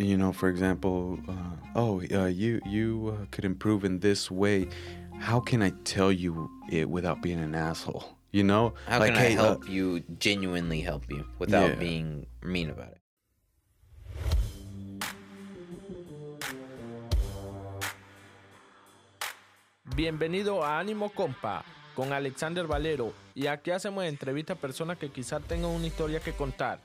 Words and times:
you 0.00 0.16
know, 0.16 0.32
for 0.32 0.48
example, 0.48 1.18
uh, 1.28 1.32
oh, 1.76 2.02
uh, 2.12 2.26
you 2.26 2.60
you 2.66 3.14
uh, 3.16 3.26
could 3.30 3.44
improve 3.44 3.84
in 3.84 4.00
this 4.00 4.30
way. 4.30 4.66
How 5.18 5.40
can 5.40 5.62
I 5.62 5.70
tell 5.84 6.10
you 6.10 6.48
it 6.70 6.88
without 6.88 7.20
being 7.20 7.38
an 7.38 7.54
asshole? 7.54 8.04
You 8.32 8.44
know, 8.44 8.74
How 8.86 9.00
like, 9.00 9.12
can 9.14 9.22
I 9.22 9.28
hey, 9.28 9.36
uh, 9.36 9.42
help 9.42 9.68
you 9.68 10.00
genuinely 10.18 10.80
help 10.80 11.10
you 11.10 11.26
without 11.38 11.70
Yeah. 11.70 11.78
being 11.78 12.26
mean 12.42 12.70
about 12.70 12.92
it? 12.92 13.00
Bienvenido 19.96 20.64
a 20.64 20.78
Ánimo 20.78 21.10
Compa 21.12 21.64
con 21.94 22.12
Alexander 22.12 22.66
Valero 22.66 23.12
y 23.34 23.46
aquí 23.46 23.70
hacemos 23.70 24.04
entrevistas 24.04 24.56
a 24.56 24.60
personas 24.60 24.98
que 24.98 25.10
quizás 25.10 25.42
tengan 25.42 25.70
una 25.70 25.86
historia 25.86 26.20
que 26.20 26.32
contar. 26.32 26.78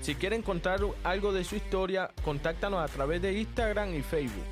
Si 0.00 0.14
quieren 0.14 0.42
contar 0.42 0.80
algo 1.04 1.32
de 1.32 1.44
su 1.44 1.56
historia, 1.56 2.10
contáctanos 2.24 2.80
a 2.80 2.88
través 2.92 3.20
de 3.22 3.32
Instagram 3.38 3.94
y 3.94 4.02
Facebook. 4.02 4.44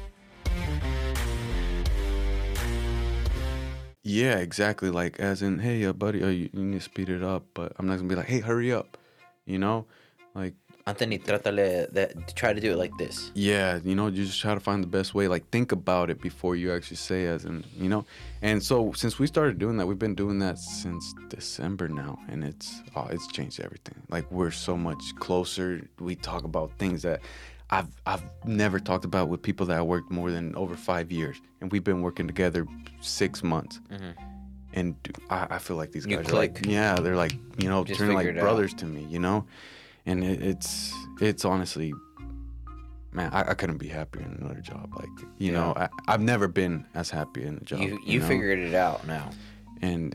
Yeah, 4.02 4.40
exactly. 4.40 4.90
Like, 4.90 5.18
as 5.18 5.40
in, 5.40 5.58
hey, 5.58 5.86
uh, 5.86 5.94
buddy, 5.94 6.22
uh, 6.22 6.28
you, 6.28 6.50
you 6.52 6.62
need 6.62 6.78
to 6.78 6.84
speed 6.84 7.08
it 7.08 7.22
up. 7.22 7.46
But 7.54 7.72
I'm 7.78 7.86
not 7.86 7.96
gonna 7.96 8.08
be 8.08 8.14
like, 8.14 8.26
hey, 8.26 8.40
hurry 8.40 8.70
up. 8.70 8.98
You 9.46 9.58
know, 9.58 9.86
like, 10.34 10.54
Anthony, 10.86 11.18
trátale 11.18 11.90
de, 11.92 12.08
try 12.34 12.52
to 12.52 12.60
do 12.60 12.72
it 12.72 12.76
like 12.76 12.92
this. 12.98 13.30
yeah, 13.34 13.80
you 13.82 13.94
know, 13.94 14.08
you 14.08 14.24
just 14.26 14.40
try 14.40 14.52
to 14.52 14.60
find 14.60 14.82
the 14.82 14.86
best 14.86 15.14
way. 15.14 15.28
Like, 15.28 15.48
think 15.50 15.72
about 15.72 16.10
it 16.10 16.20
before 16.20 16.56
you 16.56 16.74
actually 16.74 16.98
say, 16.98 17.24
as 17.26 17.46
and 17.46 17.64
you 17.78 17.88
know. 17.88 18.04
And 18.42 18.62
so, 18.62 18.92
since 18.92 19.18
we 19.18 19.26
started 19.26 19.58
doing 19.58 19.78
that, 19.78 19.86
we've 19.86 19.98
been 19.98 20.14
doing 20.14 20.40
that 20.40 20.58
since 20.58 21.14
December 21.30 21.88
now, 21.88 22.18
and 22.28 22.44
it's 22.44 22.82
oh, 22.96 23.06
it's 23.10 23.26
changed 23.28 23.60
everything. 23.60 23.94
Like, 24.10 24.30
we're 24.30 24.50
so 24.50 24.76
much 24.76 25.02
closer. 25.18 25.88
We 25.98 26.16
talk 26.16 26.44
about 26.44 26.70
things 26.78 27.02
that. 27.02 27.20
I've 27.70 27.88
I've 28.04 28.22
never 28.44 28.78
talked 28.78 29.06
about 29.06 29.30
with 29.30 29.40
people 29.40 29.64
that 29.66 29.78
I 29.78 29.82
worked 29.82 30.10
more 30.10 30.30
than 30.30 30.54
over 30.54 30.76
five 30.76 31.10
years, 31.10 31.40
and 31.62 31.72
we've 31.72 31.82
been 31.82 32.02
working 32.02 32.26
together 32.26 32.66
six 33.00 33.42
months. 33.42 33.80
And 34.74 34.94
I, 35.30 35.46
I 35.50 35.58
feel 35.58 35.76
like 35.78 35.92
these 35.92 36.02
Mm-hmm. 36.02 36.10
You 36.10 36.16
guys 36.18 36.30
are 36.30 36.36
like, 36.36 36.66
yeah, 36.66 36.94
they're 36.96 37.16
like, 37.16 37.32
you 37.58 37.68
know, 37.70 37.82
Just 37.84 37.98
turning 37.98 38.16
like 38.16 38.26
it 38.26 38.36
out. 38.36 38.42
brothers 38.42 38.74
to 38.74 38.86
me, 38.86 39.06
you 39.08 39.18
know, 39.18 39.46
and 40.06 40.22
it, 40.24 40.42
it's 40.42 40.92
it's 41.20 41.44
honestly, 41.44 41.92
man, 43.12 43.30
I, 43.32 43.50
I 43.50 43.54
couldn't 43.54 43.78
be 43.78 43.88
happier 43.88 44.22
in 44.22 44.32
another 44.40 44.60
job. 44.60 44.92
Like, 44.96 45.08
you 45.38 45.52
know, 45.52 45.72
I, 45.76 45.88
I've 46.08 46.20
never 46.20 46.48
been 46.48 46.86
as 46.94 47.10
happy 47.10 47.44
in 47.44 47.56
a 47.56 47.60
job. 47.60 47.80
You 47.80 47.98
you 48.04 48.20
know? 48.20 48.26
figured 48.26 48.58
it 48.58 48.74
out 48.74 49.06
now. 49.06 49.30
and 49.82 50.14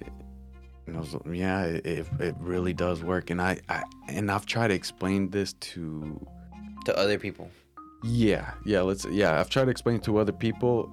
you 0.88 1.04
so, 1.06 1.22
yeah, 1.32 1.64
it, 1.66 2.08
it 2.20 2.36
really 2.40 2.74
does 2.74 3.04
work. 3.04 3.30
And 3.30 3.42
I, 3.42 3.60
I 3.70 3.84
and 4.08 4.32
I've 4.32 4.46
tried 4.46 4.70
to 4.70 4.74
explain 4.74 5.30
this 5.30 5.54
to 5.54 6.20
To 6.86 6.98
other 6.98 7.20
people. 7.20 7.50
yeah, 8.04 8.52
yeah. 8.66 8.82
Let's. 8.82 9.06
Yeah, 9.06 9.40
I've 9.40 9.50
tried 9.50 9.66
to 9.66 9.72
explain 9.72 9.98
it 9.98 10.04
to 10.04 10.18
other 10.18 10.32
people, 10.32 10.90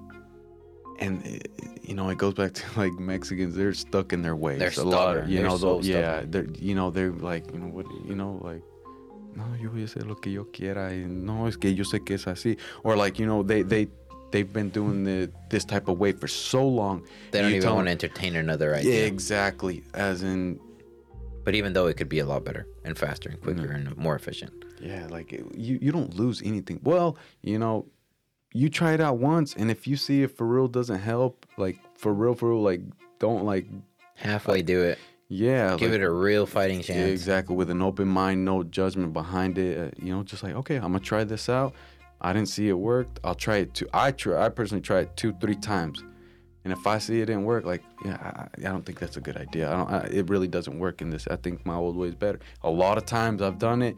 and 0.99 1.25
it, 1.25 1.49
you 1.81 1.95
know, 1.95 2.09
it 2.09 2.17
goes 2.19 2.33
back 2.35 2.53
to 2.53 2.63
like 2.79 2.93
Mexicans. 2.93 3.55
They're 3.55 3.73
stuck 3.73 4.13
in 4.13 4.21
their 4.21 4.35
ways. 4.35 4.59
They're 4.59 4.69
a 4.77 4.83
lot. 4.83 5.13
stubborn. 5.13 5.29
You 5.29 5.39
They're 5.39 5.49
know, 5.49 5.57
so 5.57 5.81
yeah. 5.81 6.23
They're 6.27 6.45
you 6.59 6.75
know 6.75 6.91
they're 6.91 7.11
like 7.11 7.51
you 7.51 7.59
know 7.59 7.67
what 7.67 7.85
you 8.05 8.13
know 8.15 8.39
like. 8.43 8.61
No, 9.37 9.55
yo 9.61 9.69
voy 9.69 9.81
a 9.81 9.85
hacer 9.85 10.05
lo 10.07 10.15
que 10.15 10.31
yo 10.31 10.45
quiera. 10.51 10.89
Y 10.93 11.05
no, 11.07 11.47
es 11.47 11.57
que 11.57 11.73
yo 11.75 11.83
sé 11.83 12.03
que 12.03 12.15
es 12.15 12.25
así. 12.27 12.57
Or 12.83 12.95
like 12.97 13.19
you 13.21 13.25
know 13.27 13.43
they 13.43 13.61
they 13.63 13.87
they've 14.31 14.51
been 14.51 14.69
doing 14.71 15.03
the 15.03 15.29
this 15.49 15.63
type 15.65 15.87
of 15.87 15.99
way 15.99 16.11
for 16.11 16.27
so 16.27 16.65
long. 16.67 17.03
They 17.31 17.41
don't 17.41 17.51
you 17.51 17.57
even 17.57 17.73
want 17.75 17.87
to 17.87 17.91
entertain 17.91 18.35
another 18.35 18.71
Yeah, 18.71 18.79
idea. 18.79 19.05
exactly. 19.05 19.83
As 19.93 20.23
in, 20.23 20.59
But 21.45 21.55
even 21.55 21.71
though 21.73 21.87
it 21.87 21.95
could 21.97 22.09
be 22.09 22.19
a 22.19 22.25
lot 22.25 22.43
better 22.43 22.65
and 22.83 22.97
faster 22.97 23.29
and 23.29 23.39
quicker 23.41 23.67
Mm-hmm. 23.69 23.87
and 23.87 23.97
more 23.97 24.15
efficient. 24.15 24.51
Yeah, 24.81 25.07
like 25.09 25.31
it- 25.33 25.45
you 25.55 25.77
you 25.81 25.91
don't 25.93 26.13
lose 26.15 26.41
anything. 26.43 26.79
Well, 26.83 27.15
you 27.41 27.57
know, 27.57 27.85
you 28.53 28.69
try 28.69 28.93
it 28.93 28.99
out 29.01 29.17
once, 29.19 29.55
and 29.55 29.69
if 29.71 29.87
you 29.87 29.95
see 29.97 30.23
it 30.23 30.35
for 30.35 30.45
real 30.47 30.67
doesn't 30.67 30.99
help, 30.99 31.45
like 31.57 31.77
for 31.95 32.11
real, 32.13 32.33
for 32.35 32.49
real, 32.49 32.61
like 32.63 32.81
don't 33.19 33.45
like 33.45 33.65
Halfway 34.15 34.61
do 34.63 34.81
it. 34.81 34.97
Yeah, 35.29 35.75
Give 35.75 35.91
like, 35.91 35.99
it 35.99 36.03
a 36.03 36.11
real 36.11 36.45
fighting 36.45 36.77
yeah, 36.77 36.85
chance. 36.85 37.11
exactly 37.11 37.55
with 37.55 37.69
an 37.69 37.81
open 37.81 38.07
mind, 38.07 38.45
no 38.45 38.63
judgment 38.63 39.11
behind 39.11 39.57
it. 39.57 39.77
Uh, 39.77 39.91
you 40.01 40.13
know, 40.13 40.23
just 40.23 40.41
like 40.41 40.55
okay, 40.55 40.75
I'm 40.75 40.83
gonna 40.83 40.99
try 40.99 41.23
this 41.23 41.49
out. 41.49 41.73
I 42.21 42.33
didn't 42.33 42.49
see 42.49 42.69
it 42.69 42.73
worked. 42.73 43.19
I'll 43.23 43.35
try 43.35 43.57
it 43.57 43.73
two. 43.73 43.87
I 43.93 44.11
try. 44.11 44.45
I 44.45 44.49
personally 44.49 44.81
try 44.81 45.01
it 45.01 45.17
two, 45.17 45.33
three 45.41 45.55
times, 45.55 46.01
and 46.63 46.71
if 46.71 46.87
I 46.87 46.97
see 46.97 47.19
it 47.19 47.25
didn't 47.25 47.43
work, 47.43 47.65
like 47.65 47.83
yeah, 48.05 48.15
I, 48.15 48.47
I 48.57 48.71
don't 48.71 48.85
think 48.85 48.99
that's 48.99 49.17
a 49.17 49.21
good 49.21 49.35
idea. 49.35 49.69
I 49.69 49.75
don't. 49.75 49.91
I, 49.91 49.99
it 50.07 50.29
really 50.29 50.47
doesn't 50.47 50.79
work 50.79 51.01
in 51.01 51.09
this. 51.09 51.27
I 51.27 51.35
think 51.35 51.65
my 51.65 51.75
old 51.75 51.97
way 51.97 52.07
is 52.07 52.15
better. 52.15 52.39
A 52.63 52.69
lot 52.69 52.97
of 52.97 53.05
times 53.05 53.41
I've 53.41 53.59
done 53.59 53.81
it. 53.81 53.95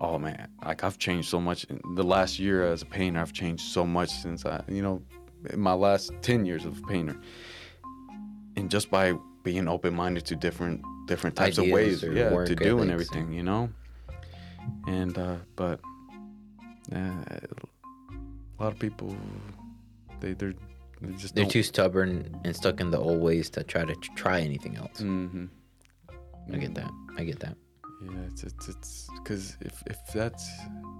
Oh 0.00 0.18
man, 0.20 0.48
like 0.64 0.84
I've 0.84 0.98
changed 0.98 1.28
so 1.28 1.40
much. 1.40 1.64
In 1.64 1.80
the 1.96 2.04
last 2.04 2.38
year 2.38 2.64
as 2.64 2.82
a 2.82 2.86
painter, 2.86 3.20
I've 3.20 3.32
changed 3.32 3.64
so 3.64 3.84
much 3.84 4.10
since 4.10 4.46
I, 4.46 4.62
you 4.68 4.82
know, 4.82 5.02
in 5.50 5.58
my 5.58 5.72
last 5.72 6.12
ten 6.22 6.46
years 6.46 6.64
of 6.64 6.80
painter, 6.86 7.16
and 8.54 8.70
just 8.70 8.88
by 8.88 9.14
being 9.50 9.66
open 9.74 9.94
minded 9.94 10.24
to 10.30 10.34
different 10.46 10.78
different 11.06 11.34
types 11.42 11.58
Ideas 11.58 11.68
of 11.68 11.74
ways, 11.74 12.02
yeah, 12.20 12.44
to 12.50 12.54
do 12.68 12.72
and 12.82 12.90
everything, 12.96 13.26
you 13.38 13.42
know. 13.50 13.62
And 14.86 15.16
uh 15.16 15.36
but 15.56 15.80
uh, 16.94 17.22
a 18.58 18.62
lot 18.62 18.72
of 18.74 18.78
people, 18.78 19.10
they 20.20 20.32
they're 20.38 20.54
they 21.00 21.12
just 21.22 21.34
They're 21.34 21.44
don't- 21.44 21.50
too 21.58 21.62
stubborn 21.62 22.10
and 22.44 22.52
stuck 22.62 22.76
in 22.82 22.90
the 22.90 22.98
old 22.98 23.20
ways 23.28 23.48
to 23.50 23.60
try 23.72 23.84
to 23.92 23.94
try 24.22 24.40
anything 24.50 24.74
else. 24.82 24.98
Mhm. 25.00 25.48
I 26.54 26.56
get 26.64 26.74
that. 26.80 26.90
I 27.18 27.24
get 27.30 27.38
that. 27.40 27.56
Yeah, 28.04 28.20
it's 28.30 28.42
it's 28.50 28.68
it's 28.72 28.92
because 29.18 29.44
if 29.70 29.76
if 29.86 29.98
that's 30.18 30.44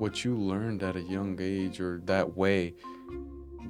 what 0.03 0.25
you 0.25 0.32
learned 0.53 0.80
at 0.88 0.94
a 0.97 1.04
young 1.16 1.30
age 1.41 1.80
or 1.84 1.92
that 2.12 2.26
way, 2.42 2.75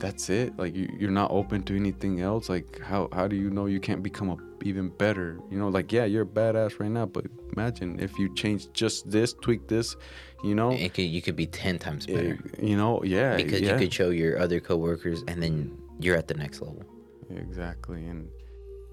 that's 0.03 0.25
it. 0.41 0.49
Like 0.63 0.73
you 0.81 0.87
you're 1.01 1.17
not 1.23 1.31
open 1.41 1.63
to 1.69 1.73
anything 1.83 2.15
else. 2.31 2.45
Like 2.49 2.71
how 2.91 3.03
how 3.13 3.27
do 3.33 3.37
you 3.37 3.51
know 3.57 3.67
you 3.67 3.81
can't 3.89 4.03
become 4.11 4.29
a 4.37 4.39
even 4.69 4.91
better? 4.91 5.39
You 5.51 5.59
know, 5.59 5.69
like 5.69 5.93
yeah, 5.93 6.05
you're 6.05 6.23
a 6.23 6.27
badass 6.27 6.79
right 6.81 6.91
now, 6.91 7.07
but 7.07 7.27
imagine 7.57 7.99
if 8.01 8.19
you 8.19 8.33
change 8.35 8.73
just 8.73 9.11
this, 9.11 9.33
tweak 9.33 9.67
this, 9.69 9.97
you 10.45 10.55
know, 10.55 10.71
It 10.71 10.95
could, 10.95 11.05
you 11.05 11.21
could 11.23 11.37
be 11.37 11.47
10 11.47 11.79
times 11.79 12.07
better. 12.07 12.39
eh, 12.59 12.67
you 12.67 12.77
know, 12.77 13.03
yeah, 13.03 13.37
because 13.37 13.61
yeah. 13.61 13.73
you 13.73 13.79
could 13.79 13.93
show 13.93 14.11
your 14.11 14.39
other 14.39 14.61
coworkers 14.61 15.25
and 15.27 15.43
then 15.43 15.77
you're 16.01 16.17
at 16.17 16.29
the 16.29 16.35
next 16.35 16.61
level. 16.61 16.85
Exactly, 17.31 18.07
and 18.07 18.29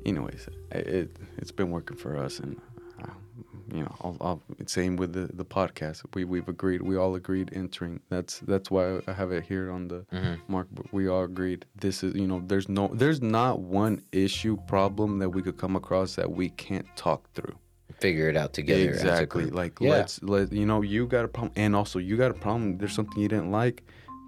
anyways, 0.05 0.47
it, 0.71 0.87
it 0.87 1.09
it's 1.37 1.51
been 1.51 1.69
working 1.71 1.95
for 1.97 2.17
us, 2.17 2.39
and 2.39 2.59
you 3.73 3.81
know, 3.83 3.95
I'll, 4.01 4.17
I'll 4.21 4.41
same 4.67 4.95
with 4.95 5.13
the 5.13 5.29
the 5.33 5.45
podcast. 5.45 6.03
We 6.13 6.23
we've 6.25 6.47
agreed, 6.47 6.81
we 6.81 6.95
all 6.97 7.15
agreed 7.15 7.49
entering. 7.53 7.99
That's 8.09 8.39
that's 8.39 8.69
why 8.71 9.01
I 9.07 9.13
have 9.13 9.31
it 9.31 9.43
here 9.45 9.71
on 9.71 9.87
the 9.87 10.05
mark. 10.47 10.67
But 10.71 10.91
we 10.93 11.07
all 11.07 11.23
agreed. 11.23 11.65
This 11.75 12.03
is 12.03 12.13
you 12.15 12.27
know, 12.27 12.41
there's 12.45 12.69
no, 12.69 12.89
there's 12.93 13.21
not 13.21 13.59
one 13.59 14.01
issue 14.11 14.57
problem 14.67 15.19
that 15.19 15.29
we 15.29 15.41
could 15.41 15.57
come 15.57 15.75
across 15.75 16.15
that 16.15 16.31
we 16.31 16.49
can't 16.49 16.85
talk 16.95 17.29
through. 17.33 17.55
Figure 17.99 18.27
it 18.29 18.35
out 18.37 18.51
together. 18.53 18.89
Exactly. 18.89 19.45
Like 19.45 19.79
Yeah. 19.79 19.91
let's 19.91 20.21
let 20.21 20.51
you 20.51 20.65
know 20.65 20.81
you 20.81 21.07
got 21.07 21.25
a 21.25 21.27
problem, 21.27 21.53
and 21.55 21.75
also 21.75 21.97
you 21.99 22.17
got 22.17 22.31
a 22.31 22.35
problem. 22.35 22.77
There's 22.77 22.93
something 22.93 23.21
you 23.21 23.27
didn't 23.29 23.51
like. 23.51 23.83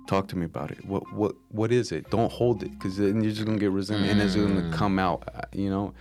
Talk 0.07 0.29
to 0.29 0.37
me 0.37 0.45
about 0.45 0.71
it. 0.71 0.85
What 0.85 1.03
what 1.13 1.33
what 1.49 1.71
is 1.71 1.91
it? 1.91 2.09
Don't 2.09 2.31
hold 2.31 2.63
it, 2.63 2.71
because 2.71 2.95
then 2.97 3.21
you're 3.21 3.33
just 3.33 3.45
gonna 3.45 3.57
get 3.59 3.71
resentment, 3.71 4.11
and 4.11 4.21
it's 4.21 4.35
Mm. 4.35 4.47
gonna 4.47 4.69
come 4.71 4.97
out. 4.99 5.27
uh, 5.35 5.41
You 5.53 5.69
know, 5.69 5.93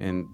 and 0.00 0.26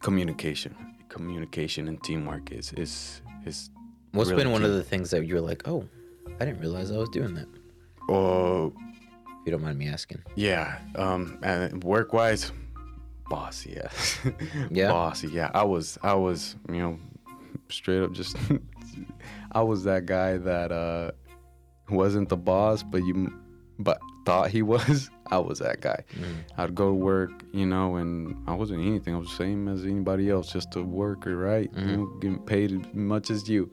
communication, 0.00 0.74
communication, 1.08 1.88
and 1.88 2.02
teamwork 2.02 2.52
is 2.52 2.72
is 2.74 3.22
is. 3.46 3.70
What's 4.12 4.30
really 4.30 4.44
been 4.44 4.52
one 4.52 4.62
key. 4.62 4.68
of 4.68 4.74
the 4.74 4.82
things 4.82 5.10
that 5.10 5.26
you're 5.26 5.40
like, 5.40 5.68
oh, 5.68 5.86
I 6.40 6.44
didn't 6.46 6.60
realize 6.60 6.90
I 6.90 6.96
was 6.96 7.10
doing 7.10 7.34
that? 7.34 7.46
Oh 8.08 8.72
If 9.40 9.46
you 9.46 9.52
don't 9.52 9.62
mind 9.62 9.78
me 9.78 9.86
asking. 9.88 10.22
yeah. 10.34 10.78
Um, 10.96 11.38
and 11.42 11.84
work 11.84 12.12
wise, 12.14 12.50
bossy. 13.28 13.76
Yeah. 13.76 14.32
Yeah? 14.70 14.88
Bossy. 14.92 15.28
Yeah. 15.28 15.50
I 15.54 15.64
was. 15.64 15.98
I 16.02 16.14
was. 16.14 16.56
You 16.68 16.78
know, 16.78 16.98
straight 17.68 18.02
up 18.02 18.12
just. 18.12 18.36
I 19.52 19.62
was 19.62 19.84
that 19.84 20.06
guy 20.06 20.38
that 20.38 20.72
uh 20.72 21.10
wasn't 21.90 22.28
the 22.28 22.36
boss, 22.36 22.82
but 22.82 22.98
you, 23.04 23.32
but 23.78 23.98
thought 24.24 24.50
he 24.50 24.62
was. 24.74 25.10
I 25.30 25.38
was 25.38 25.58
that 25.58 25.80
guy. 25.80 26.02
I'd 26.56 26.74
go 26.74 26.88
to 26.88 26.94
work, 26.94 27.30
you 27.52 27.66
know, 27.66 27.96
and 27.96 28.34
I 28.46 28.54
wasn't 28.54 28.80
anything. 28.86 29.14
I 29.14 29.18
was 29.18 29.28
the 29.28 29.36
same 29.36 29.68
as 29.68 29.84
anybody 29.84 30.30
else, 30.30 30.52
just 30.52 30.74
a 30.76 30.82
worker, 30.82 31.36
right? 31.36 31.70
You 31.76 31.96
know, 31.96 32.06
getting 32.20 32.38
paid 32.38 32.72
as 32.72 32.94
much 32.94 33.30
as 33.30 33.48
you. 33.48 33.70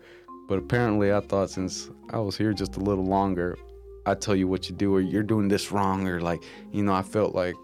But 0.47 0.59
apparently, 0.59 1.11
I 1.13 1.21
thought 1.21 1.49
since 1.49 1.89
I 2.11 2.19
was 2.19 2.37
here 2.37 2.53
just 2.53 2.75
a 2.75 2.79
little 2.79 3.05
longer, 3.05 3.57
I 4.05 4.15
tell 4.15 4.35
you 4.35 4.47
what 4.47 4.69
you 4.69 4.75
do, 4.75 4.93
or 4.95 5.01
you're 5.01 5.23
doing 5.23 5.47
this 5.47 5.71
wrong, 5.71 6.07
or 6.07 6.19
like, 6.21 6.43
you 6.71 6.83
know, 6.83 6.93
I 6.93 7.01
felt 7.01 7.33
like 7.33 7.55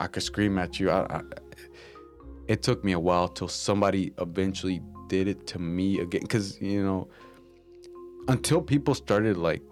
I 0.00 0.08
could 0.08 0.22
scream 0.22 0.58
at 0.58 0.78
you. 0.78 0.90
I, 0.90 1.00
I, 1.18 1.22
it 2.48 2.62
took 2.62 2.84
me 2.84 2.92
a 2.92 3.00
while 3.00 3.28
till 3.28 3.48
somebody 3.48 4.12
eventually 4.18 4.82
did 5.08 5.28
it 5.28 5.46
to 5.46 5.58
me 5.58 6.00
again, 6.00 6.22
because 6.22 6.60
you 6.60 6.82
know, 6.82 7.08
until 8.28 8.60
people 8.60 8.94
started 8.94 9.36
like, 9.36 9.62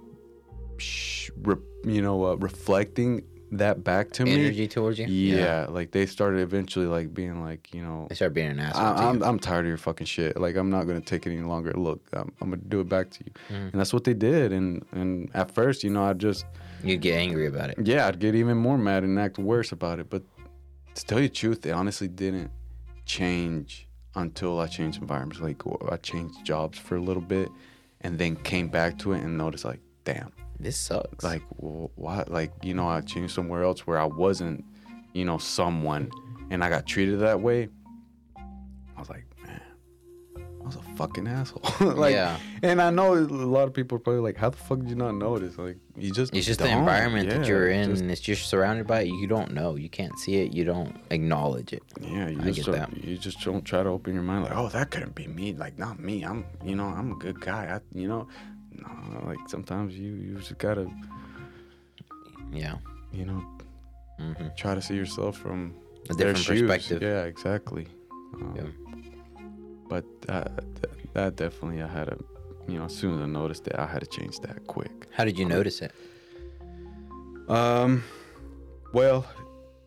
sh- 0.78 1.30
re, 1.42 1.56
you 1.84 2.00
know, 2.00 2.24
uh, 2.24 2.34
reflecting 2.36 3.22
that 3.52 3.82
back 3.84 4.10
to 4.12 4.24
me. 4.24 4.32
Energy 4.34 4.68
towards 4.68 4.98
you. 4.98 5.06
Yeah, 5.06 5.66
like 5.68 5.90
they 5.90 6.06
started 6.06 6.40
eventually 6.40 6.86
like 6.86 7.12
being 7.12 7.42
like, 7.42 7.72
you 7.74 7.82
know, 7.82 8.06
They 8.08 8.14
start 8.14 8.32
being 8.34 8.50
an 8.50 8.58
asshole. 8.60 8.86
I, 8.86 8.94
to 8.94 9.02
I'm. 9.02 9.22
I'm 9.22 9.38
tired 9.38 9.64
of 9.64 9.68
your 9.68 9.76
fucking 9.78 10.06
shit. 10.06 10.40
Like 10.40 10.56
I'm 10.56 10.70
not 10.70 10.84
gonna 10.86 11.00
take 11.00 11.26
it 11.26 11.32
any 11.32 11.42
longer. 11.42 11.72
Look, 11.72 12.06
I'm, 12.12 12.32
I'm 12.40 12.50
gonna 12.50 12.62
do 12.68 12.80
it 12.80 12.88
back 12.88 13.10
to 13.10 13.24
you, 13.24 13.32
Mm. 13.56 13.72
and 13.72 13.80
that's 13.80 13.92
what 13.92 14.04
they 14.04 14.14
did. 14.14 14.52
And 14.52 14.84
and 14.92 15.30
at 15.34 15.50
first, 15.52 15.82
you 15.84 15.90
know, 15.90 16.04
I 16.04 16.12
just 16.12 16.44
you'd 16.84 17.00
get 17.00 17.16
angry 17.16 17.46
about 17.46 17.70
it. 17.70 17.78
yeah, 17.84 18.06
I'd 18.06 18.18
get 18.18 18.34
even 18.34 18.56
more 18.56 18.78
mad 18.78 19.02
and 19.04 19.18
act 19.18 19.38
worse 19.38 19.72
about 19.72 19.98
it. 20.00 20.08
But 20.10 20.22
to 20.94 21.04
tell 21.04 21.20
you 21.20 21.28
the 21.28 21.34
truth, 21.34 21.62
they 21.62 21.72
honestly 21.72 22.08
didn't 22.08 22.50
change 23.06 23.86
until 24.14 24.60
I 24.60 24.66
changed 24.66 25.00
environments. 25.00 25.40
Like 25.40 25.62
I 25.90 25.96
changed 25.96 26.44
jobs 26.44 26.78
for 26.78 26.96
a 26.96 27.00
little 27.00 27.22
bit, 27.22 27.48
and 28.02 28.18
then 28.18 28.36
came 28.36 28.68
back 28.68 28.98
to 29.00 29.12
it 29.12 29.22
and 29.22 29.36
noticed 29.36 29.64
like, 29.64 29.80
damn, 30.04 30.32
This 30.60 30.76
sucks. 30.76 31.24
like 31.24 31.42
wh- 31.58 31.96
what? 31.98 32.30
Like 32.30 32.52
you 32.62 32.74
know, 32.74 32.88
I 32.88 33.00
changed 33.00 33.34
somewhere 33.34 33.62
else 33.64 33.86
where 33.86 33.98
I 33.98 34.04
wasn't, 34.04 34.64
you 35.14 35.24
know, 35.24 35.38
someone, 35.38 36.10
and 36.50 36.62
I 36.62 36.68
got 36.68 36.86
treated 36.86 37.20
that 37.20 37.40
way. 37.40 37.68
I 38.36 39.00
was 39.00 39.08
like, 39.08 39.24
man, 39.46 39.60
I 40.62 40.66
was 40.66 40.76
a 40.76 40.82
fucking 40.96 41.26
asshole. 41.26 41.62
like, 41.94 42.12
Yeah. 42.14 42.36
and 42.62 42.82
I 42.82 42.90
know 42.90 43.14
a 43.14 43.20
lot 43.24 43.66
of 43.66 43.72
people 43.72 43.96
are 43.96 43.98
probably 43.98 44.20
like, 44.20 44.36
how 44.36 44.50
the 44.50 44.58
fuck 44.58 44.80
did 44.80 44.90
you 44.90 44.96
not 44.96 45.12
notice? 45.14 45.56
Like, 45.56 45.78
you 45.96 46.12
just 46.12 46.34
it's 46.36 46.46
just 46.46 46.60
the 46.60 46.68
environment 46.68 47.30
that 47.30 47.46
you're 47.46 47.68
in. 47.70 47.88
just- 47.90 48.02
and 48.02 48.10
it's 48.10 48.20
just 48.20 48.50
surrounded 48.50 48.86
by 48.86 49.00
it. 49.02 49.06
You 49.06 49.26
don't 49.26 49.52
know. 49.52 49.76
You 49.76 49.88
can't 49.88 50.18
see 50.18 50.36
it. 50.42 50.52
You 50.52 50.64
don't 50.64 50.94
acknowledge 51.10 51.72
it. 51.72 51.82
Yeah, 52.02 52.28
you 52.28 52.38
I 52.42 52.44
just 52.44 52.56
get 52.56 52.66
don't, 52.66 52.74
that. 52.94 53.02
you 53.04 53.16
just 53.16 53.40
don't 53.40 53.64
try 53.64 53.82
to 53.82 53.88
open 53.88 54.12
your 54.12 54.22
mind 54.22 54.44
like, 54.44 54.54
oh, 54.54 54.68
that 54.68 54.90
couldn't 54.90 55.14
be 55.14 55.26
me. 55.26 55.54
Like, 55.54 55.78
not 55.78 55.98
me. 55.98 56.22
I'm, 56.22 56.44
you 56.62 56.76
know, 56.76 56.84
I'm 56.84 57.12
a 57.12 57.16
good 57.16 57.40
guy. 57.40 57.74
I, 57.74 57.98
you 57.98 58.06
know, 58.08 58.28
no, 58.80 59.26
like 59.26 59.38
sometimes 59.48 59.96
you 59.96 60.12
you 60.14 60.34
just 60.36 60.56
gotta, 60.58 60.86
Yeah. 62.52 62.76
you 63.12 63.24
know, 63.24 63.42
hmm 64.18 64.48
try 64.56 64.74
to 64.74 64.82
see 64.82 64.94
yourself 64.96 65.36
from 65.38 65.74
A 66.10 66.14
their 66.14 66.32
different 66.32 66.38
shoes. 66.46 66.60
perspective. 66.62 67.02
Yeah, 67.02 67.24
exactly. 67.24 67.86
Um, 68.34 68.54
Yeah. 68.56 68.70
But 69.88 70.04
that, 70.22 70.64
that 71.14 71.34
definitely, 71.36 71.82
I 71.82 71.88
had 71.88 72.06
to, 72.08 72.16
you 72.68 72.78
know, 72.78 72.84
as 72.84 72.94
soon 72.94 73.14
as 73.16 73.20
I 73.20 73.26
noticed 73.26 73.66
it, 73.66 73.74
I 73.76 73.86
had 73.86 74.00
to 74.02 74.06
change 74.06 74.38
that 74.40 74.64
quick. 74.68 75.08
How 75.10 75.24
did 75.24 75.36
you 75.38 75.44
notice 75.46 75.82
it? 75.82 75.92
Um, 77.48 78.04
well, 78.92 79.26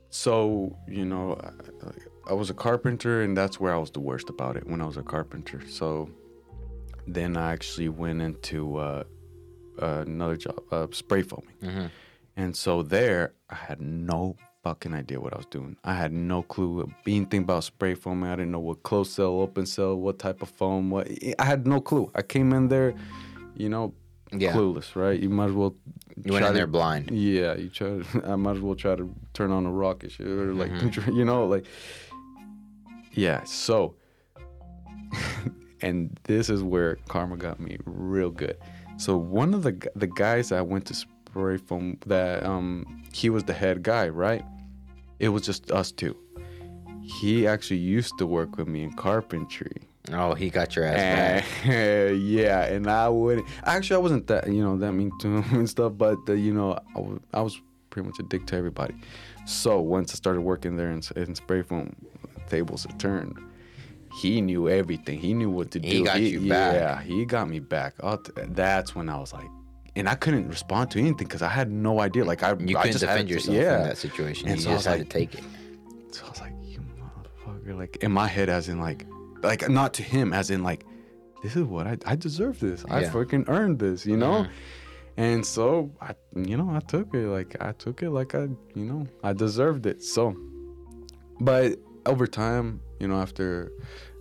so 0.10 0.75
you 0.88 1.06
know, 1.06 1.40
I, 1.42 2.31
I 2.31 2.34
was 2.34 2.50
a 2.50 2.54
carpenter, 2.54 3.22
and 3.22 3.36
that's 3.38 3.60
where 3.62 3.74
I 3.74 3.78
was 3.78 3.92
the 3.92 4.01
worst 4.01 4.30
about 4.30 4.57
it 4.57 4.68
when 4.68 4.81
I 4.81 4.86
was 4.86 4.98
a 4.98 5.04
carpenter. 5.04 5.62
So 5.69 6.10
then 7.08 7.38
I 7.38 7.52
actually 7.54 7.90
went 7.90 8.22
into 8.22 8.78
uh, 8.78 9.04
another 9.80 10.38
job, 10.38 10.60
uh, 10.72 10.88
spray 10.92 11.22
foaming, 11.24 11.56
hmm 11.62 11.86
and 12.36 12.56
so 12.58 12.82
there 12.82 13.34
I 13.52 13.54
had 13.56 13.80
no 13.80 14.36
fucking 14.64 14.92
idea 14.96 15.20
what 15.20 15.34
I 15.34 15.38
was 15.38 15.46
doing. 15.46 15.78
I 15.84 15.94
had 15.94 16.12
no 16.12 16.42
clue 16.42 16.92
anything 17.06 17.42
about 17.44 17.64
spray 17.64 17.94
foaming. 17.94 18.28
I 18.28 18.36
didn't 18.38 18.52
know 18.52 18.60
what 18.60 18.82
closed 18.82 19.12
cell, 19.12 19.40
open 19.40 19.68
cell, 19.68 19.96
what 19.96 20.18
type 20.18 20.42
of 20.42 20.50
foam. 20.50 20.90
What 20.90 21.08
I 21.38 21.46
had 21.46 21.68
no 21.68 21.80
clue. 21.80 22.10
I 22.16 22.24
came 22.24 22.52
in 22.54 22.70
there, 22.70 22.96
you 23.56 23.70
know, 23.70 23.94
Yeah. 24.32 24.54
clueless, 24.54 24.96
right? 24.96 25.20
You 25.20 25.30
might 25.30 25.50
as 25.50 25.56
well. 25.56 25.76
You 26.26 26.34
went 26.34 26.44
in 26.46 26.52
to- 26.54 26.58
there 26.58 26.66
blind. 26.66 27.12
yeah, 27.12 27.54
you 27.56 27.70
try. 27.70 28.00
To, 28.00 28.04
I 28.34 28.36
might 28.36 28.56
as 28.56 28.62
well 28.62 28.76
try 28.76 28.96
to 28.96 29.14
turn 29.34 29.52
on 29.52 29.68
a 29.68 29.72
rocket 29.72 30.12
shit 30.14 30.26
or 30.28 30.54
like 30.56 30.72
Mm-hmm. 30.72 31.12
you 31.18 31.26
know 31.26 31.46
like. 31.46 31.66
Yeah. 33.12 33.44
So. 33.44 33.94
and 35.83 36.18
this 36.24 36.50
is 36.50 36.63
where 36.63 36.95
karma 37.09 37.38
got 37.38 37.59
me 37.59 37.77
real 37.85 38.31
good. 38.31 38.57
So 38.97 39.18
one 39.18 39.53
of 39.53 39.63
the 39.63 39.89
the 39.95 40.07
guys 40.07 40.51
I 40.51 40.62
went 40.62 40.85
to 40.88 40.94
spray 40.95 41.57
foam 41.57 41.97
that 42.07 42.44
um 42.45 43.03
he 43.13 43.30
was 43.30 43.44
the 43.44 43.53
head 43.53 43.83
guy 43.83 44.07
right. 44.09 44.45
It 45.19 45.30
was 45.30 45.44
just 45.44 45.71
us 45.71 45.91
two. 45.91 46.15
He 47.01 47.45
actually 47.45 47.77
used 47.77 48.18
to 48.18 48.25
work 48.25 48.57
with 48.57 48.68
me 48.68 48.83
in 48.83 48.94
carpentry. 48.94 49.81
Oh, 50.12 50.33
he 50.33 50.50
got 50.50 50.75
your 50.75 50.85
ass 50.85 50.95
back. 50.95 51.65
And, 51.65 52.19
yeah, 52.27 52.65
and 52.65 52.89
I 52.89 53.09
would 53.09 53.44
actually 53.63 53.97
I 53.97 54.00
wasn't 54.00 54.27
that 54.27 54.47
you 54.47 54.63
know 54.63 54.77
that 54.77 54.94
mean 54.94 55.12
to 55.19 55.38
him 55.38 55.45
and 55.59 55.69
stuff, 55.69 55.94
but 55.97 56.18
uh, 56.30 56.33
you 56.33 56.53
know 56.53 56.80
I 57.33 57.41
was 57.41 57.62
pretty 57.89 58.07
much 58.07 58.19
a 58.19 58.24
dick 58.24 58.45
to 58.47 58.56
everybody. 58.56 58.95
So 59.45 59.81
once 59.81 60.13
I 60.13 60.15
started 60.15 60.41
working 60.41 60.77
there 60.77 60.89
in, 60.91 61.01
in 61.18 61.35
spray 61.35 61.62
foam, 61.62 61.94
tables 62.47 62.83
had 62.83 63.00
turned. 63.00 63.38
He 64.21 64.42
knew 64.42 64.69
everything. 64.69 65.19
He 65.19 65.33
knew 65.33 65.50
what 65.50 65.71
to 65.71 65.80
do. 65.80 65.88
He 65.88 66.04
got 66.04 66.21
you 66.21 66.39
back. 66.48 66.74
Yeah, 66.75 67.01
he 67.01 67.25
got 67.25 67.50
me 67.50 67.60
back. 67.60 67.95
T- 68.01 68.31
that's 68.50 68.94
when 68.95 69.10
I 69.10 69.18
was 69.18 69.33
like, 69.33 69.48
and 69.95 70.07
I 70.07 70.15
couldn't 70.15 70.48
respond 70.50 70.92
to 70.92 71.00
anything 71.00 71.27
because 71.27 71.42
I 71.42 71.50
had 71.50 71.71
no 71.71 72.00
idea. 72.00 72.24
Like 72.25 72.44
I, 72.44 72.56
You 72.60 72.77
I 72.77 72.83
couldn't 72.83 73.00
defend 73.00 73.27
to- 73.27 73.33
yourself 73.33 73.57
yeah. 73.57 73.77
in 73.81 73.88
that 73.89 73.98
situation. 73.98 74.48
And 74.50 74.57
you 74.57 74.63
so 74.63 74.69
I 74.71 74.74
just 74.74 74.86
had 74.88 75.00
like- 75.00 75.10
to 75.10 75.18
take 75.19 75.33
it. 75.36 75.44
So 76.12 76.25
I 76.25 76.30
was 76.30 76.42
like, 76.42 76.54
you 76.62 76.80
motherfucker. 76.80 77.77
Like 77.77 77.98
in 77.98 78.12
my 78.12 78.27
head, 78.27 78.50
as 78.50 78.69
in 78.69 78.80
like, 78.80 79.06
like 79.42 79.68
not 79.69 79.94
to 79.95 80.04
him, 80.04 80.31
as 80.33 80.51
in 80.51 80.62
like, 80.63 80.86
this 81.42 81.56
is 81.56 81.63
what 81.63 81.88
I, 81.88 81.98
I 82.06 82.16
deserve 82.16 82.59
this. 82.59 82.86
I 82.89 83.01
Yeah. 83.01 83.09
freaking 83.12 83.50
earned 83.50 83.80
this, 83.80 84.06
you 84.06 84.16
know? 84.18 84.44
Mhm. 84.44 84.50
And 85.18 85.45
so 85.45 85.92
I, 86.01 86.13
you 86.36 86.56
know, 86.57 86.69
I 86.71 86.80
took 86.80 87.13
it 87.13 87.27
like, 87.27 87.56
I 87.62 87.71
took 87.74 88.01
it 88.04 88.09
like 88.12 88.33
I, 88.36 88.44
you 88.75 88.86
know, 88.86 89.06
I 89.24 89.33
deserved 89.33 89.86
it. 89.86 90.01
So, 90.04 90.36
but 91.39 91.77
over 92.06 92.25
time, 92.27 92.80
you 93.04 93.10
know, 93.10 93.20
after 93.22 93.72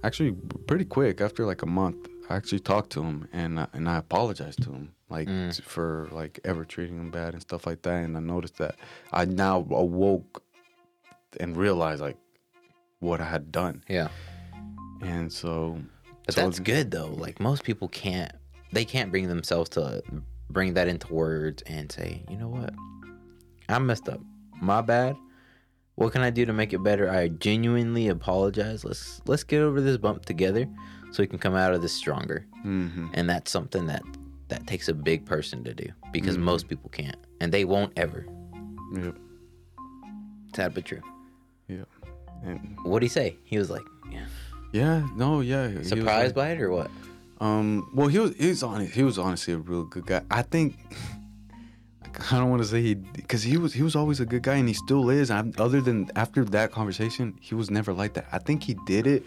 actually 0.04 0.32
pretty 0.66 0.84
quick, 0.84 1.20
after 1.20 1.46
like 1.46 1.62
a 1.62 1.66
month, 1.66 2.08
I 2.28 2.34
actually 2.36 2.58
talked 2.60 2.90
to 2.92 3.02
him 3.02 3.28
and, 3.32 3.60
I- 3.60 3.68
and 3.72 3.88
I 3.88 3.96
apologized 3.98 4.62
to 4.64 4.70
him 4.72 4.92
like 5.08 5.28
Mm. 5.28 5.54
t- 5.56 5.62
for 5.62 6.08
like 6.10 6.40
ever 6.44 6.64
treating 6.64 6.98
him 6.98 7.10
bad 7.10 7.32
and 7.34 7.40
stuff 7.42 7.66
like 7.66 7.82
that. 7.82 8.02
And 8.04 8.16
I 8.16 8.20
noticed 8.20 8.56
that 8.58 8.74
I 9.12 9.24
now 9.24 9.58
awoke 9.70 10.42
and 11.40 11.56
realized 11.56 12.00
like 12.02 12.16
what 13.00 13.20
I 13.20 13.24
had 13.24 13.52
done. 13.52 13.84
Yeah. 13.88 14.08
And 15.00 15.32
so, 15.32 15.78
But 16.26 16.34
so 16.34 16.40
that's 16.42 16.58
good 16.60 16.90
though. 16.90 17.12
Like 17.26 17.40
most 17.40 17.62
people 17.64 17.88
can't 17.88 18.32
they 18.72 18.84
can't 18.86 19.10
bring 19.10 19.28
themselves 19.28 19.68
to 19.70 20.02
bring 20.50 20.74
that 20.74 20.88
into 20.88 21.12
words 21.12 21.62
and 21.66 21.92
say, 21.92 22.24
you 22.30 22.36
know 22.36 22.48
what? 22.48 22.72
I 23.68 23.78
messed 23.78 24.08
up. 24.08 24.20
My 24.60 24.80
bad. 24.80 25.14
What 25.96 26.12
can 26.12 26.22
I 26.22 26.30
do 26.30 26.46
to 26.46 26.52
make 26.52 26.72
it 26.72 26.82
better? 26.82 27.10
I 27.10 27.28
genuinely 27.28 28.08
apologize. 28.08 28.84
Let's 28.84 29.20
let's 29.26 29.44
get 29.44 29.60
over 29.60 29.80
this 29.80 29.96
bump 29.98 30.24
together 30.24 30.66
so 31.10 31.22
we 31.22 31.26
can 31.26 31.38
come 31.38 31.54
out 31.54 31.74
of 31.74 31.82
this 31.82 31.92
stronger. 31.92 32.46
mhm. 32.64 33.10
And 33.14 33.28
that's 33.28 33.50
something 33.50 33.86
that 33.86 34.02
that 34.48 34.66
takes 34.66 34.88
a 34.88 34.94
big 34.94 35.24
person 35.26 35.64
to 35.64 35.74
do 35.74 35.86
because 36.12 36.36
Mhm. 36.36 36.42
most 36.42 36.68
people 36.68 36.88
can't. 36.90 37.16
And 37.40 37.52
they 37.52 37.64
won't 37.64 37.92
ever. 37.96 38.26
Yep. 38.94 39.16
Sad 40.54 40.74
but 40.74 40.84
true. 40.84 41.00
Yep. 41.68 41.88
And 42.44 42.76
What'd 42.84 43.02
he 43.02 43.08
say? 43.08 43.36
He 43.44 43.56
was 43.58 43.70
like, 43.70 43.82
yeah. 44.10 44.26
yeah, 44.72 45.06
no, 45.16 45.40
yeah. 45.40 45.82
surprised 45.82 46.34
like- 46.34 46.34
by 46.34 46.50
it 46.50 46.60
or 46.60 46.70
what? 46.70 46.90
Um, 47.40 47.88
well, 47.94 48.06
he 48.08 48.18
was 48.20 48.34
he 48.36 48.48
was 48.48 48.62
honest. 48.62 48.92
He 48.94 49.02
was 49.02 49.18
honestly 49.18 49.54
a 49.54 49.58
real 49.58 49.84
good 49.84 50.06
guy. 50.06 50.22
I 50.30 50.42
think 50.42 50.76
I 52.30 52.38
don't 52.38 52.50
want 52.50 52.62
to 52.62 52.68
say 52.68 52.82
he 52.82 52.94
because 52.94 53.42
he 53.42 53.56
was 53.56 53.72
he 53.72 53.82
was 53.82 53.94
always 53.96 54.20
a 54.20 54.26
good 54.26 54.42
guy 54.42 54.54
and 54.56 54.68
he 54.68 54.74
still 54.74 55.10
is. 55.10 55.30
i 55.30 55.42
other 55.58 55.80
than 55.80 56.10
after 56.16 56.44
that 56.46 56.70
conversation, 56.72 57.36
he 57.40 57.54
was 57.54 57.70
never 57.70 57.92
like 57.92 58.14
that. 58.14 58.26
I 58.32 58.38
think 58.38 58.62
he 58.64 58.74
did 58.86 59.06
it 59.06 59.22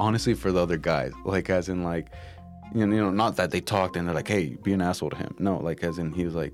honestly 0.00 0.34
for 0.34 0.50
the 0.52 0.60
other 0.60 0.76
guys, 0.78 1.12
like 1.24 1.50
as 1.50 1.68
in 1.68 1.82
like 1.84 2.08
you 2.74 2.86
know, 2.86 2.94
you 2.96 3.02
know 3.02 3.10
not 3.10 3.36
that 3.36 3.50
they 3.50 3.60
talked 3.60 3.96
and 3.96 4.06
they're 4.08 4.14
like, 4.14 4.28
hey, 4.28 4.56
be 4.62 4.72
an 4.72 4.80
asshole 4.80 5.10
to 5.10 5.16
him. 5.16 5.34
No, 5.38 5.58
like 5.58 5.82
as 5.84 5.98
in 5.98 6.12
he 6.12 6.24
was 6.24 6.34
like, 6.34 6.52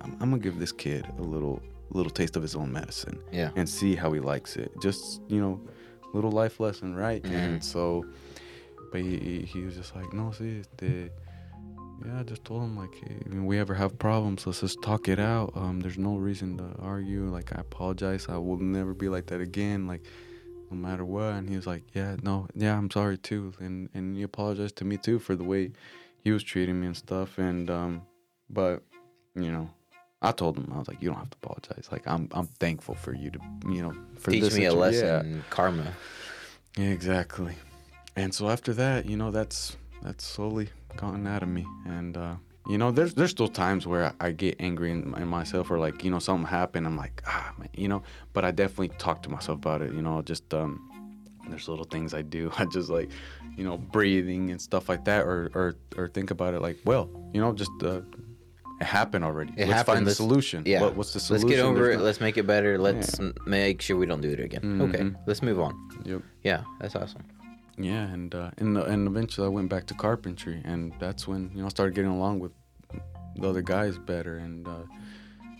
I'm, 0.00 0.12
I'm 0.20 0.30
gonna 0.30 0.38
give 0.38 0.58
this 0.58 0.72
kid 0.72 1.06
a 1.18 1.22
little 1.22 1.60
little 1.90 2.10
taste 2.10 2.36
of 2.36 2.42
his 2.42 2.56
own 2.56 2.72
medicine 2.72 3.18
Yeah. 3.30 3.50
and 3.54 3.68
see 3.68 3.94
how 3.94 4.12
he 4.12 4.20
likes 4.20 4.56
it. 4.56 4.72
Just 4.80 5.20
you 5.28 5.40
know, 5.40 5.60
little 6.14 6.32
life 6.32 6.58
lesson, 6.58 6.94
right? 6.96 7.22
Mm-hmm. 7.22 7.34
And 7.34 7.64
so, 7.64 8.04
but 8.90 9.02
he, 9.02 9.42
he 9.42 9.60
was 9.60 9.76
just 9.76 9.94
like, 9.94 10.12
no, 10.12 10.30
see, 10.32 10.60
este, 10.60 11.10
yeah, 12.06 12.20
I 12.20 12.22
just 12.22 12.44
told 12.44 12.62
him 12.62 12.76
like, 12.76 12.94
hey, 12.94 13.16
when 13.26 13.46
we 13.46 13.58
ever 13.58 13.74
have 13.74 13.98
problems, 13.98 14.46
let's 14.46 14.60
just 14.60 14.82
talk 14.82 15.08
it 15.08 15.18
out. 15.18 15.52
Um, 15.54 15.80
there's 15.80 15.98
no 15.98 16.16
reason 16.16 16.58
to 16.58 16.64
argue. 16.80 17.24
Like, 17.24 17.56
I 17.56 17.60
apologize. 17.60 18.26
I 18.28 18.36
will 18.38 18.58
never 18.58 18.94
be 18.94 19.08
like 19.08 19.26
that 19.26 19.40
again. 19.40 19.86
Like, 19.86 20.02
no 20.70 20.76
matter 20.76 21.04
what. 21.04 21.34
And 21.34 21.48
he 21.48 21.56
was 21.56 21.66
like, 21.66 21.82
yeah, 21.94 22.16
no, 22.22 22.48
yeah, 22.54 22.76
I'm 22.76 22.90
sorry 22.90 23.18
too. 23.18 23.52
And 23.60 23.88
and 23.94 24.16
he 24.16 24.22
apologized 24.22 24.76
to 24.76 24.84
me 24.84 24.96
too 24.96 25.18
for 25.18 25.36
the 25.36 25.44
way 25.44 25.72
he 26.24 26.30
was 26.32 26.42
treating 26.42 26.80
me 26.80 26.86
and 26.86 26.96
stuff. 26.96 27.38
And 27.38 27.70
um, 27.70 28.02
but 28.50 28.82
you 29.34 29.52
know. 29.52 29.70
I 30.24 30.30
told 30.30 30.56
him 30.56 30.70
I 30.72 30.78
was 30.78 30.86
like, 30.86 31.02
you 31.02 31.08
don't 31.08 31.18
have 31.18 31.30
to 31.30 31.36
apologize. 31.42 31.88
Like 31.90 32.06
I'm, 32.06 32.28
I'm 32.30 32.46
thankful 32.46 32.94
for 32.94 33.12
you 33.12 33.32
to, 33.32 33.40
you 33.66 33.82
know, 33.82 33.92
for 34.16 34.30
Teach 34.30 34.42
this 34.42 34.56
me 34.56 34.66
a 34.66 34.72
lesson, 34.72 35.34
Yeah. 35.34 35.40
karma. 35.50 35.92
Yeah, 36.76 36.90
exactly. 36.90 37.56
And 38.14 38.32
so 38.32 38.48
after 38.48 38.72
that, 38.74 39.06
you 39.06 39.16
know, 39.16 39.32
that's 39.32 39.76
that's 40.00 40.24
slowly 40.24 40.68
gotten 40.96 41.26
out 41.26 41.42
of 41.42 41.48
me. 41.48 41.66
And 41.86 42.16
uh, 42.16 42.34
you 42.68 42.78
know, 42.78 42.90
there's 42.90 43.14
there's 43.14 43.30
still 43.30 43.48
times 43.48 43.86
where 43.86 44.12
I 44.20 44.30
get 44.32 44.56
angry 44.60 44.90
in, 44.90 45.14
in 45.16 45.28
myself, 45.28 45.70
or 45.70 45.78
like 45.78 46.04
you 46.04 46.10
know 46.10 46.18
something 46.18 46.46
happened. 46.46 46.86
I'm 46.86 46.96
like, 46.96 47.22
ah, 47.26 47.52
man, 47.58 47.68
you 47.74 47.88
know. 47.88 48.02
But 48.32 48.44
I 48.44 48.50
definitely 48.50 48.90
talk 48.98 49.22
to 49.24 49.28
myself 49.30 49.56
about 49.58 49.82
it. 49.82 49.92
You 49.92 50.02
know, 50.02 50.22
just 50.22 50.52
um, 50.54 50.88
there's 51.48 51.68
little 51.68 51.84
things 51.86 52.14
I 52.14 52.22
do. 52.22 52.50
I 52.58 52.64
just 52.66 52.88
like, 52.88 53.10
you 53.56 53.64
know, 53.64 53.78
breathing 53.78 54.50
and 54.50 54.60
stuff 54.60 54.88
like 54.88 55.04
that, 55.06 55.22
or 55.24 55.50
or 55.54 55.74
or 55.96 56.08
think 56.08 56.30
about 56.30 56.54
it 56.54 56.60
like, 56.62 56.78
well, 56.84 57.08
you 57.34 57.40
know, 57.40 57.52
just 57.52 57.70
uh, 57.82 58.00
it 58.80 58.84
happened 58.86 59.24
already. 59.24 59.52
It 59.56 59.66
let's 59.68 59.72
happened. 59.72 59.86
find 59.96 60.06
the 60.06 60.10
Let's- 60.10 60.16
solution. 60.16 60.62
Yeah. 60.66 60.80
What, 60.82 60.96
what's 60.96 61.12
the 61.12 61.20
solution? 61.20 61.48
Let's 61.48 61.56
get 61.56 61.64
over 61.64 61.82
There's 61.84 61.96
it. 62.00 62.04
Let's 62.04 62.20
make 62.20 62.36
it 62.36 62.46
better. 62.46 62.78
Let's 62.78 63.18
m- 63.20 63.34
make 63.46 63.80
sure 63.82 63.96
we 63.96 64.06
don't 64.06 64.20
do 64.20 64.30
it 64.30 64.40
again. 64.40 64.80
Okay, 64.82 64.98
Mhm. 64.98 65.16
let's 65.26 65.40
move 65.42 65.60
on. 65.60 65.72
Yep. 66.04 66.22
Yeah, 66.42 66.62
that's 66.80 66.96
awesome. 66.96 67.22
Yeah, 67.78 68.04
and 68.06 68.34
uh, 68.34 68.50
and 68.58 68.76
and 68.76 69.06
eventually 69.08 69.46
I 69.46 69.50
went 69.50 69.68
back 69.70 69.86
to 69.86 69.94
carpentry, 69.94 70.60
and 70.64 70.92
that's 70.98 71.26
when 71.26 71.50
you 71.54 71.60
know 71.60 71.66
I 71.66 71.70
started 71.70 71.94
getting 71.94 72.10
along 72.10 72.40
with 72.40 72.52
the 73.36 73.48
other 73.48 73.62
guys 73.62 73.96
better, 73.98 74.36
and 74.36 74.66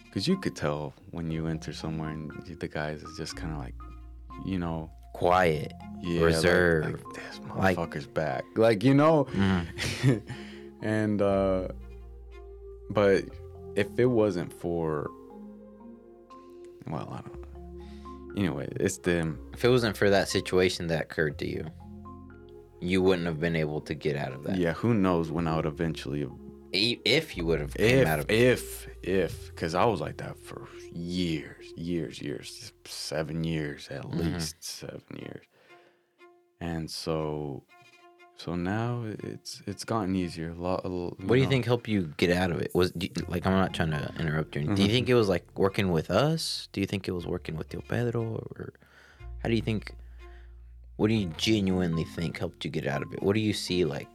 because 0.04 0.28
you 0.28 0.36
could 0.38 0.54
tell 0.54 0.92
when 1.10 1.30
you 1.30 1.46
enter 1.46 1.72
somewhere 1.72 2.10
and 2.10 2.30
the 2.60 2.68
guys 2.68 3.02
is 3.02 3.16
just 3.16 3.34
kind 3.34 3.50
of 3.52 3.58
like, 3.58 3.74
you 4.44 4.58
know, 4.58 4.90
Quiet. 5.14 5.72
yeah, 6.02 6.16
like- 6.20 6.34
Reserve. 6.34 6.84
Like, 6.84 7.14
this 7.14 7.40
Like- 7.56 7.76
motherfucker's 7.78 8.06
back, 8.06 8.44
like 8.56 8.84
you 8.84 8.92
know, 8.92 9.24
Mhm. 9.32 10.22
and 10.82 11.22
uh, 11.22 11.68
but 12.90 13.24
if 13.74 13.88
it 13.98 14.04
wasn't 14.04 14.52
for, 14.52 15.10
well, 16.86 17.08
I 17.10 17.20
don't 17.22 17.40
know. 17.40 18.34
Anyway, 18.36 18.68
it's 18.76 18.98
them. 18.98 19.38
If 19.54 19.64
it 19.64 19.68
wasn't 19.70 19.96
for 19.96 20.10
that 20.10 20.28
situation 20.28 20.88
that 20.88 21.02
occurred 21.02 21.38
to 21.38 21.48
you, 21.48 21.64
you 22.82 23.00
wouldn't 23.02 23.26
have 23.26 23.38
been 23.40 23.56
able 23.56 23.80
to 23.82 23.94
get 23.94 24.16
out 24.16 24.32
of 24.32 24.42
that. 24.44 24.56
Yeah, 24.58 24.72
who 24.72 24.92
knows 24.94 25.30
when 25.30 25.46
I 25.46 25.56
would 25.56 25.66
eventually 25.66 26.26
If 26.72 27.36
you 27.36 27.44
would 27.46 27.60
have 27.60 27.74
came 27.74 27.98
if 28.00 28.06
out 28.08 28.18
of 28.20 28.30
it. 28.30 28.34
if 28.34 28.88
if 29.02 29.32
because 29.50 29.74
I 29.74 29.84
was 29.84 30.00
like 30.00 30.16
that 30.18 30.36
for 30.38 30.68
years, 30.92 31.66
years, 31.76 32.20
years, 32.20 32.72
seven 32.84 33.44
years 33.44 33.88
at 33.90 34.02
Mm-hmm. 34.02 34.18
least 34.34 34.56
seven 34.64 35.02
years, 35.18 35.44
and 36.60 36.90
so 36.90 37.62
so 38.36 38.54
now 38.56 39.04
it's 39.32 39.62
it's 39.66 39.84
gotten 39.84 40.16
easier. 40.16 40.50
A 40.50 40.54
lot. 40.54 40.80
a 40.84 40.88
little, 40.88 41.16
What 41.26 41.34
do 41.36 41.40
you 41.40 41.42
know. 41.44 41.50
think 41.50 41.64
helped 41.66 41.88
you 41.88 42.12
get 42.16 42.30
out 42.30 42.50
of 42.50 42.58
it? 42.60 42.70
Was 42.74 42.92
you- 42.98 43.10
like 43.28 43.46
I'm 43.46 43.52
not 43.52 43.72
trying 43.74 43.90
to 43.92 44.12
interrupt 44.18 44.56
you. 44.56 44.62
Do 44.62 44.82
you 44.82 44.88
Mhm. 44.88 44.92
think 44.96 45.08
it 45.08 45.14
was 45.14 45.28
like 45.28 45.46
working 45.56 45.90
with 45.92 46.10
us? 46.10 46.68
Do 46.72 46.80
you 46.80 46.86
think 46.86 47.06
it 47.06 47.12
was 47.12 47.26
working 47.26 47.54
with 47.56 47.68
Tio 47.68 47.82
Pedro, 47.88 48.22
or 48.56 48.72
how 49.40 49.48
do 49.48 49.54
you 49.54 49.62
think? 49.62 49.94
What 50.96 51.08
do 51.08 51.14
you 51.14 51.26
genuinely 51.36 52.04
think 52.04 52.38
helped 52.38 52.64
you 52.64 52.70
get 52.70 52.86
out 52.86 53.02
of 53.02 53.12
it? 53.12 53.22
What 53.22 53.34
do 53.34 53.40
you 53.40 53.52
see 53.52 53.84
like? 53.84 54.08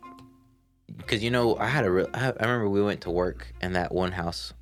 Because 0.96 1.24
you 1.24 1.32
know, 1.32 1.58
I 1.58 1.68
had 1.68 1.86
a 1.86 1.92
real. 1.92 2.08
I, 2.14 2.28
I 2.40 2.46
remember 2.46 2.70
we 2.70 2.82
went 2.82 3.02
to 3.02 3.10
work 3.10 3.48
in 3.62 3.74
that 3.74 3.94
one 3.94 4.12
house, 4.12 4.54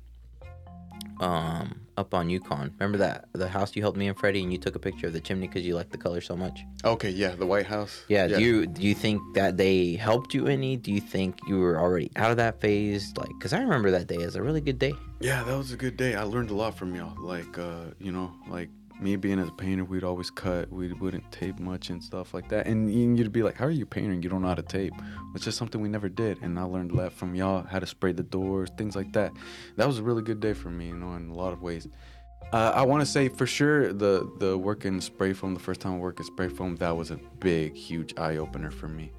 um, 1.20 1.80
up 1.96 2.14
on 2.14 2.28
Yukon. 2.28 2.72
Remember 2.78 2.98
that 2.98 3.26
the 3.32 3.48
house 3.48 3.74
you 3.76 3.82
helped 3.82 3.96
me 3.96 4.08
and 4.08 4.18
Freddie, 4.18 4.42
and 4.42 4.52
you 4.52 4.58
took 4.58 4.74
a 4.74 4.78
picture 4.78 5.06
of 5.06 5.12
the 5.12 5.20
chimney 5.20 5.46
because 5.46 5.64
you 5.64 5.74
liked 5.74 5.92
the 5.92 5.98
color 5.98 6.20
so 6.20 6.36
much. 6.36 6.60
Okay, 6.84 7.10
yeah, 7.10 7.34
the 7.34 7.46
White 7.46 7.66
House. 7.66 8.04
Yeah, 8.08 8.26
Do 8.26 8.40
you 8.40 8.66
do 8.66 8.82
you 8.82 8.94
think 8.94 9.22
that 9.34 9.56
they 9.56 9.94
helped 9.94 10.34
you 10.34 10.46
any? 10.46 10.76
Do 10.76 10.92
you 10.92 11.00
think 11.00 11.38
you 11.46 11.58
were 11.60 11.78
already 11.78 12.10
out 12.16 12.30
of 12.30 12.36
that 12.38 12.60
phase? 12.60 13.12
Like, 13.16 13.30
cause 13.40 13.52
I 13.52 13.60
remember 13.60 13.90
that 13.92 14.06
day 14.08 14.22
as 14.22 14.36
a 14.36 14.42
really 14.42 14.60
good 14.60 14.78
day. 14.78 14.94
Yeah, 15.20 15.42
that 15.44 15.56
was 15.56 15.72
a 15.72 15.76
good 15.76 15.96
day. 15.96 16.14
I 16.16 16.24
learned 16.24 16.50
a 16.50 16.54
lot 16.54 16.76
from 16.76 16.94
y'all. 16.94 17.14
Like, 17.18 17.56
uh, 17.56 17.84
you 17.98 18.12
know, 18.12 18.34
like 18.48 18.68
me 19.00 19.16
being 19.16 19.38
as 19.38 19.48
a 19.48 19.52
painter, 19.52 19.84
we'd 19.84 20.04
always 20.04 20.30
cut. 20.30 20.70
We 20.72 20.92
wouldn't 20.92 21.30
tape 21.30 21.58
much 21.58 21.90
and 21.90 22.02
stuff 22.02 22.32
like 22.32 22.48
that. 22.48 22.66
And 22.66 22.92
you'd 23.18 23.32
be 23.32 23.42
like, 23.42 23.56
"How 23.56 23.66
are 23.66 23.70
you 23.70 23.86
painting? 23.86 24.22
You 24.22 24.28
don't 24.28 24.42
know 24.42 24.48
how 24.48 24.54
to 24.54 24.62
tape." 24.62 24.94
It's 25.34 25.44
just 25.44 25.58
something 25.58 25.80
we 25.80 25.88
never 25.88 26.08
did. 26.08 26.42
And 26.42 26.58
I 26.58 26.62
learned 26.62 26.92
a 26.92 26.94
lot 26.94 27.12
from 27.12 27.34
y'all, 27.34 27.62
how 27.62 27.78
to 27.78 27.86
spray 27.86 28.12
the 28.12 28.22
doors, 28.22 28.70
things 28.78 28.96
like 28.96 29.12
that. 29.12 29.32
That 29.76 29.86
was 29.86 29.98
a 29.98 30.02
really 30.02 30.22
good 30.22 30.40
day 30.40 30.54
for 30.54 30.70
me, 30.70 30.88
you 30.88 30.96
know, 30.96 31.14
in 31.14 31.28
a 31.28 31.34
lot 31.34 31.52
of 31.52 31.62
ways. 31.62 31.86
Uh, 32.52 32.72
I 32.74 32.82
want 32.82 33.00
to 33.00 33.06
say 33.06 33.28
for 33.28 33.46
sure 33.46 33.92
the 33.92 34.30
the 34.38 34.56
work 34.56 34.84
in 34.84 35.00
spray 35.00 35.32
foam, 35.32 35.54
the 35.54 35.60
first 35.60 35.80
time 35.80 35.94
I 35.94 35.96
worked 35.98 36.20
in 36.20 36.26
spray 36.26 36.48
foam, 36.48 36.76
that 36.76 36.96
was 36.96 37.10
a 37.10 37.18
big, 37.40 37.74
huge 37.74 38.14
eye 38.18 38.36
opener 38.36 38.70
for 38.70 38.88
me. 38.88 39.12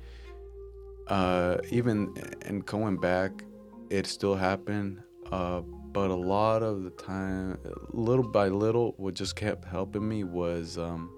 Uh, 1.07 1.57
even 1.69 2.13
and 2.43 2.65
going 2.65 2.97
back, 2.97 3.43
it 3.89 4.07
still 4.07 4.35
happened. 4.35 5.01
Uh, 5.31 5.61
but 5.97 6.11
a 6.11 6.15
lot 6.15 6.61
of 6.61 6.83
the 6.83 6.91
time, 6.91 7.57
little 7.91 8.27
by 8.27 8.49
little, 8.49 8.93
what 8.97 9.15
just 9.15 9.35
kept 9.35 9.65
helping 9.65 10.07
me 10.07 10.23
was, 10.23 10.77
um, 10.77 11.09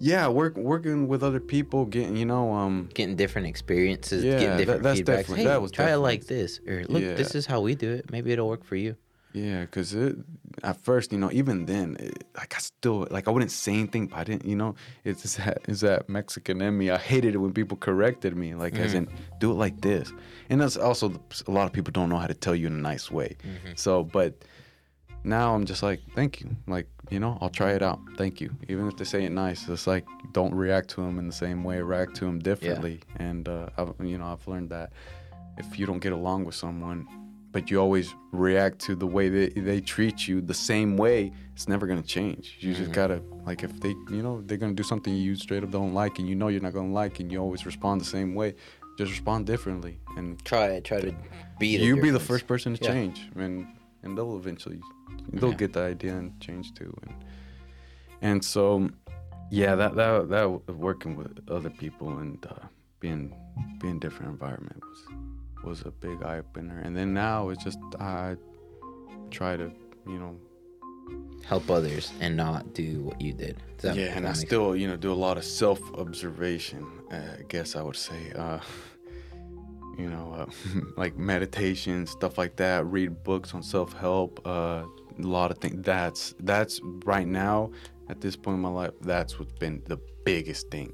yeah, 0.00 0.26
work 0.26 0.56
working 0.56 1.06
with 1.06 1.22
other 1.22 1.38
people, 1.38 1.84
getting 1.84 2.16
you 2.16 2.26
know, 2.26 2.52
um, 2.52 2.88
Getting 2.92 3.14
different 3.14 3.46
experiences, 3.46 4.24
Yeah, 4.24 4.32
getting 4.32 4.48
that- 4.48 4.56
different 4.58 4.82
that's 4.82 5.00
feedbacks. 5.00 5.04
definitely- 5.06 5.38
Hey, 5.38 5.44
that 5.46 5.62
was 5.62 5.70
try 5.70 5.92
it 5.92 5.96
like 5.98 6.26
this, 6.26 6.60
or 6.66 6.84
look, 6.88 7.02
Yeah. 7.02 7.14
this 7.14 7.36
is 7.36 7.46
how 7.46 7.60
we 7.60 7.76
do 7.76 7.92
it. 7.92 8.10
Maybe 8.10 8.32
it'll 8.32 8.48
work 8.48 8.64
for 8.64 8.74
you. 8.76 8.96
Yeah, 9.34 9.62
because 9.62 9.96
at 10.62 10.80
first, 10.82 11.10
you 11.10 11.18
know, 11.18 11.28
even 11.32 11.66
then, 11.66 11.96
it, 11.98 12.22
like 12.36 12.54
I 12.54 12.58
still 12.60 13.08
like 13.10 13.26
I 13.26 13.32
wouldn't 13.32 13.50
say 13.50 13.72
anything, 13.72 14.06
but 14.06 14.18
I 14.20 14.24
didn't, 14.24 14.44
you 14.44 14.54
know, 14.54 14.76
it's 15.02 15.34
that 15.36 15.62
it's 15.66 15.80
that 15.80 16.08
Mexican 16.08 16.62
in 16.62 16.78
me. 16.78 16.88
I 16.88 16.98
hated 16.98 17.34
it 17.34 17.38
when 17.38 17.52
people 17.52 17.76
corrected 17.76 18.36
me, 18.36 18.54
like 18.54 18.76
as 18.76 18.94
in 18.94 19.06
mm. 19.06 19.10
do 19.40 19.50
it 19.50 19.54
like 19.54 19.80
this, 19.80 20.12
and 20.50 20.60
that's 20.60 20.76
also 20.76 21.20
a 21.48 21.50
lot 21.50 21.66
of 21.66 21.72
people 21.72 21.90
don't 21.90 22.08
know 22.08 22.16
how 22.16 22.28
to 22.28 22.34
tell 22.34 22.54
you 22.54 22.68
in 22.68 22.74
a 22.74 22.76
nice 22.76 23.10
way. 23.10 23.36
Mm-hmm. 23.42 23.72
So, 23.74 24.04
but 24.04 24.44
now 25.24 25.52
I'm 25.52 25.64
just 25.64 25.82
like, 25.82 26.00
thank 26.14 26.40
you, 26.40 26.54
like 26.68 26.86
you 27.10 27.18
know, 27.18 27.36
I'll 27.40 27.50
try 27.50 27.72
it 27.72 27.82
out. 27.82 27.98
Thank 28.16 28.40
you, 28.40 28.54
even 28.68 28.86
if 28.86 28.96
they 28.96 29.04
say 29.04 29.24
it 29.24 29.32
nice. 29.32 29.68
It's 29.68 29.88
like 29.88 30.06
don't 30.32 30.54
react 30.54 30.90
to 30.90 31.00
them 31.00 31.18
in 31.18 31.26
the 31.26 31.34
same 31.34 31.64
way. 31.64 31.80
React 31.80 32.14
to 32.18 32.26
them 32.26 32.38
differently, 32.38 33.00
and 33.16 33.48
uh, 33.48 33.70
I've, 33.76 33.94
you 34.00 34.16
know, 34.16 34.26
I've 34.26 34.46
learned 34.46 34.70
that 34.70 34.92
if 35.58 35.76
you 35.76 35.86
don't 35.86 35.98
get 35.98 36.12
along 36.12 36.44
with 36.44 36.54
someone 36.54 37.08
but 37.54 37.70
you 37.70 37.78
always 37.80 38.14
react 38.32 38.76
to 38.80 38.94
the 38.96 39.06
way 39.16 39.28
they, 39.36 39.48
they 39.68 39.80
treat 39.80 40.26
you 40.28 40.40
the 40.52 40.52
same 40.70 40.96
way 41.04 41.32
it's 41.54 41.68
never 41.68 41.86
going 41.86 42.02
to 42.02 42.06
change 42.18 42.56
you 42.60 42.74
just 42.74 42.92
gotta 42.92 43.22
like 43.46 43.62
if 43.62 43.72
they 43.80 43.90
you 44.16 44.22
know 44.26 44.42
they're 44.46 44.58
going 44.64 44.74
to 44.76 44.80
do 44.82 44.86
something 44.92 45.14
you 45.14 45.34
straight 45.36 45.62
up 45.64 45.70
don't 45.70 45.94
like 45.94 46.18
and 46.18 46.28
you 46.28 46.34
know 46.34 46.48
you're 46.48 46.60
not 46.68 46.72
going 46.78 46.88
to 46.88 46.94
like 47.02 47.20
and 47.20 47.30
you 47.32 47.38
always 47.38 47.64
respond 47.64 48.00
the 48.00 48.10
same 48.18 48.34
way 48.34 48.54
just 48.98 49.10
respond 49.10 49.46
differently 49.46 49.98
and 50.16 50.44
Try 50.44 50.66
it. 50.76 50.84
Try 50.84 51.00
to 51.00 51.12
be. 51.58 51.68
you 51.68 52.00
be 52.00 52.10
the 52.10 52.20
first 52.30 52.46
person 52.46 52.74
to 52.76 52.84
Yeah. 52.84 52.92
change 52.92 53.18
and 53.36 53.66
and 54.02 54.10
they'll 54.18 54.36
eventually 54.36 54.80
they'll 55.32 55.50
Yeah. 55.50 55.56
get 55.64 55.72
the 55.72 55.82
idea 55.94 56.12
and 56.20 56.38
change 56.40 56.74
too 56.74 56.92
and 57.04 57.14
and 58.28 58.44
so 58.44 58.88
yeah 59.50 59.74
that 59.80 59.94
that 60.00 60.28
that 60.34 60.46
working 60.90 61.12
with 61.20 61.32
other 61.56 61.70
people 61.70 62.08
and 62.18 62.44
uh, 62.46 62.66
being 63.00 63.24
being 63.80 63.98
different 64.00 64.30
environment 64.32 64.80
was 64.90 65.00
was 65.64 65.82
a 65.82 65.90
big 65.90 66.22
eye 66.22 66.38
opener. 66.38 66.80
And 66.80 66.96
then 66.96 67.14
now 67.14 67.48
it's 67.50 67.64
just 67.64 67.78
I 67.98 68.36
try 69.30 69.56
to 69.56 69.70
you 70.06 70.18
know 70.18 70.36
Help 71.44 71.70
others 71.70 72.10
and 72.20 72.36
not 72.36 72.72
do 72.72 73.02
what 73.02 73.20
you 73.20 73.34
did. 73.34 73.58
That- 73.78 73.96
yeah 73.96 74.16
and 74.16 74.26
I 74.26 74.32
still 74.32 74.74
you 74.74 74.88
know 74.88 74.96
do 74.96 75.12
a 75.12 75.20
lot 75.26 75.36
of 75.36 75.44
self 75.44 75.80
observation 75.94 76.86
I 77.10 77.42
guess 77.48 77.76
I 77.76 77.82
would 77.82 77.96
say 77.96 78.32
uh 78.34 78.60
you 79.98 80.08
know 80.08 80.34
uh, 80.38 80.46
like 80.96 81.18
meditation 81.18 82.06
stuff 82.06 82.38
like 82.38 82.56
that 82.56 82.86
read 82.86 83.22
books 83.22 83.54
on 83.54 83.62
self-help 83.62 84.40
uh 84.46 84.84
a 85.18 85.22
lot 85.22 85.50
of 85.50 85.58
things 85.58 85.84
that's 85.84 86.34
that's 86.40 86.80
right 87.04 87.28
now 87.28 87.70
at 88.08 88.22
this 88.22 88.36
point 88.36 88.56
in 88.56 88.62
my 88.62 88.70
life 88.70 88.92
that's 89.02 89.38
what's 89.38 89.52
been 89.52 89.82
the 89.86 89.98
biggest 90.24 90.70
thing. 90.70 90.92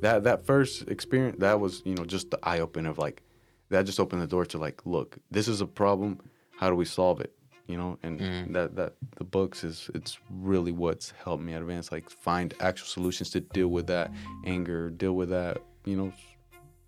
That 0.00 0.24
that 0.24 0.46
first 0.46 0.88
experience 0.88 1.36
that 1.40 1.60
was 1.60 1.82
you 1.84 1.94
know 1.94 2.06
just 2.06 2.30
the 2.30 2.38
eye 2.42 2.60
opener 2.60 2.88
of 2.88 2.96
like 2.96 3.22
that 3.70 3.86
just 3.86 3.98
opened 4.00 4.20
the 4.22 4.26
door 4.26 4.44
to 4.46 4.58
like 4.58 4.84
look 4.84 5.18
this 5.30 5.46
is 5.48 5.60
a 5.60 5.66
problem 5.66 6.18
how 6.58 6.68
do 6.70 6.76
we 6.76 6.84
solve 6.84 7.20
it 7.20 7.32
you 7.66 7.76
know 7.76 7.98
and 8.02 8.20
Mm. 8.20 8.52
that 8.52 8.74
that 8.76 8.92
the 9.16 9.24
books 9.24 9.64
is 9.64 9.90
it's 9.94 10.18
really 10.30 10.72
what's 10.72 11.12
helped 11.24 11.42
me 11.42 11.54
advance 11.54 11.90
like 11.92 12.10
find 12.10 12.52
actual 12.60 12.86
solutions 12.86 13.30
to 13.30 13.40
deal 13.40 13.68
with 13.68 13.86
that 13.86 14.10
anger 14.44 14.90
deal 14.90 15.14
with 15.14 15.30
that 15.30 15.58
you 15.84 15.96
know 15.96 16.12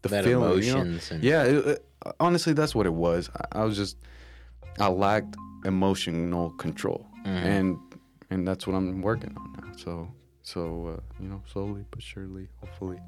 the 0.03 0.09
That 0.09 0.25
feeling 0.25 0.63
you 0.63 0.75
know? 0.75 0.81
and- 0.81 1.23
yeah 1.23 1.45
it, 1.45 1.67
it- 1.67 1.87
honestly 2.19 2.53
that's 2.53 2.75
what 2.75 2.87
it 2.87 2.93
was 2.95 3.31
I, 3.41 3.61
I 3.61 3.65
was 3.65 3.77
just 3.77 3.97
i 4.81 4.89
lacked 4.89 5.37
emotional 5.65 6.51
control 6.65 7.07
Mhm. 7.25 7.45
and 7.55 7.79
and 8.31 8.49
that's 8.49 8.67
what 8.67 8.75
i'm 8.75 9.01
working 9.03 9.33
on 9.37 9.53
now 9.59 9.73
so 9.77 10.09
so 10.43 10.97
uh, 10.97 11.01
you 11.23 11.29
know 11.29 11.41
slowly 11.51 11.85
but 11.91 12.03
surely 12.03 12.49
hopefully 12.61 12.99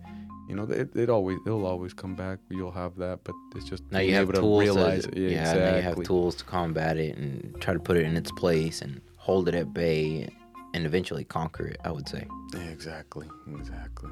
you 0.49 0.55
know 0.55 0.64
it, 0.64 0.95
it 0.95 1.11
always 1.11 1.38
it'll 1.47 1.67
always 1.67 1.93
come 1.93 2.14
back 2.14 2.38
you'll 2.49 2.71
have 2.71 2.97
that 2.97 3.19
but 3.25 3.35
it's 3.57 3.69
just 3.69 3.83
Now 3.91 3.99
you 3.99 4.14
have 4.14 4.29
able 4.29 4.41
tools. 4.41 4.62
to 4.62 4.73
realize 4.73 5.03
to, 5.05 5.11
it 5.11 5.19
yeah, 5.19 5.41
exactly. 5.41 5.64
now 5.64 5.76
you 5.76 5.83
have 5.83 6.03
tools 6.05 6.35
to 6.37 6.45
combat 6.45 6.97
it 6.97 7.17
and 7.17 7.55
try 7.61 7.75
to 7.75 7.81
put 7.81 7.97
it 7.97 8.05
in 8.05 8.17
its 8.17 8.31
place 8.33 8.83
and 8.83 9.00
hold 9.17 9.49
it 9.49 9.55
at 9.55 9.73
bay 9.75 10.29
and 10.75 10.87
eventually 10.87 11.25
conquer 11.25 11.67
it. 11.67 11.79
I 11.85 11.91
would 11.91 12.09
say. 12.09 12.26
Yeah, 12.53 12.61
exactly, 12.62 13.29
exactly. 13.59 14.11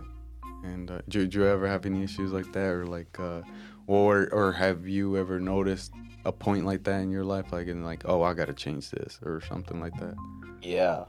And 0.65 0.91
uh, 0.91 1.03
do, 1.09 1.27
do 1.27 1.41
you 1.41 1.47
ever 1.47 1.67
have 1.67 1.87
any 1.87 2.03
issues 2.05 2.33
like 2.33 2.53
that, 2.53 2.71
or 2.71 2.87
like, 2.87 3.19
uh, 3.19 3.43
or 3.89 4.29
or 4.33 4.53
have 4.53 4.87
you 4.87 5.17
ever 5.17 5.41
noticed 5.41 5.93
a 6.25 6.33
point 6.33 6.65
like 6.65 6.85
that 6.85 7.01
in 7.01 7.11
your 7.11 7.25
life, 7.25 7.53
like 7.53 7.67
in 7.67 7.85
like, 7.85 8.03
oh, 8.05 8.23
I 8.23 8.33
gotta 8.35 8.55
change 8.55 8.91
this, 8.91 9.19
or 9.25 9.41
something 9.41 9.81
like 9.81 9.95
that? 9.99 10.15
Yeah. 10.63 11.05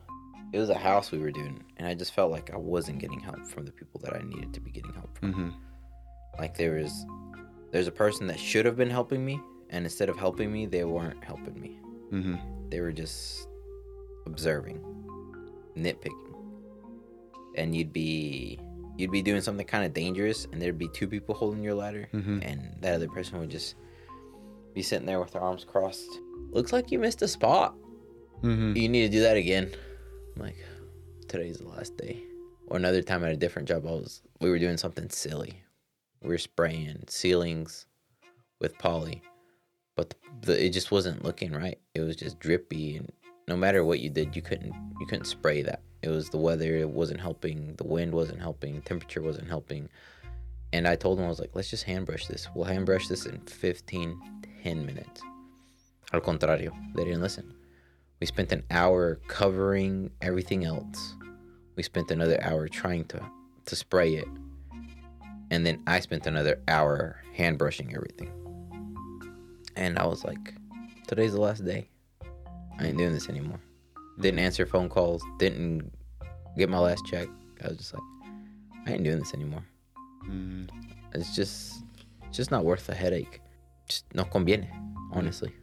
It 0.54 0.60
was 0.60 0.70
a 0.70 0.76
house 0.78 1.12
we 1.12 1.18
were 1.18 1.32
doing, 1.32 1.64
and 1.78 1.88
I 1.88 1.96
just 1.96 2.14
felt 2.14 2.32
like 2.32 2.52
I 2.54 2.58
wasn't 2.58 3.00
getting 3.00 3.20
help 3.20 3.46
from 3.48 3.66
the 3.66 3.72
people 3.72 4.00
that 4.04 4.14
I 4.16 4.22
needed 4.22 4.54
to 4.54 4.60
be 4.62 4.70
getting 4.72 4.94
help 4.94 5.18
from. 5.18 5.34
Mm-hmm. 5.34 5.50
Like 6.40 6.56
there 6.56 6.76
was, 6.76 7.06
there's 7.72 7.88
a 7.88 7.92
person 7.92 8.28
that 8.28 8.40
should 8.40 8.66
have 8.66 8.78
been 8.78 8.90
helping 8.90 9.26
me, 9.26 9.40
and 9.72 9.84
instead 9.84 10.10
of 10.10 10.18
helping 10.18 10.54
me, 10.54 10.66
they 10.68 10.84
weren't 10.84 11.24
helping 11.24 11.60
me. 11.60 11.80
Mm-hmm. 12.12 12.36
They 12.70 12.80
were 12.82 12.92
just 12.92 13.48
observing, 14.28 14.80
nitpicking, 15.76 16.36
and 17.56 17.76
you'd 17.76 17.92
be 17.94 18.60
you'd 18.96 19.12
be 19.12 19.24
doing 19.24 19.42
something 19.42 19.66
kind 19.66 19.84
of 19.86 19.94
dangerous, 19.94 20.46
and 20.52 20.62
there'd 20.62 20.78
be 20.78 20.88
two 20.90 21.08
people 21.08 21.34
holding 21.34 21.64
your 21.64 21.74
ladder, 21.74 22.08
Mhm. 22.14 22.46
and 22.48 22.76
that 22.82 22.94
other 22.94 23.10
person 23.10 23.40
would 23.40 23.50
just 23.50 23.74
be 24.76 24.84
sitting 24.84 25.08
there 25.08 25.20
with 25.20 25.32
their 25.32 25.42
arms 25.42 25.64
crossed. 25.64 26.08
Looks 26.52 26.72
like 26.72 26.92
you 26.92 27.00
missed 27.00 27.24
a 27.24 27.28
spot. 27.28 27.76
Mm-hmm. 28.44 28.78
You 28.78 28.90
need 28.90 29.02
to 29.02 29.10
do 29.10 29.22
that 29.22 29.36
again. 29.36 29.72
I'm 30.36 30.42
like, 30.42 30.58
today's 31.28 31.58
the 31.58 31.68
last 31.68 31.98
day. 31.98 32.24
Or 32.68 32.78
another 32.78 33.02
time 33.02 33.24
at 33.24 33.32
a 33.32 33.38
different 33.38 33.68
job, 33.68 33.86
I 33.86 33.92
was 33.92 34.22
we 34.40 34.50
were 34.50 34.60
doing 34.60 34.78
something 34.78 35.10
silly. 35.10 35.62
We 36.22 36.30
were 36.30 36.38
spraying 36.38 37.04
ceilings 37.08 37.86
with 38.60 38.78
poly, 38.78 39.22
but 39.96 40.10
the, 40.10 40.18
the, 40.48 40.66
it 40.66 40.70
just 40.70 40.92
wasn't 40.92 41.24
looking 41.24 41.52
right. 41.52 41.78
It 41.94 42.02
was 42.02 42.16
just 42.16 42.40
drippy, 42.40 42.96
and 42.96 43.12
no 43.48 43.58
matter 43.58 43.84
what 43.84 44.00
you 44.00 44.10
did, 44.10 44.36
you 44.36 44.42
couldn't 44.42 44.74
you 45.00 45.06
couldn't 45.08 45.26
spray 45.26 45.62
that. 45.64 45.82
It 46.02 46.10
was 46.10 46.30
the 46.30 46.38
weather. 46.38 46.76
It 46.76 46.90
wasn't 46.90 47.22
helping. 47.22 47.76
The 47.76 47.86
wind 47.86 48.14
wasn't 48.14 48.42
helping. 48.42 48.82
Temperature 48.82 49.22
wasn't 49.22 49.50
helping. 49.50 49.90
And 50.74 50.88
I 50.88 50.96
told 50.96 51.20
him 51.20 51.26
I 51.26 51.30
was 51.30 51.40
like, 51.40 51.52
let's 51.54 51.70
just 51.70 51.84
hand 51.84 52.08
brush 52.08 52.26
this. 52.26 52.48
We'll 52.56 52.66
hand 52.66 52.88
brush 52.88 53.08
this 53.08 53.28
in 53.28 53.40
15, 53.42 54.20
10 54.64 54.86
minutes. 54.86 55.22
Al 56.12 56.20
contrario, 56.20 56.74
they 56.96 57.04
didn't 57.04 57.22
listen. 57.22 57.54
We 58.24 58.28
spent 58.28 58.54
an 58.54 58.64
hour 58.72 59.20
covering 59.28 60.10
everything 60.22 60.64
else. 60.64 61.16
We 61.76 61.84
spent 61.84 62.10
another 62.10 62.42
hour 62.42 62.70
trying 62.70 63.04
to 63.08 63.22
to 63.66 63.76
spray 63.76 64.16
it. 64.16 64.30
And 65.52 65.66
then 65.66 65.84
I 65.88 66.00
spent 66.00 66.26
another 66.26 66.62
hour 66.70 67.22
hand 67.34 67.58
brushing 67.58 67.94
everything. 67.94 68.32
And 69.76 70.00
I 70.00 70.06
was 70.06 70.24
like, 70.24 70.54
today's 71.06 71.34
the 71.34 71.42
last 71.42 71.66
day. 71.66 71.90
I 72.80 72.86
ain't 72.86 72.98
doing 72.98 73.12
this 73.12 73.28
anymore. 73.28 73.60
Didn't 74.18 74.40
answer 74.40 74.66
phone 74.66 74.88
calls, 74.88 75.22
didn't 75.38 75.92
get 76.58 76.70
my 76.70 76.80
last 76.80 77.06
check. 77.06 77.28
I 77.62 77.68
was 77.68 77.78
just 77.78 77.94
like, 77.94 78.04
I 78.88 78.94
ain't 78.94 79.04
doing 79.04 79.20
this 79.20 79.34
anymore. 79.34 79.66
Mm-hmm. 80.30 80.68
It's 81.14 81.36
just 81.36 81.84
it's 82.30 82.38
just 82.38 82.52
not 82.52 82.64
worth 82.64 82.88
the 82.88 82.96
headache. 82.96 83.42
Just 83.90 84.06
no 84.16 84.24
conviene, 84.24 84.70
honestly. 85.12 85.54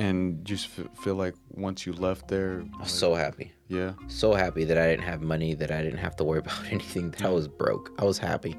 And 0.00 0.42
just 0.46 0.66
f- 0.78 0.88
feel 1.04 1.14
like 1.14 1.34
once 1.50 1.84
you 1.86 1.92
left 1.92 2.26
there, 2.28 2.60
I 2.60 2.62
was 2.62 2.78
like, 2.80 2.88
so 2.88 3.14
happy. 3.14 3.52
yeah, 3.68 3.92
so 4.08 4.32
happy 4.32 4.64
that 4.64 4.78
I 4.78 4.86
didn't 4.90 5.04
have 5.04 5.20
money, 5.20 5.52
that 5.54 5.70
I 5.70 5.82
didn't 5.82 5.98
have 5.98 6.16
to 6.16 6.24
worry 6.24 6.38
about 6.44 6.64
anything, 6.70 7.10
that 7.12 7.22
I 7.26 7.30
was 7.30 7.46
broke. 7.48 7.92
I 7.98 8.04
was 8.04 8.16
happy. 8.18 8.56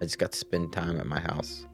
I 0.00 0.04
just 0.04 0.18
got 0.18 0.32
to 0.32 0.38
spend 0.38 0.72
time 0.72 0.98
at 0.98 1.06
my 1.06 1.20
house, 1.20 1.66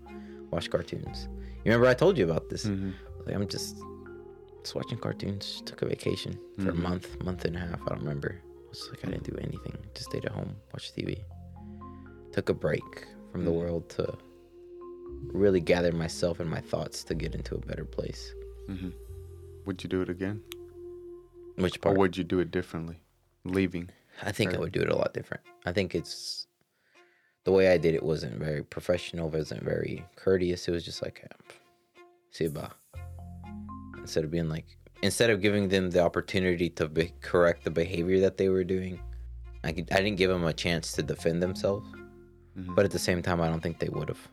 watch 0.51 0.69
cartoons. 0.71 1.27
You 1.65 1.73
remember 1.73 1.87
I 1.89 1.95
told 1.95 2.19
you 2.19 2.25
about 2.31 2.51
this? 2.51 2.67
Mhm. 2.67 2.93
Like, 3.25 3.35
I'm 3.35 3.49
just, 3.49 3.77
just 4.63 4.75
watching 4.75 4.99
cartoons. 4.99 5.63
Took 5.65 5.81
a 5.83 5.87
vacation 5.87 6.39
for 6.59 6.69
a 6.71 6.73
Mhm. 6.73 6.83
month, 6.89 7.23
month 7.25 7.45
and 7.47 7.57
a 7.57 7.61
half. 7.61 7.81
I 7.87 7.89
don't 7.91 8.01
remember. 8.01 8.33
I 8.45 8.69
was 8.69 8.87
like, 8.91 9.07
I 9.07 9.11
didn't 9.11 9.25
do 9.25 9.37
anything. 9.39 9.77
Just 9.95 10.11
stayed 10.11 10.27
at 10.27 10.33
home, 10.33 10.55
watched 10.75 10.95
TV. 10.95 11.25
Took 12.33 12.51
a 12.51 12.55
break 12.55 12.89
from 13.33 13.45
the 13.47 13.51
Mhm. 13.51 13.59
world 13.61 13.89
to 13.97 14.05
really 15.33 15.61
gather 15.61 15.93
myself 15.93 16.41
and 16.41 16.51
my 16.51 16.61
thoughts 16.61 17.03
to 17.05 17.15
get 17.15 17.35
into 17.35 17.55
a 17.55 17.59
better 17.59 17.87
place. 17.87 18.35
Mhm. 18.69 18.93
Would 19.65 19.83
you 19.83 19.89
do 19.89 20.03
it 20.03 20.09
again, 20.09 20.43
Which 21.57 21.81
part? 21.81 21.97
or 21.97 21.99
would 21.99 22.17
you 22.17 22.25
do 22.25 22.39
it 22.41 22.51
differently, 22.51 23.01
leaving? 23.45 23.91
I 24.23 24.33
think 24.33 24.55
I 24.55 24.59
would 24.59 24.73
do 24.73 24.81
it 24.81 24.91
a 24.91 24.97
lot 24.97 25.15
different. 25.15 25.43
I 25.65 25.73
think 25.73 25.95
it's 25.95 26.47
the 27.45 27.53
way 27.53 27.69
I 27.69 27.79
did 27.79 27.95
it 27.95 28.03
wasn't 28.03 28.35
very 28.39 28.63
professional, 28.63 29.31
wasn't 29.31 29.63
very 29.63 30.05
courteous. 30.17 30.69
It 30.69 30.73
was 30.73 30.85
just 30.85 31.03
like, 31.03 31.25
see 32.31 32.49
ba. 32.49 32.73
Instead 33.99 34.25
of 34.25 34.31
being 34.31 34.49
like, 34.49 34.77
instead 35.03 35.31
of 35.31 35.41
giving 35.41 35.69
them 35.69 35.91
the 35.91 36.01
opportunity 36.01 36.69
to 36.71 36.89
be, 36.89 37.13
correct 37.21 37.65
the 37.65 37.71
behavior 37.71 38.21
that 38.21 38.37
they 38.37 38.49
were 38.49 38.65
doing, 38.65 38.99
I, 39.65 39.73
could, 39.73 39.91
I 39.93 39.97
didn't 39.99 40.17
give 40.17 40.31
them 40.31 40.45
a 40.45 40.53
chance 40.53 40.93
to 40.93 41.03
defend 41.03 41.43
themselves. 41.43 41.87
Mhm. 42.57 42.75
But 42.75 42.85
at 42.85 42.91
the 42.91 42.99
same 42.99 43.23
time, 43.23 43.41
I 43.41 43.49
don't 43.49 43.63
think 43.63 43.79
they 43.79 43.89
would 43.89 44.09
have. 44.09 44.29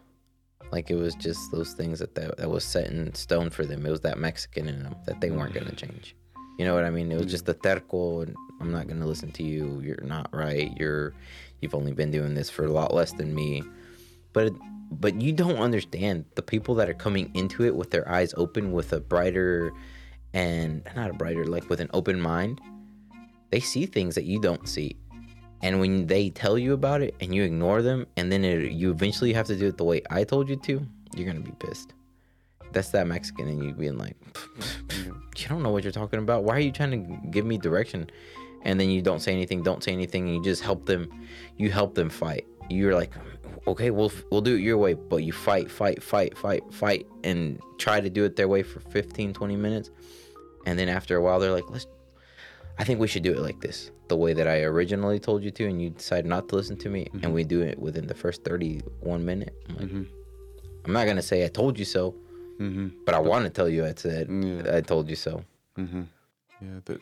Like 0.75 0.91
it 0.91 0.96
was 0.96 1.15
just 1.15 1.53
those 1.53 1.72
things 1.72 2.00
that, 2.00 2.15
that 2.15 2.36
that 2.36 2.50
was 2.50 2.65
set 2.65 2.88
in 2.88 3.15
stone 3.15 3.50
for 3.50 3.65
them. 3.65 3.86
It 3.86 3.91
was 3.91 4.01
that 4.01 4.17
Mexican 4.17 4.67
in 4.67 4.84
them 4.84 4.98
that 5.05 5.22
they 5.22 5.32
weren't 5.32 5.53
gonna 5.53 5.72
mm. 5.72 5.77
change. 5.77 6.17
You 6.60 6.65
know 6.65 6.75
what 6.75 6.84
I 6.84 6.89
mean? 6.89 7.10
It 7.13 7.15
was 7.15 7.27
mm. 7.27 7.29
just 7.29 7.46
the 7.46 7.53
terco. 7.53 8.24
And 8.24 8.36
I'm 8.60 8.74
not 8.74 8.89
gonna 8.89 9.05
listen 9.05 9.32
to 9.32 9.44
you. 9.44 9.79
You're 9.82 10.03
not 10.03 10.27
right. 10.34 10.75
You're 10.77 11.13
you've 11.62 11.75
only 11.75 11.94
been 11.94 12.12
doing 12.12 12.34
this 12.34 12.50
for 12.50 12.65
a 12.65 12.72
lot 12.74 12.94
less 12.94 13.13
than 13.13 13.34
me. 13.34 13.63
But 14.34 14.51
but 14.91 15.22
you 15.22 15.32
don't 15.32 15.60
understand 15.60 16.25
the 16.36 16.41
people 16.41 16.75
that 16.75 16.89
are 16.89 16.94
coming 16.94 17.32
into 17.34 17.63
it 17.63 17.74
with 17.74 17.91
their 17.91 18.10
eyes 18.10 18.34
open, 18.36 18.74
with 18.74 18.91
a 18.91 19.00
brighter 19.00 19.72
and 20.34 20.84
not 20.94 21.10
a 21.10 21.13
brighter, 21.13 21.46
like 21.46 21.70
with 21.70 21.79
an 21.79 21.89
open 21.94 22.20
mind. 22.20 22.60
They 23.50 23.61
see 23.61 23.85
things 23.85 24.16
that 24.16 24.25
you 24.25 24.42
don't 24.42 24.68
see 24.68 24.98
and 25.61 25.79
when 25.79 26.07
they 26.07 26.29
tell 26.29 26.57
you 26.57 26.74
about 26.74 27.01
it 27.01 27.15
and 27.22 27.33
you 27.33 27.44
ignore 27.44 27.81
them 27.81 28.05
and 28.18 28.31
then 28.31 28.44
it, 28.44 28.72
you 28.72 28.91
eventually 28.91 29.33
have 29.33 29.48
to 29.48 29.55
do 29.55 29.68
it 29.68 29.77
the 29.77 29.83
way 29.83 30.01
i 30.09 30.24
told 30.24 30.50
you 30.50 30.55
to 30.55 30.85
you're 31.15 31.25
gonna 31.25 31.39
be 31.39 31.51
pissed. 31.59 31.94
That's 32.72 32.89
that 32.89 33.07
mexican 33.07 33.48
and 33.48 33.63
you 33.63 33.74
being 33.74 33.98
like 33.98 34.20
mm-hmm. 34.33 35.11
you 35.37 35.48
don't 35.48 35.63
know 35.63 35.72
what 35.72 35.83
you're 35.83 35.94
talking 35.94 36.20
about. 36.20 36.44
Why 36.44 36.55
are 36.57 36.59
you 36.59 36.72
trying 36.72 36.91
to 36.91 37.27
give 37.29 37.46
me 37.46 37.57
direction? 37.57 38.09
And 38.63 38.79
then 38.79 38.89
you 38.89 39.01
don't 39.01 39.22
say 39.22 39.31
anything 39.31 39.63
don't 39.63 39.83
say 39.83 39.94
anything 39.94 40.27
and 40.27 40.35
you 40.35 40.44
just 40.44 40.61
help 40.61 40.85
them 40.85 41.09
you 41.57 41.72
help 41.72 41.96
them 41.96 42.09
fight. 42.09 42.46
You're 42.70 42.94
like 42.94 43.11
okay 43.68 43.91
we'll 43.91 44.11
we'll 44.29 44.41
do 44.41 44.55
it 44.55 44.61
your 44.61 44.77
way 44.77 44.94
but 44.94 45.18
you 45.18 45.31
fight 45.31 45.72
fight 45.72 46.03
fight 46.03 46.37
fight 46.37 46.63
fight 46.72 47.07
and 47.24 47.59
try 47.77 48.00
to 48.01 48.09
do 48.09 48.24
it 48.25 48.35
their 48.35 48.48
way 48.48 48.61
for 48.61 48.79
15 48.81 49.33
20 49.33 49.55
minutes. 49.55 49.89
And 50.65 50.77
then 50.77 50.89
after 50.89 51.15
a 51.15 51.22
while 51.22 51.39
they're 51.39 51.51
like 51.51 51.70
let's 51.70 51.87
I 52.77 52.83
think 52.83 53.00
we 53.00 53.07
should 53.07 53.24
do 53.24 53.31
it 53.31 53.39
like 53.39 53.61
this, 53.61 53.91
the 54.07 54.15
way 54.15 54.33
that 54.33 54.48
I 54.48 54.61
originally 54.61 55.20
told 55.20 55.44
you 55.44 55.51
to, 55.51 55.65
and 55.68 55.81
you 55.81 55.89
decide 55.89 56.25
not 56.25 56.48
to 56.50 56.55
listen 56.55 56.77
to 56.77 56.89
me, 56.89 57.07
and 57.24 57.33
we 57.33 57.44
do 57.44 57.61
it 57.61 57.79
within 57.79 58.07
the 58.07 58.13
first 58.13 58.44
31 58.44 59.25
minute. 59.25 59.53
I'm, 59.70 59.75
like, 59.77 59.87
Mhm. 59.89 60.07
I'm 60.85 60.94
not 60.94 61.05
gonna 61.07 61.22
say 61.22 61.44
I 61.46 61.48
told 61.48 61.79
you 61.79 61.85
so, 61.85 62.13
Mhm. 62.59 62.91
but 63.05 63.15
I 63.15 63.20
want 63.20 63.46
to 63.46 63.50
tell 63.50 63.68
you 63.68 63.85
I 63.85 63.94
said 63.96 64.29
Yeah. 64.29 64.77
I 64.77 64.81
told 64.81 65.09
you 65.09 65.15
so. 65.15 65.44
Mhm. 65.77 66.05
Yeah, 66.61 66.79
they, 66.85 66.98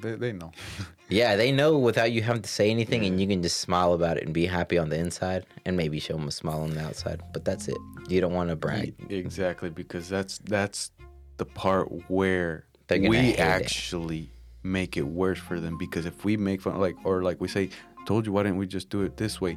they 0.00 0.14
they 0.16 0.32
know. 0.32 0.52
Yeah, 1.10 1.36
they 1.36 1.52
know 1.52 1.78
without 1.78 2.10
you 2.12 2.22
having 2.22 2.40
to 2.42 2.48
say 2.48 2.70
anything, 2.70 3.04
and 3.04 3.20
you 3.20 3.26
can 3.26 3.42
just 3.42 3.58
smile 3.60 3.92
about 3.92 4.16
it 4.16 4.24
and 4.24 4.32
be 4.32 4.46
happy 4.46 4.78
on 4.78 4.88
the 4.88 4.96
inside, 4.98 5.44
and 5.66 5.76
maybe 5.76 6.00
show 6.00 6.14
them 6.14 6.26
a 6.28 6.32
smile 6.32 6.62
on 6.62 6.70
the 6.70 6.80
outside. 6.80 7.20
But 7.34 7.44
that's 7.44 7.68
it. 7.68 7.76
You 8.08 8.20
don't 8.22 8.32
want 8.32 8.48
to 8.50 8.56
brag. 8.56 8.94
Exactly, 9.10 9.68
because 9.70 10.08
that's 10.08 10.38
that's 10.38 10.90
the 11.36 11.44
part 11.44 11.88
where 12.08 12.64
we 12.88 13.34
actually. 13.36 14.18
it. 14.22 14.28
Make 14.64 14.96
it 14.96 15.06
worse 15.06 15.38
for 15.38 15.60
them. 15.60 15.78
Because 15.78 16.06
if 16.06 16.24
we 16.24 16.36
make 16.36 16.60
fun, 16.62 16.80
like 16.80 16.96
or 17.04 17.22
like 17.22 17.40
we 17.40 17.46
say, 17.46 17.68
"Told 18.06 18.26
you, 18.26 18.32
why 18.32 18.42
didn't 18.42 18.58
we 18.58 18.66
just 18.66 18.88
do 18.90 19.02
it 19.02 19.16
this 19.16 19.40
way?" 19.40 19.56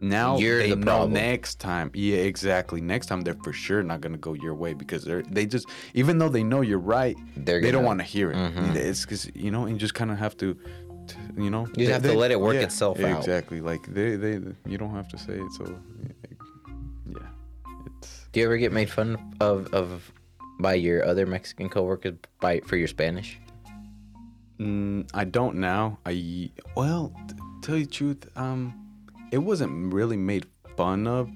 Now 0.00 0.36
You're 0.38 0.58
they 0.58 0.70
the 0.70 0.76
know 0.76 0.84
problem. 0.84 1.12
next 1.12 1.60
time. 1.60 1.92
Yeah, 1.94 2.16
exactly. 2.16 2.80
Next 2.80 3.06
time 3.06 3.20
they're 3.20 3.36
for 3.44 3.52
sure 3.52 3.84
not 3.84 4.00
gonna 4.00 4.18
go 4.18 4.32
your 4.32 4.54
way 4.54 4.72
because 4.74 5.04
they're 5.04 5.22
they 5.22 5.46
just 5.46 5.68
even 5.94 6.18
though 6.18 6.28
they 6.28 6.42
know 6.42 6.60
you're 6.60 6.80
right, 6.80 7.16
They're 7.36 7.60
they 7.60 7.70
don't 7.70 7.84
want 7.84 8.00
to 8.00 8.04
hear 8.04 8.32
it. 8.32 8.36
Mhm. 8.36 8.74
It's 8.74 9.02
because 9.02 9.30
you 9.36 9.52
know, 9.52 9.62
and 9.62 9.72
you 9.74 9.78
just 9.78 9.94
kind 9.94 10.10
of 10.10 10.18
have 10.18 10.36
to, 10.38 10.56
you 11.36 11.50
know, 11.50 11.66
You 11.76 11.86
just 11.86 11.92
have 11.92 12.02
to 12.02 12.14
let 12.18 12.32
it 12.32 12.40
work 12.40 12.56
itself 12.56 12.98
out. 12.98 13.16
Exactly. 13.18 13.60
Like 13.60 13.86
they 13.94 14.16
they 14.16 14.40
you 14.66 14.76
don't 14.76 14.90
have 14.92 15.06
to 15.10 15.18
say 15.18 15.34
it. 15.34 15.52
So 15.52 15.78
yeah, 17.06 17.18
it's. 17.86 18.26
Do 18.32 18.40
you 18.40 18.46
ever 18.46 18.56
get 18.56 18.72
made 18.72 18.90
fun 18.90 19.36
of 19.40 19.72
of 19.72 20.10
by 20.58 20.74
your 20.74 21.04
other 21.04 21.26
Mexican 21.26 21.68
coworkers 21.68 22.14
by 22.40 22.58
for 22.66 22.74
your 22.76 22.88
Spanish? 22.88 23.38
Mm, 24.62 25.08
I 25.14 25.24
don't 25.24 25.56
now. 25.56 25.98
I 26.06 26.50
well, 26.76 27.12
t- 27.28 27.34
tell 27.62 27.76
you 27.76 27.84
the 27.86 27.90
truth, 27.90 28.26
um, 28.36 28.74
it 29.30 29.38
wasn't 29.38 29.92
really 29.92 30.16
made 30.16 30.46
fun 30.76 31.06
of. 31.06 31.30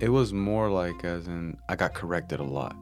It 0.00 0.10
was 0.10 0.32
more 0.32 0.70
like 0.70 1.04
as 1.04 1.26
in 1.26 1.56
I 1.68 1.76
got 1.76 1.94
corrected 1.94 2.40
a 2.40 2.44
lot, 2.44 2.76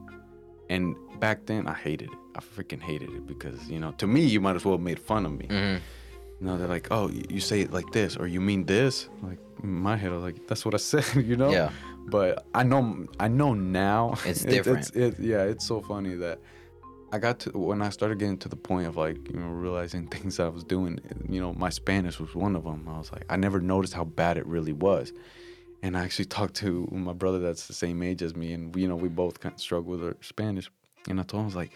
and 0.69 0.95
back 1.19 1.45
then 1.45 1.67
I 1.67 1.73
hated 1.73 2.09
it. 2.11 2.19
I 2.35 2.39
freaking 2.41 2.81
hated 2.81 3.09
it 3.11 3.25
because 3.25 3.69
you 3.69 3.79
know 3.79 3.91
to 3.93 4.07
me 4.07 4.21
you 4.25 4.41
might 4.41 4.55
as 4.57 4.65
well 4.65 4.73
have 4.75 4.81
made 4.83 4.99
fun 4.99 5.25
of 5.25 5.31
me. 5.31 5.47
Mm-hmm. 5.47 5.83
You 6.41 6.47
know 6.47 6.57
they're 6.57 6.67
like, 6.67 6.89
oh, 6.91 7.09
you 7.29 7.39
say 7.39 7.61
it 7.61 7.71
like 7.71 7.89
this 7.93 8.17
or 8.17 8.27
you 8.27 8.41
mean 8.41 8.65
this. 8.65 9.07
Like 9.21 9.39
in 9.63 9.71
my 9.71 9.95
head, 9.95 10.11
I 10.11 10.15
was 10.15 10.23
like 10.23 10.45
that's 10.47 10.65
what 10.65 10.73
I 10.73 10.77
said. 10.91 11.05
You 11.25 11.37
know. 11.37 11.49
Yeah. 11.51 11.69
But 12.07 12.45
I 12.53 12.63
know 12.63 13.07
I 13.19 13.29
know 13.29 13.53
now. 13.53 14.15
It's 14.25 14.43
it- 14.45 14.49
different. 14.49 14.93
it, 14.95 15.17
yeah, 15.19 15.43
it's 15.43 15.65
so 15.65 15.79
funny 15.81 16.15
that 16.15 16.39
I 17.15 17.19
got 17.19 17.39
to 17.41 17.49
when 17.51 17.81
I 17.81 17.89
started 17.91 18.19
getting 18.19 18.37
to 18.39 18.49
the 18.49 18.57
point 18.57 18.87
of 18.87 18.97
like 18.97 19.17
you 19.31 19.39
know 19.39 19.47
realizing 19.47 20.07
things 20.15 20.39
I 20.39 20.49
was 20.49 20.63
doing. 20.65 20.99
You 21.29 21.39
know, 21.39 21.53
my 21.53 21.69
Spanish 21.69 22.19
was 22.19 22.35
one 22.35 22.55
of 22.57 22.63
them. 22.65 22.87
I 22.89 22.97
was 22.97 23.11
like, 23.11 23.25
I 23.29 23.37
never 23.37 23.61
noticed 23.61 23.93
how 23.93 24.03
bad 24.03 24.37
it 24.37 24.45
really 24.45 24.73
was. 24.73 25.13
And 25.81 25.95
I 25.97 26.03
actually 26.03 26.25
talked 26.37 26.55
to 26.55 26.87
my 26.91 27.13
brother 27.13 27.39
that's 27.39 27.67
the 27.67 27.73
same 27.73 28.03
age 28.03 28.21
as 28.21 28.35
me, 28.35 28.51
and 28.53 28.75
you 28.75 28.87
know 28.89 28.97
we 28.97 29.07
both 29.07 29.39
kind 29.39 29.53
of 29.55 29.61
struggle 29.61 29.91
with 29.91 30.03
our 30.03 30.17
Spanish. 30.21 30.69
And 31.09 31.19
I 31.19 31.23
told 31.23 31.39
him 31.41 31.45
I 31.45 31.45
was 31.45 31.55
like, 31.55 31.71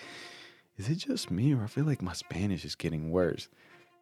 "Is 0.78 0.90
it 0.90 0.96
just 0.96 1.32
me, 1.32 1.54
or 1.54 1.64
I 1.64 1.68
feel 1.68 1.86
like 1.86 2.02
my 2.02 2.14
Spanish 2.14 2.66
is 2.66 2.76
getting 2.76 3.10
worse?" 3.10 3.48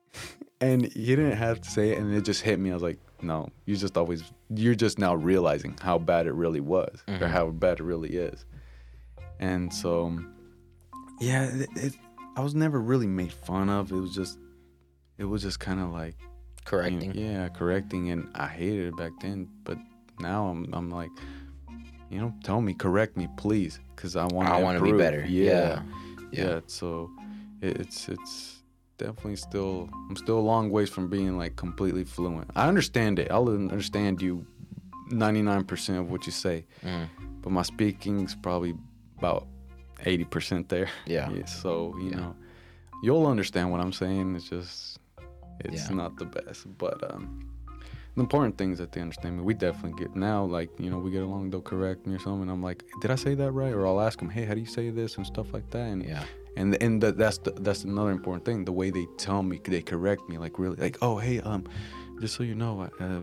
and 0.61 0.85
he 0.91 1.05
didn't 1.15 1.37
have 1.37 1.61
to 1.61 1.69
say 1.69 1.91
it, 1.91 1.99
and 1.99 2.15
it 2.15 2.25
just 2.25 2.41
hit 2.41 2.57
me. 2.59 2.71
I 2.71 2.73
was 2.73 2.83
like, 2.83 2.99
"No, 3.21 3.49
you 3.65 3.75
just 3.77 3.95
always 3.95 4.23
you're 4.49 4.73
just 4.75 4.97
now 4.97 5.13
realizing 5.13 5.75
how 5.81 5.99
bad 5.99 6.25
it 6.25 6.33
really 6.33 6.61
was, 6.61 7.03
or 7.07 7.27
Mhm. 7.27 7.29
how 7.31 7.49
bad 7.51 7.79
it 7.79 7.83
really 7.83 8.15
is." 8.15 8.43
And 9.39 9.71
so, 9.71 10.17
yeah, 11.19 11.43
it, 11.45 11.69
it, 11.75 11.93
I 12.35 12.41
was 12.41 12.53
never 12.55 12.79
really 12.79 13.07
made 13.07 13.31
fun 13.33 13.69
of. 13.69 13.91
It 13.91 13.95
was 13.95 14.13
just, 14.13 14.37
it 15.17 15.25
was 15.25 15.41
just 15.41 15.59
kind 15.59 15.79
of 15.79 15.91
like 15.91 16.15
you 16.19 16.27
know, 16.27 16.29
Correcting. 16.65 17.13
yeah, 17.15 17.47
correcting, 17.49 18.11
and 18.11 18.29
I 18.35 18.47
hated 18.47 18.87
it 18.89 18.97
back 18.97 19.13
then. 19.21 19.47
But 19.63 19.77
now 20.19 20.47
I'm, 20.47 20.71
I'm 20.73 20.89
like, 20.89 21.09
you 22.09 22.19
know, 22.19 22.33
tell 22.43 22.61
me, 22.61 22.73
correct 22.73 23.15
me, 23.17 23.27
please, 23.37 23.79
because 23.95 24.15
I 24.15 24.25
want. 24.25 24.49
I 24.49 24.61
want 24.61 24.77
to 24.77 24.83
be 24.83 24.91
better. 24.97 25.25
Yeah, 25.27 25.43
Yeah. 25.51 25.81
yeah. 26.31 26.43
Yeah. 26.45 26.59
So 26.67 27.09
it, 27.61 27.77
it's 27.79 28.09
it's 28.09 28.63
definitely 28.97 29.37
still. 29.37 29.89
I'm 30.09 30.15
still 30.17 30.37
a 30.39 30.41
long 30.53 30.69
ways 30.69 30.89
from 30.89 31.09
being 31.09 31.37
like 31.37 31.55
completely 31.55 32.03
fluent. 32.03 32.49
I 32.55 32.67
understand 32.67 33.17
it. 33.19 33.31
I'll 33.31 33.47
understand 33.49 34.21
you 34.21 34.45
99% 35.11 35.99
of 35.99 36.11
what 36.11 36.25
you 36.25 36.31
say, 36.33 36.65
Mm. 36.83 37.07
but 37.41 37.51
my 37.51 37.61
speaking's 37.61 38.35
probably 38.35 38.75
about 39.17 39.47
80% 40.05 40.67
there. 40.69 40.89
Yeah. 41.05 41.29
So 41.45 41.95
you 41.99 42.09
Yeah. 42.11 42.17
know, 42.17 42.35
you'll 43.03 43.27
understand 43.27 43.71
what 43.71 43.79
I'm 43.81 43.93
saying. 43.93 44.35
It's 44.35 44.49
just 44.49 44.99
it's 45.65 45.89
Yeah. 45.89 45.95
not 45.95 46.17
the 46.17 46.25
best, 46.25 46.65
but 46.77 46.97
um. 47.13 47.43
The 48.15 48.21
important 48.23 48.57
thing 48.57 48.71
is 48.71 48.79
that 48.79 48.91
they 48.93 49.01
understand 49.01 49.37
me. 49.37 49.43
We 49.43 49.53
definitely 49.53 49.93
get 50.03 50.15
now, 50.15 50.43
like 50.43 50.71
you 50.79 50.89
know, 50.89 50.97
we 50.97 51.11
get 51.11 51.21
along. 51.21 51.51
They'll 51.51 51.61
correct 51.61 52.07
me 52.07 52.15
or 52.15 52.19
something. 52.19 52.49
I'm 52.49 52.63
like, 52.63 52.83
did 53.01 53.11
I 53.11 53.15
say 53.15 53.35
that 53.35 53.51
right? 53.51 53.71
Or 53.71 53.85
I'll 53.85 54.01
ask 54.01 54.17
them, 54.17 54.31
hey, 54.31 54.43
how 54.43 54.55
do 54.55 54.59
you 54.59 54.65
say 54.65 54.89
this 54.89 55.17
and 55.17 55.25
stuff 55.25 55.53
like 55.53 55.69
that. 55.69 55.85
And 55.93 56.03
Yeah. 56.03 56.23
and 56.55 56.75
and 56.81 56.99
that, 57.03 57.15
that's 57.19 57.37
the, 57.37 57.51
that's 57.51 57.83
another 57.83 58.09
important 58.09 58.43
thing. 58.43 58.65
The 58.65 58.71
way 58.71 58.89
they 58.89 59.05
tell 59.17 59.43
me, 59.43 59.59
they 59.63 59.83
correct 59.83 60.27
me, 60.29 60.39
like 60.39 60.57
really, 60.57 60.77
like, 60.77 60.97
oh, 61.03 61.19
hey, 61.19 61.41
um, 61.41 61.65
just 62.19 62.33
so 62.35 62.41
you 62.41 62.55
know, 62.55 62.89
uh, 62.99 63.21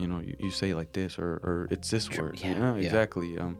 you 0.00 0.08
know, 0.08 0.18
you, 0.18 0.34
you 0.40 0.50
say 0.50 0.74
like 0.74 0.92
this, 0.92 1.20
or 1.20 1.38
or 1.46 1.68
it's 1.70 1.90
this 1.90 2.10
word. 2.10 2.40
yeah, 2.42 2.50
Yeah, 2.50 2.74
yeah. 2.74 2.80
exactly. 2.86 3.38
Um, 3.38 3.58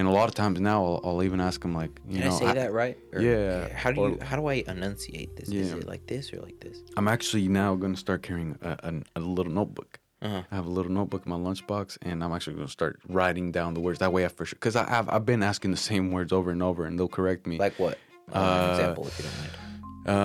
and 0.00 0.08
a 0.08 0.10
lot 0.10 0.28
of 0.28 0.34
times 0.34 0.58
now, 0.60 0.78
I'll, 0.84 1.00
I'll 1.04 1.22
even 1.22 1.40
ask 1.40 1.60
them, 1.60 1.74
like, 1.74 1.92
you 2.08 2.18
Did 2.18 2.24
know, 2.28 2.34
I 2.36 2.38
say 2.38 2.52
that 2.54 2.72
right? 2.72 2.96
Or 3.12 3.20
yeah, 3.20 3.68
How 3.82 3.90
do 3.92 4.00
or- 4.00 4.10
you? 4.10 4.18
How 4.22 4.36
do 4.36 4.46
I 4.46 4.64
enunciate 4.66 5.36
this? 5.36 5.48
Is 5.50 5.70
Yeah. 5.70 5.76
it 5.76 5.86
like 5.86 6.06
this 6.06 6.32
or 6.32 6.38
like 6.40 6.58
this? 6.60 6.76
I'm 6.96 7.06
actually 7.06 7.46
now 7.48 7.74
gonna 7.76 7.96
start 7.96 8.22
carrying 8.22 8.58
a, 8.62 8.70
a, 8.88 8.92
a 9.16 9.20
little 9.20 9.52
notebook. 9.52 9.98
Uh-huh. 10.22 10.42
I 10.50 10.54
have 10.54 10.66
a 10.66 10.70
little 10.70 10.92
notebook 10.92 11.22
in 11.26 11.30
my 11.30 11.36
lunchbox, 11.38 11.98
and 12.02 12.22
I'm 12.24 12.32
actually 12.32 12.56
gonna 12.56 12.68
start 12.68 13.00
writing 13.08 13.52
down 13.52 13.74
the 13.74 13.80
words. 13.80 13.98
That 14.00 14.12
way, 14.12 14.24
I 14.24 14.28
for 14.28 14.44
sure, 14.44 14.56
because 14.56 14.76
I've 14.76 15.08
I've 15.08 15.24
been 15.24 15.42
asking 15.42 15.70
the 15.70 15.76
same 15.90 16.10
words 16.12 16.32
over 16.32 16.50
and 16.50 16.62
over, 16.62 16.84
and 16.86 16.98
they'll 16.98 17.08
correct 17.08 17.46
me. 17.46 17.58
Like 17.58 17.78
what? 17.78 17.96
Uh, 18.32 18.68
example, 18.72 19.06
if 19.06 19.18
you 19.18 19.24
don't 19.24 19.38
mind. 19.40 19.54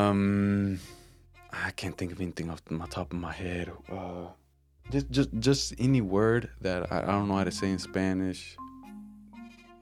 Um, 0.10 0.80
I 1.52 1.72
can't 1.72 1.98
think 1.98 2.12
of 2.12 2.20
anything 2.22 2.50
off 2.50 2.62
my 2.70 2.88
top 2.88 3.14
of 3.14 3.20
my 3.20 3.32
head. 3.32 3.72
Uh, 3.90 4.28
just 4.92 5.10
just 5.12 5.30
just 5.40 5.74
any 5.80 6.02
word 6.02 6.50
that 6.62 6.92
I, 6.92 6.98
I 7.04 7.06
don't 7.06 7.28
know 7.30 7.38
how 7.38 7.44
to 7.46 7.52
say 7.52 7.70
in 7.72 7.80
Spanish. 7.80 8.58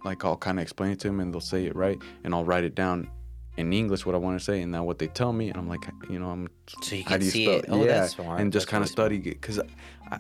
Like 0.03 0.25
I'll 0.25 0.37
kind 0.37 0.59
of 0.59 0.63
explain 0.63 0.91
it 0.91 0.99
to 1.01 1.07
them, 1.07 1.19
and 1.19 1.33
they'll 1.33 1.41
say 1.41 1.65
it 1.65 1.75
right, 1.75 1.99
and 2.23 2.33
I'll 2.33 2.45
write 2.45 2.63
it 2.63 2.75
down 2.75 3.09
in 3.57 3.71
English 3.71 4.05
what 4.05 4.15
I 4.15 4.17
want 4.17 4.39
to 4.39 4.43
say, 4.43 4.61
and 4.61 4.71
now 4.71 4.83
what 4.83 4.97
they 4.99 5.07
tell 5.07 5.31
me, 5.31 5.49
and 5.49 5.57
I'm 5.57 5.67
like, 5.67 5.85
you 6.09 6.19
know, 6.19 6.29
I'm 6.29 6.49
So 6.81 6.95
you 6.95 7.03
how 7.03 7.11
can 7.11 7.19
do 7.19 7.25
you 7.25 7.31
see 7.31 7.45
spell 7.45 7.59
it. 7.59 7.65
Oh, 7.69 7.83
yeah, 7.83 8.09
and 8.37 8.51
just 8.51 8.67
kind 8.67 8.83
of 8.83 8.89
study 8.89 9.17
it 9.17 9.23
because 9.23 9.59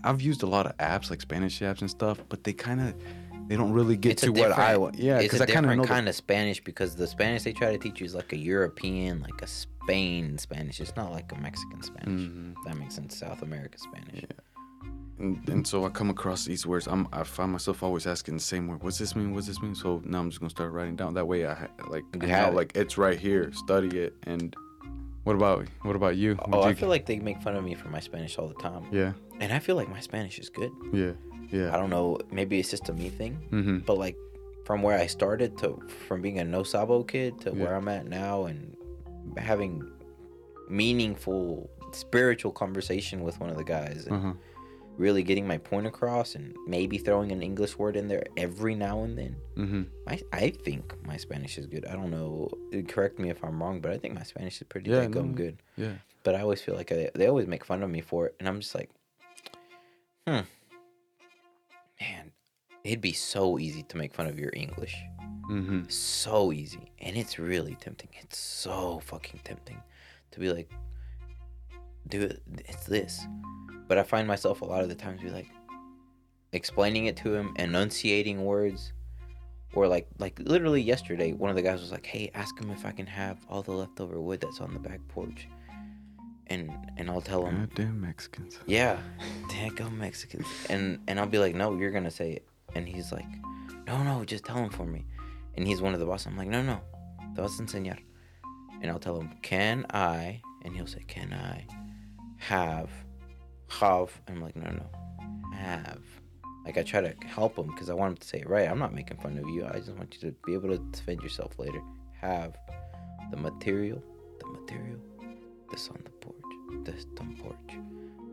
I've 0.03 0.21
used 0.21 0.43
a 0.43 0.47
lot 0.47 0.65
of 0.67 0.77
apps 0.77 1.09
like 1.09 1.21
Spanish 1.21 1.59
apps 1.59 1.81
and 1.81 1.89
stuff, 1.89 2.19
but 2.29 2.43
they 2.43 2.53
kind 2.53 2.79
of 2.81 2.93
they 3.47 3.57
don't 3.57 3.73
really 3.73 3.97
get 3.97 4.13
It's 4.13 4.21
to 4.21 4.31
what 4.31 4.51
I 4.51 4.77
want. 4.77 4.97
Yeah, 4.97 5.21
because 5.21 5.41
I 5.41 5.45
kind 5.47 5.65
of 5.69 5.85
kind 5.85 6.07
of 6.07 6.15
Spanish 6.15 6.63
because 6.63 6.95
the 6.95 7.07
Spanish 7.07 7.43
they 7.43 7.53
try 7.53 7.71
to 7.71 7.77
teach 7.77 7.99
you 7.99 8.05
is 8.05 8.15
like 8.15 8.31
a 8.33 8.37
European, 8.37 9.21
like 9.21 9.41
a 9.41 9.47
Spain 9.47 10.37
Spanish. 10.37 10.79
It's 10.79 10.95
not 10.95 11.11
like 11.11 11.31
a 11.31 11.35
Mexican 11.35 11.81
Spanish. 11.83 12.21
Mhm. 12.21 12.53
That 12.65 12.77
makes 12.77 12.95
sense. 12.95 13.17
South 13.17 13.41
America 13.41 13.77
Spanish. 13.77 14.23
And, 15.19 15.47
and 15.47 15.65
so 15.67 15.85
I 15.85 15.89
come 15.89 16.09
across 16.09 16.43
these 16.45 16.65
words. 16.65 16.87
I'm, 16.87 17.07
I 17.13 17.23
find 17.23 17.51
myself 17.51 17.83
always 17.83 18.07
asking 18.07 18.33
the 18.35 18.39
same 18.43 18.67
word. 18.67 18.81
What's 18.83 18.97
this 18.97 19.15
mean? 19.15 19.33
What's 19.33 19.47
this 19.47 19.61
mean? 19.61 19.75
So 19.75 20.01
now 20.05 20.19
I'm 20.19 20.29
just 20.29 20.39
gonna 20.39 20.49
start 20.49 20.71
writing 20.71 20.95
down. 20.95 21.13
That 21.13 21.27
way 21.27 21.45
I 21.45 21.53
ha- 21.53 21.67
like 21.87 22.03
I 22.21 22.25
know, 22.25 22.47
it. 22.49 22.53
like 22.55 22.71
it's 22.75 22.97
right 22.97 23.17
here. 23.19 23.51
Study 23.53 23.97
it. 23.99 24.13
And 24.23 24.55
what 25.23 25.35
about 25.35 25.67
what 25.83 25.95
about 25.95 26.15
you? 26.17 26.35
Oh, 26.39 26.49
What'd 26.49 26.65
I 26.65 26.69
you- 26.69 26.75
feel 26.75 26.89
like 26.89 27.05
they 27.05 27.19
make 27.19 27.41
fun 27.41 27.55
of 27.55 27.63
me 27.63 27.75
for 27.75 27.89
my 27.89 27.99
Spanish 27.99 28.37
all 28.39 28.47
the 28.47 28.55
time, 28.55 28.83
yeah, 28.91 29.13
and 29.39 29.53
I 29.53 29.59
feel 29.59 29.75
like 29.75 29.87
my 29.89 29.99
Spanish 30.01 30.37
is 30.39 30.49
good. 30.49 30.71
yeah, 30.91 31.11
Yeah. 31.49 31.73
I 31.73 31.77
don't 31.77 31.89
know. 31.91 32.19
Maybe 32.31 32.59
it's 32.59 32.69
just 32.71 32.89
a 32.89 32.93
me 32.93 33.09
thing, 33.09 33.37
Mm-hmm. 33.51 33.77
but 33.85 33.97
like 33.97 34.17
from 34.65 34.81
where 34.81 34.97
I 34.97 35.07
started 35.07 35.57
to 35.59 35.79
from 36.07 36.21
being 36.21 36.39
a 36.39 36.43
no 36.43 36.63
sabo 36.63 37.03
kid 37.03 37.39
to 37.41 37.51
where 37.51 37.75
I'm 37.75 37.87
at 37.87 38.07
now 38.07 38.45
and 38.45 38.75
having 39.37 39.89
meaningful 40.69 41.69
spiritual 41.91 42.51
conversation 42.51 43.21
with 43.23 43.39
one 43.39 43.49
of 43.49 43.57
the 43.57 43.63
guys 43.63 44.07
and 44.07 44.15
Uh-huh. 44.17 44.33
Really 44.97 45.23
getting 45.23 45.47
my 45.47 45.57
point 45.57 45.87
across 45.87 46.35
and 46.35 46.55
maybe 46.67 46.97
throwing 46.97 47.31
an 47.31 47.41
English 47.41 47.77
word 47.77 47.95
in 47.95 48.07
there 48.07 48.23
every 48.37 48.75
now 48.75 49.03
and 49.03 49.17
then. 49.17 49.35
Mm-hmm. 49.57 49.81
I, 50.07 50.21
I 50.31 50.49
think 50.51 50.93
my 51.05 51.17
Spanish 51.17 51.57
is 51.57 51.65
good. 51.65 51.85
I 51.85 51.93
don't 51.93 52.11
know. 52.11 52.49
Correct 52.87 53.17
me 53.19 53.29
if 53.29 53.43
I'm 53.43 53.61
wrong, 53.61 53.81
but 53.81 53.91
I 53.91 53.97
think 53.97 54.13
my 54.13 54.23
Spanish 54.23 54.57
is 54.61 54.67
pretty 54.67 54.91
Yeah, 54.91 55.01
yeah, 55.01 55.07
no, 55.07 55.23
good. 55.23 55.57
Yeah. 55.77 55.93
But 56.23 56.35
I 56.35 56.41
always 56.41 56.61
feel 56.61 56.75
like 56.75 56.91
I, 56.91 57.09
they 57.15 57.27
always 57.27 57.47
make 57.47 57.65
fun 57.65 57.81
of 57.83 57.89
me 57.89 58.01
for 58.01 58.27
it, 58.27 58.35
and 58.39 58.47
I'm 58.47 58.59
just 58.59 58.75
like, 58.75 58.89
hmm, 60.27 60.41
man, 61.99 62.31
it'd 62.83 63.01
be 63.01 63.13
so 63.13 63.59
easy 63.59 63.83
to 63.83 63.97
make 63.97 64.13
fun 64.13 64.27
of 64.27 64.39
your 64.39 64.51
English, 64.53 64.95
Mm-hmm. 65.51 65.89
so 65.89 66.53
easy, 66.53 66.93
and 66.99 67.17
it's 67.17 67.37
really 67.39 67.75
tempting. 67.75 68.07
It's 68.21 68.37
so 68.37 69.01
fucking 69.03 69.41
tempting 69.43 69.81
to 70.31 70.39
be 70.39 70.49
like, 70.53 70.71
dude, 72.07 72.39
it's 72.69 72.85
this. 72.85 73.19
But 73.87 73.97
I 73.97 74.03
find 74.03 74.27
myself 74.27 74.61
a 74.61 74.65
lot 74.65 74.83
of 74.83 74.89
the 74.89 74.95
times 74.95 75.21
be 75.21 75.29
like, 75.29 75.49
explaining 76.53 77.07
it 77.07 77.17
to 77.17 77.33
him, 77.33 77.53
enunciating 77.57 78.45
words. 78.45 78.93
Or 79.75 79.87
like 79.87 80.07
like 80.19 80.39
literally 80.39 80.81
yesterday, 80.81 81.33
one 81.33 81.49
of 81.49 81.55
the 81.55 81.63
guys 81.63 81.81
was 81.81 81.91
like, 81.91 82.05
"Hey, 82.05 82.29
ask 82.35 82.59
him 82.59 82.69
if 82.69 82.85
I 82.85 82.91
can 82.91 83.07
have 83.07 83.39
all 83.49 83.63
the 83.63 83.71
leftover 83.71 84.21
wood 84.21 84.39
that's 84.39 84.61
on 84.61 84.71
the 84.71 84.79
back 84.79 84.99
porch." 85.07 85.47
And 86.47 86.71
and 86.97 87.09
I'll 87.09 87.21
tell 87.21 87.43
him, 87.47 87.61
Goddamn 87.61 87.99
Mexicans. 87.99 88.59
"Yeah, 88.67 88.99
go 89.75 89.89
Mexicans." 89.89 90.45
And 90.69 90.99
and 91.07 91.19
I'll 91.19 91.25
be 91.25 91.39
like, 91.39 91.55
"No, 91.55 91.75
you're 91.75 91.89
gonna 91.89 92.11
say 92.11 92.33
it." 92.33 92.47
And 92.75 92.87
he's 92.87 93.11
like, 93.11 93.25
"No, 93.87 94.03
no, 94.03 94.23
just 94.23 94.45
tell 94.45 94.57
him 94.57 94.69
for 94.69 94.85
me." 94.85 95.07
And 95.55 95.67
he's 95.67 95.81
one 95.81 95.95
of 95.95 95.99
the 95.99 96.05
bosses. 96.05 96.27
I'm 96.27 96.37
like, 96.37 96.49
"No, 96.49 96.61
no, 96.61 96.79
te 97.35 97.41
vas 97.41 97.59
a 97.59 97.63
enseñar." 97.63 97.97
And 98.81 98.91
I'll 98.91 98.99
tell 98.99 99.19
him, 99.19 99.31
"Can 99.41 99.87
I?" 99.89 100.39
And 100.65 100.75
he'll 100.75 100.85
say, 100.85 101.03
"Can 101.07 101.33
I 101.33 101.65
have 102.37 102.91
have?" 103.79 104.21
I'm 104.27 104.41
like, 104.41 104.55
"No, 104.55 104.69
no, 104.69 104.85
have." 105.55 106.01
Like 106.65 106.77
I 106.77 106.83
try 106.83 107.01
to 107.01 107.13
help 107.25 107.57
him 107.57 107.67
because 107.67 107.89
I 107.89 107.93
want 107.93 108.11
him 108.11 108.17
to 108.17 108.27
say 108.27 108.39
it 108.39 108.49
right. 108.49 108.69
I'm 108.69 108.79
not 108.79 108.93
making 108.93 109.17
fun 109.17 109.37
of 109.37 109.49
you. 109.49 109.65
I 109.65 109.79
just 109.79 109.97
want 109.97 110.15
you 110.15 110.29
to 110.29 110.35
be 110.45 110.53
able 110.53 110.69
to 110.69 110.77
defend 110.77 111.21
yourself 111.21 111.59
later. 111.59 111.81
Have 112.21 112.55
the 113.31 113.37
material, 113.37 114.01
the 114.39 114.47
material 114.47 114.99
this 115.73 115.89
on 115.89 115.99
the 116.03 116.11
porch, 116.11 116.85
this 116.85 117.05
on 117.19 117.35
the 117.35 117.41
porch. 117.41 117.57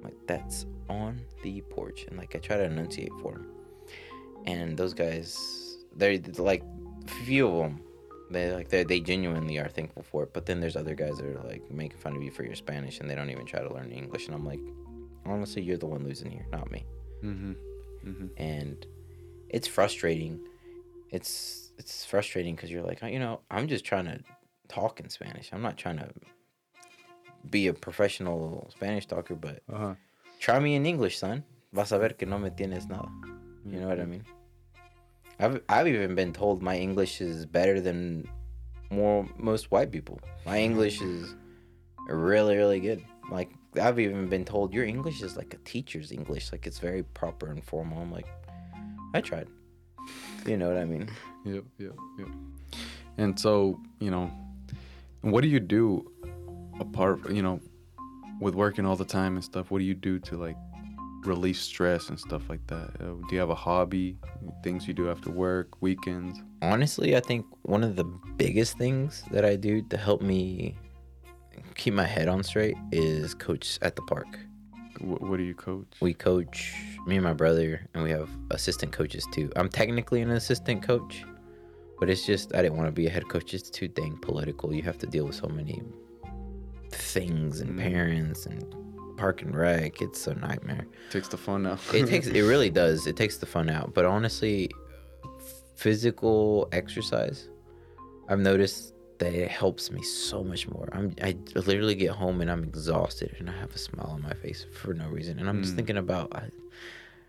Like 0.05 0.14
that's 0.26 0.66
on 0.88 1.20
the 1.42 1.61
porch, 1.62 2.05
and 2.09 2.16
like 2.16 2.37
I 2.37 2.38
try 2.38 2.57
to 2.57 2.64
enunciate 2.64 3.12
for 3.20 3.35
him. 3.35 3.46
And 4.46 4.76
those 4.76 4.94
guys, 4.94 5.76
they're 5.96 6.18
like 6.38 6.62
few 7.24 7.48
of 7.48 7.59
them. 7.59 7.81
They 8.31 8.53
like 8.53 8.68
they 8.68 8.85
they 8.85 9.00
genuinely 9.00 9.59
are 9.59 9.68
thankful 9.68 10.03
for 10.03 10.22
it. 10.22 10.33
But 10.33 10.46
then 10.46 10.61
there's 10.61 10.76
other 10.76 10.94
guys 10.94 11.16
that 11.18 11.26
are 11.26 11.42
like 11.42 11.68
making 11.70 11.98
fun 11.98 12.14
of 12.14 12.22
you 12.22 12.31
for 12.31 12.44
your 12.44 12.55
Spanish, 12.55 13.00
and 13.00 13.11
they 13.11 13.14
don't 13.14 13.31
even 13.31 13.46
try 13.46 13.61
to 13.61 13.72
learn 13.72 13.90
English. 13.90 14.26
And 14.26 14.35
I'm 14.35 14.46
like, 14.46 14.61
honestly, 15.27 15.63
you're 15.63 15.77
the 15.79 15.87
one 15.87 16.05
losing 16.05 16.31
here, 16.31 16.47
not 16.53 16.71
me 16.71 16.85
Mm-hmm. 17.23 17.53
Mm-hmm. 18.09 18.27
and 18.39 18.87
it's 19.51 19.69
frustrating. 19.69 20.41
It's 21.11 21.73
it's 21.79 22.05
frustrating 22.05 22.55
because 22.55 22.71
you're 22.71 22.83
like, 22.85 23.01
"Oh, 23.03 23.07
you 23.07 23.19
know, 23.19 23.41
I'm 23.51 23.67
just 23.69 23.85
trying 23.85 24.05
to 24.07 24.21
talk 24.69 25.01
in 25.01 25.09
Spanish. 25.11 25.51
I'm 25.53 25.61
not 25.63 25.77
trying 25.77 25.99
to 25.99 26.09
be 27.51 27.67
a 27.69 27.75
professional 27.75 28.69
Spanish 28.71 29.07
talker, 29.07 29.35
but 29.35 29.63
Uh-huh. 29.69 29.95
try 30.39 30.59
me 30.61 30.75
in 30.77 30.87
English, 30.87 31.19
son. 31.19 31.45
Vas 31.73 31.93
a 31.93 31.99
ver 31.99 32.11
que 32.11 32.27
no 32.27 32.39
me 32.39 32.51
tienes 32.51 32.89
nada. 32.89 33.09
You 33.67 33.81
know 33.81 33.89
what 33.89 34.01
I 34.01 34.05
mean? 34.07 34.25
I've 35.39 35.61
I've 35.69 35.89
even 35.89 36.15
been 36.15 36.33
told 36.33 36.63
my 36.63 36.77
English 36.77 37.21
is 37.21 37.45
better 37.47 37.81
than 37.81 38.29
more 38.91 39.27
most 39.39 39.71
white 39.71 39.91
people. 39.91 40.19
My 40.47 40.59
English 40.59 41.01
is 41.01 41.35
really 42.09 42.57
really 42.57 42.81
good. 42.81 43.03
Like 43.31 43.51
I've 43.81 44.01
even 44.01 44.29
been 44.29 44.45
told 44.45 44.73
your 44.75 44.85
English 44.85 45.23
is 45.23 45.37
like 45.37 45.55
a 45.55 45.59
teacher's 45.59 46.13
English. 46.13 46.53
Like 46.53 46.67
it's 46.67 46.79
very 46.79 47.03
proper 47.03 47.51
and 47.51 47.63
formal. 47.63 48.01
I'm 48.01 48.13
like, 48.13 48.27
I 49.15 49.21
tried. 49.21 49.49
You 50.47 50.57
know 50.57 50.69
what 50.69 50.79
I 50.79 50.85
mean? 50.85 51.09
Yep, 51.45 51.65
yep, 51.79 51.95
yep. 52.19 52.29
And 53.19 53.39
so, 53.39 53.81
you 53.99 54.11
know, 54.11 54.31
what 55.21 55.43
do 55.43 55.49
you 55.49 55.61
do 55.61 56.11
apart, 56.81 57.31
you 57.31 57.43
know, 57.43 57.61
with 58.41 58.55
working 58.55 58.87
all 58.87 58.97
the 58.97 59.05
time 59.05 59.35
and 59.37 59.45
stuff? 59.45 59.71
What 59.71 59.79
do 59.79 59.85
you 59.85 59.95
do 59.95 60.19
to 60.21 60.37
like 60.37 60.57
relieve 61.25 61.57
stress 61.57 62.09
and 62.09 62.19
stuff 62.19 62.49
like 62.49 62.67
that? 62.69 62.91
Uh, 63.01 63.15
do 63.29 63.29
you 63.33 63.39
have 63.39 63.51
a 63.51 63.55
hobby, 63.55 64.17
things 64.65 64.89
you 64.89 64.95
do 64.95 65.11
after 65.11 65.31
work, 65.31 65.81
weekends? 65.81 66.41
Honestly, 66.63 67.17
I 67.17 67.21
think 67.21 67.47
one 67.63 67.85
of 67.85 67.97
the 67.97 68.05
biggest 68.05 68.79
things 68.79 69.23
that 69.31 69.45
I 69.45 69.57
do 69.57 69.83
to 69.83 69.97
help 69.97 70.23
me 70.23 70.77
keep 71.81 71.95
my 71.95 72.05
head 72.07 72.29
on 72.29 72.43
straight 72.43 72.77
is 72.93 73.35
coach 73.35 73.79
at 73.83 73.97
the 73.97 74.03
park. 74.03 74.38
What, 75.01 75.23
what 75.23 75.37
do 75.38 75.43
you 75.43 75.55
coach? 75.55 75.87
We 76.01 76.12
coach 76.12 76.75
me 77.07 77.16
and 77.16 77.25
my 77.25 77.33
brother, 77.33 77.87
and 77.95 78.03
we 78.05 78.11
have 78.11 78.29
assistant 78.51 78.93
coaches 78.93 79.27
too. 79.33 79.51
I'm 79.57 79.71
technically 79.71 80.21
an 80.21 80.31
assistant 80.31 80.83
coach, 80.83 81.25
but 81.99 82.11
it's 82.11 82.27
just 82.27 82.55
I 82.55 82.61
didn't 82.62 82.77
want 82.77 82.88
to 82.88 82.93
be 82.93 83.07
a 83.07 83.11
head 83.11 83.27
coach. 83.29 83.55
It's 83.55 83.71
too 83.71 83.88
dang 83.88 84.19
political. 84.19 84.75
You 84.75 84.83
have 84.83 84.99
to 84.99 85.07
deal 85.07 85.25
with 85.25 85.37
so 85.37 85.49
many 85.49 85.83
things 86.93 87.61
and 87.61 87.71
Mm. 87.79 87.83
parents 87.83 88.45
and 88.47 88.62
park 89.16 89.40
and 89.43 89.55
rec. 89.57 90.03
It's 90.03 90.27
a 90.27 90.35
nightmare. 90.35 90.87
Takes 91.11 91.29
the 91.29 91.38
fun 91.38 91.66
out. 91.66 91.79
It 91.95 92.07
takes 92.07 92.27
it 92.27 92.43
really 92.43 92.71
does. 92.83 93.07
It 93.07 93.16
takes 93.16 93.38
the 93.38 93.47
fun 93.47 93.71
out. 93.71 93.95
But 93.95 94.05
honestly, 94.05 94.71
physical 95.77 96.69
exercise, 96.73 97.49
I've 98.29 98.40
noticed 98.40 98.93
that 99.21 99.35
it 99.35 99.51
helps 99.51 99.91
me 99.91 100.03
so 100.03 100.43
much 100.43 100.67
more. 100.67 100.89
I'm 100.93 101.15
I 101.23 101.37
literally 101.55 101.95
get 101.95 102.11
home 102.11 102.41
and 102.41 102.51
I'm 102.51 102.65
exhausted 102.65 103.37
and 103.39 103.49
I 103.51 103.57
have 103.59 103.75
a 103.75 103.79
smile 103.79 104.13
on 104.13 104.23
my 104.23 104.33
face 104.33 104.67
for 104.73 104.95
no 104.95 105.09
reason. 105.09 105.39
And 105.39 105.49
I'm 105.49 105.63
just 105.63 105.77
thinking 105.77 105.99
about 105.99 106.35
I, 106.35 106.51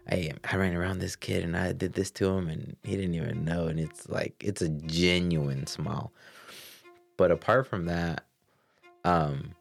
I 0.09 0.31
I 0.49 0.55
ran 0.55 0.75
around 0.75 0.99
this 0.99 1.17
kid 1.17 1.43
and 1.43 1.55
I 1.55 1.73
did 1.73 1.93
this 1.93 2.09
to 2.11 2.29
him 2.29 2.47
and 2.47 2.77
he 2.83 2.95
didn't 2.95 3.15
even 3.15 3.43
know 3.43 3.67
and 3.67 3.77
it's 3.77 4.07
like 4.07 4.35
it's 4.39 4.61
a 4.61 4.69
genuine 4.69 5.67
smile. 5.67 6.13
But 7.17 7.29
apart 7.29 7.67
from 7.67 7.85
that, 7.85 8.23
um 9.03 9.51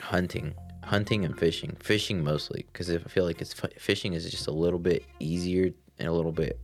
hunting, 0.00 0.54
hunting 0.84 1.24
and 1.24 1.36
fishing, 1.36 1.76
fishing 1.80 2.22
mostly 2.22 2.66
because 2.72 2.88
I 2.88 2.98
feel 2.98 3.24
like 3.24 3.40
it's 3.42 3.54
fishing 3.78 4.12
is 4.12 4.30
just 4.30 4.46
a 4.46 4.52
little 4.52 4.78
bit 4.78 5.04
easier 5.18 5.72
and 5.98 6.08
a 6.08 6.12
little 6.12 6.32
bit 6.32 6.60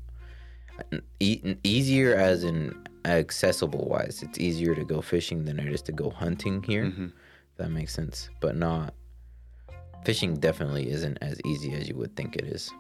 e- 1.21 1.57
easier 1.64 2.14
as 2.14 2.45
in 2.45 2.75
accessible 3.05 3.87
wise. 3.88 4.23
It's 4.23 4.38
easier 4.38 4.75
to 4.75 4.85
go 4.85 5.01
fishing 5.01 5.45
than 5.45 5.59
it 5.59 5.73
is 5.73 5.83
to 5.83 5.93
go 5.93 6.11
hunting 6.11 6.62
here. 6.62 6.85
Mm-hmm. 6.85 7.07
If 7.07 7.57
that 7.57 7.71
makes 7.71 7.93
sense, 7.95 8.29
but 8.41 8.57
not 8.57 8.95
fishing. 10.05 10.35
Definitely 10.35 10.91
isn't 10.91 11.19
as 11.21 11.41
easy 11.45 11.75
as 11.75 11.88
you 11.88 11.97
would 11.97 12.17
think 12.17 12.37
it 12.37 12.45
is. 12.45 12.71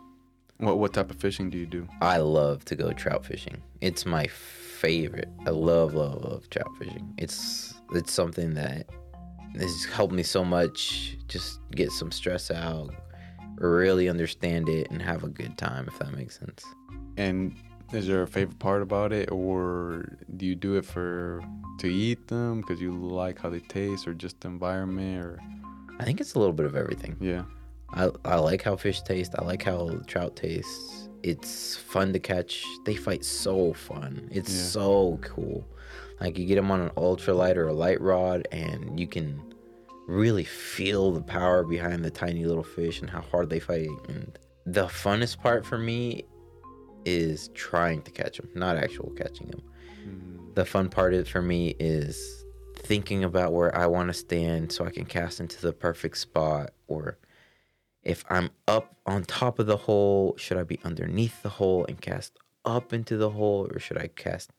What 0.58 0.78
what 0.78 0.92
type 0.92 1.10
of 1.10 1.16
fishing 1.20 1.50
do 1.50 1.58
you 1.58 1.66
do? 1.66 1.88
I 2.00 2.18
love 2.18 2.64
to 2.66 2.76
go 2.76 2.92
trout 2.92 3.24
fishing. 3.24 3.62
It's 3.80 4.04
my 4.04 4.26
favorite. 4.26 5.28
I 5.46 5.50
love 5.50 5.94
love 5.94 6.24
love 6.24 6.50
trout 6.50 6.70
fishing. 6.78 7.14
It's 7.16 7.74
it's 7.92 8.12
something 8.12 8.54
that 8.54 8.86
has 9.56 9.84
helped 9.86 10.12
me 10.12 10.22
so 10.22 10.44
much. 10.44 11.16
Just 11.28 11.60
get 11.72 11.90
some 11.92 12.10
stress 12.10 12.50
out, 12.50 12.94
really 13.56 14.08
understand 14.08 14.68
it, 14.68 14.90
and 14.90 15.00
have 15.00 15.22
a 15.22 15.28
good 15.28 15.56
time. 15.56 15.86
If 15.86 15.98
that 16.00 16.12
makes 16.12 16.38
sense. 16.38 16.64
And 17.16 17.54
is 17.92 18.06
there 18.06 18.22
a 18.22 18.26
favorite 18.26 18.58
part 18.58 18.82
about 18.82 19.12
it, 19.12 19.30
or 19.30 20.16
do 20.36 20.46
you 20.46 20.54
do 20.54 20.76
it 20.76 20.84
for 20.84 21.42
to 21.78 21.86
eat 21.88 22.26
them 22.28 22.60
because 22.60 22.80
you 22.80 22.92
like 22.92 23.38
how 23.40 23.48
they 23.50 23.60
taste, 23.60 24.06
or 24.06 24.14
just 24.14 24.40
the 24.40 24.48
environment, 24.48 25.24
or 25.24 25.38
I 25.98 26.04
think 26.04 26.20
it's 26.20 26.34
a 26.34 26.38
little 26.38 26.52
bit 26.52 26.66
of 26.66 26.76
everything. 26.76 27.16
yeah? 27.20 27.44
I, 27.94 28.10
I 28.24 28.36
like 28.36 28.62
how 28.62 28.76
fish 28.76 29.00
taste. 29.02 29.34
I 29.38 29.44
like 29.44 29.62
how 29.62 30.00
trout 30.06 30.36
tastes. 30.36 31.08
It's 31.22 31.74
fun 31.76 32.12
to 32.12 32.18
catch. 32.18 32.62
They 32.84 32.94
fight 32.94 33.24
so 33.24 33.72
fun. 33.72 34.28
It's 34.30 34.52
Yeah. 34.54 34.62
so 34.64 35.18
cool. 35.22 35.66
Like 36.20 36.36
you 36.38 36.44
get 36.46 36.56
them 36.56 36.70
on 36.70 36.80
an 36.82 36.90
ultralight 36.90 37.56
or 37.56 37.68
a 37.68 37.72
light 37.72 38.00
rod, 38.00 38.46
and 38.52 39.00
you 39.00 39.06
can 39.06 39.40
really 40.06 40.44
feel 40.44 41.12
the 41.12 41.22
power 41.22 41.64
behind 41.64 42.04
the 42.04 42.10
tiny 42.10 42.44
little 42.44 42.62
fish 42.62 43.00
and 43.00 43.08
how 43.08 43.20
hard 43.22 43.48
they 43.50 43.58
fight. 43.60 43.88
And 44.08 44.38
the 44.66 44.84
funnest 44.86 45.40
part 45.40 45.64
for 45.64 45.78
me 45.78 46.24
is 47.08 47.48
trying 47.54 48.02
to 48.02 48.10
catch 48.10 48.36
them, 48.36 48.48
not 48.54 48.76
actual 48.76 49.10
catching 49.16 49.48
them. 49.48 49.62
Mm. 50.06 50.54
The 50.54 50.64
fun 50.64 50.88
part 50.88 51.14
is, 51.14 51.28
for 51.28 51.42
me 51.42 51.74
is 51.78 52.44
thinking 52.76 53.24
about 53.24 53.52
where 53.52 53.74
I 53.76 53.86
want 53.86 54.08
to 54.08 54.14
stand 54.14 54.70
so 54.72 54.84
I 54.84 54.90
can 54.90 55.04
cast 55.04 55.40
into 55.40 55.60
the 55.60 55.72
perfect 55.72 56.18
spot 56.18 56.70
or 56.86 57.18
if 58.02 58.24
I'm 58.30 58.50
up 58.66 58.96
on 59.06 59.24
top 59.24 59.58
of 59.58 59.66
the 59.66 59.76
hole, 59.76 60.34
should 60.38 60.56
I 60.56 60.62
be 60.62 60.78
underneath 60.84 61.42
the 61.42 61.48
hole 61.48 61.84
and 61.86 62.00
cast 62.00 62.38
up 62.64 62.92
into 62.92 63.16
the 63.16 63.30
hole, 63.30 63.68
or 63.70 63.78
should 63.78 63.98
I 63.98 64.08
cast 64.08 64.50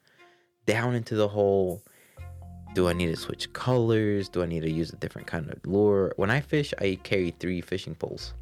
down 0.66 0.94
into 0.96 1.16
the 1.16 1.28
hole? 1.28 1.82
Do 2.76 2.88
I 2.88 2.94
need 2.94 3.08
to 3.08 3.16
switch 3.16 3.52
colors? 3.54 4.30
Do 4.30 4.44
I 4.44 4.46
need 4.46 4.62
to 4.62 4.70
use 4.70 4.92
a 4.92 4.96
different 4.98 5.28
kind 5.28 5.50
of 5.50 5.66
lure? 5.66 6.14
When 6.18 6.30
I 6.30 6.42
fish, 6.42 6.74
I 6.80 7.00
carry 7.02 7.32
three 7.40 7.62
fishing 7.62 7.96
poles. 7.96 8.34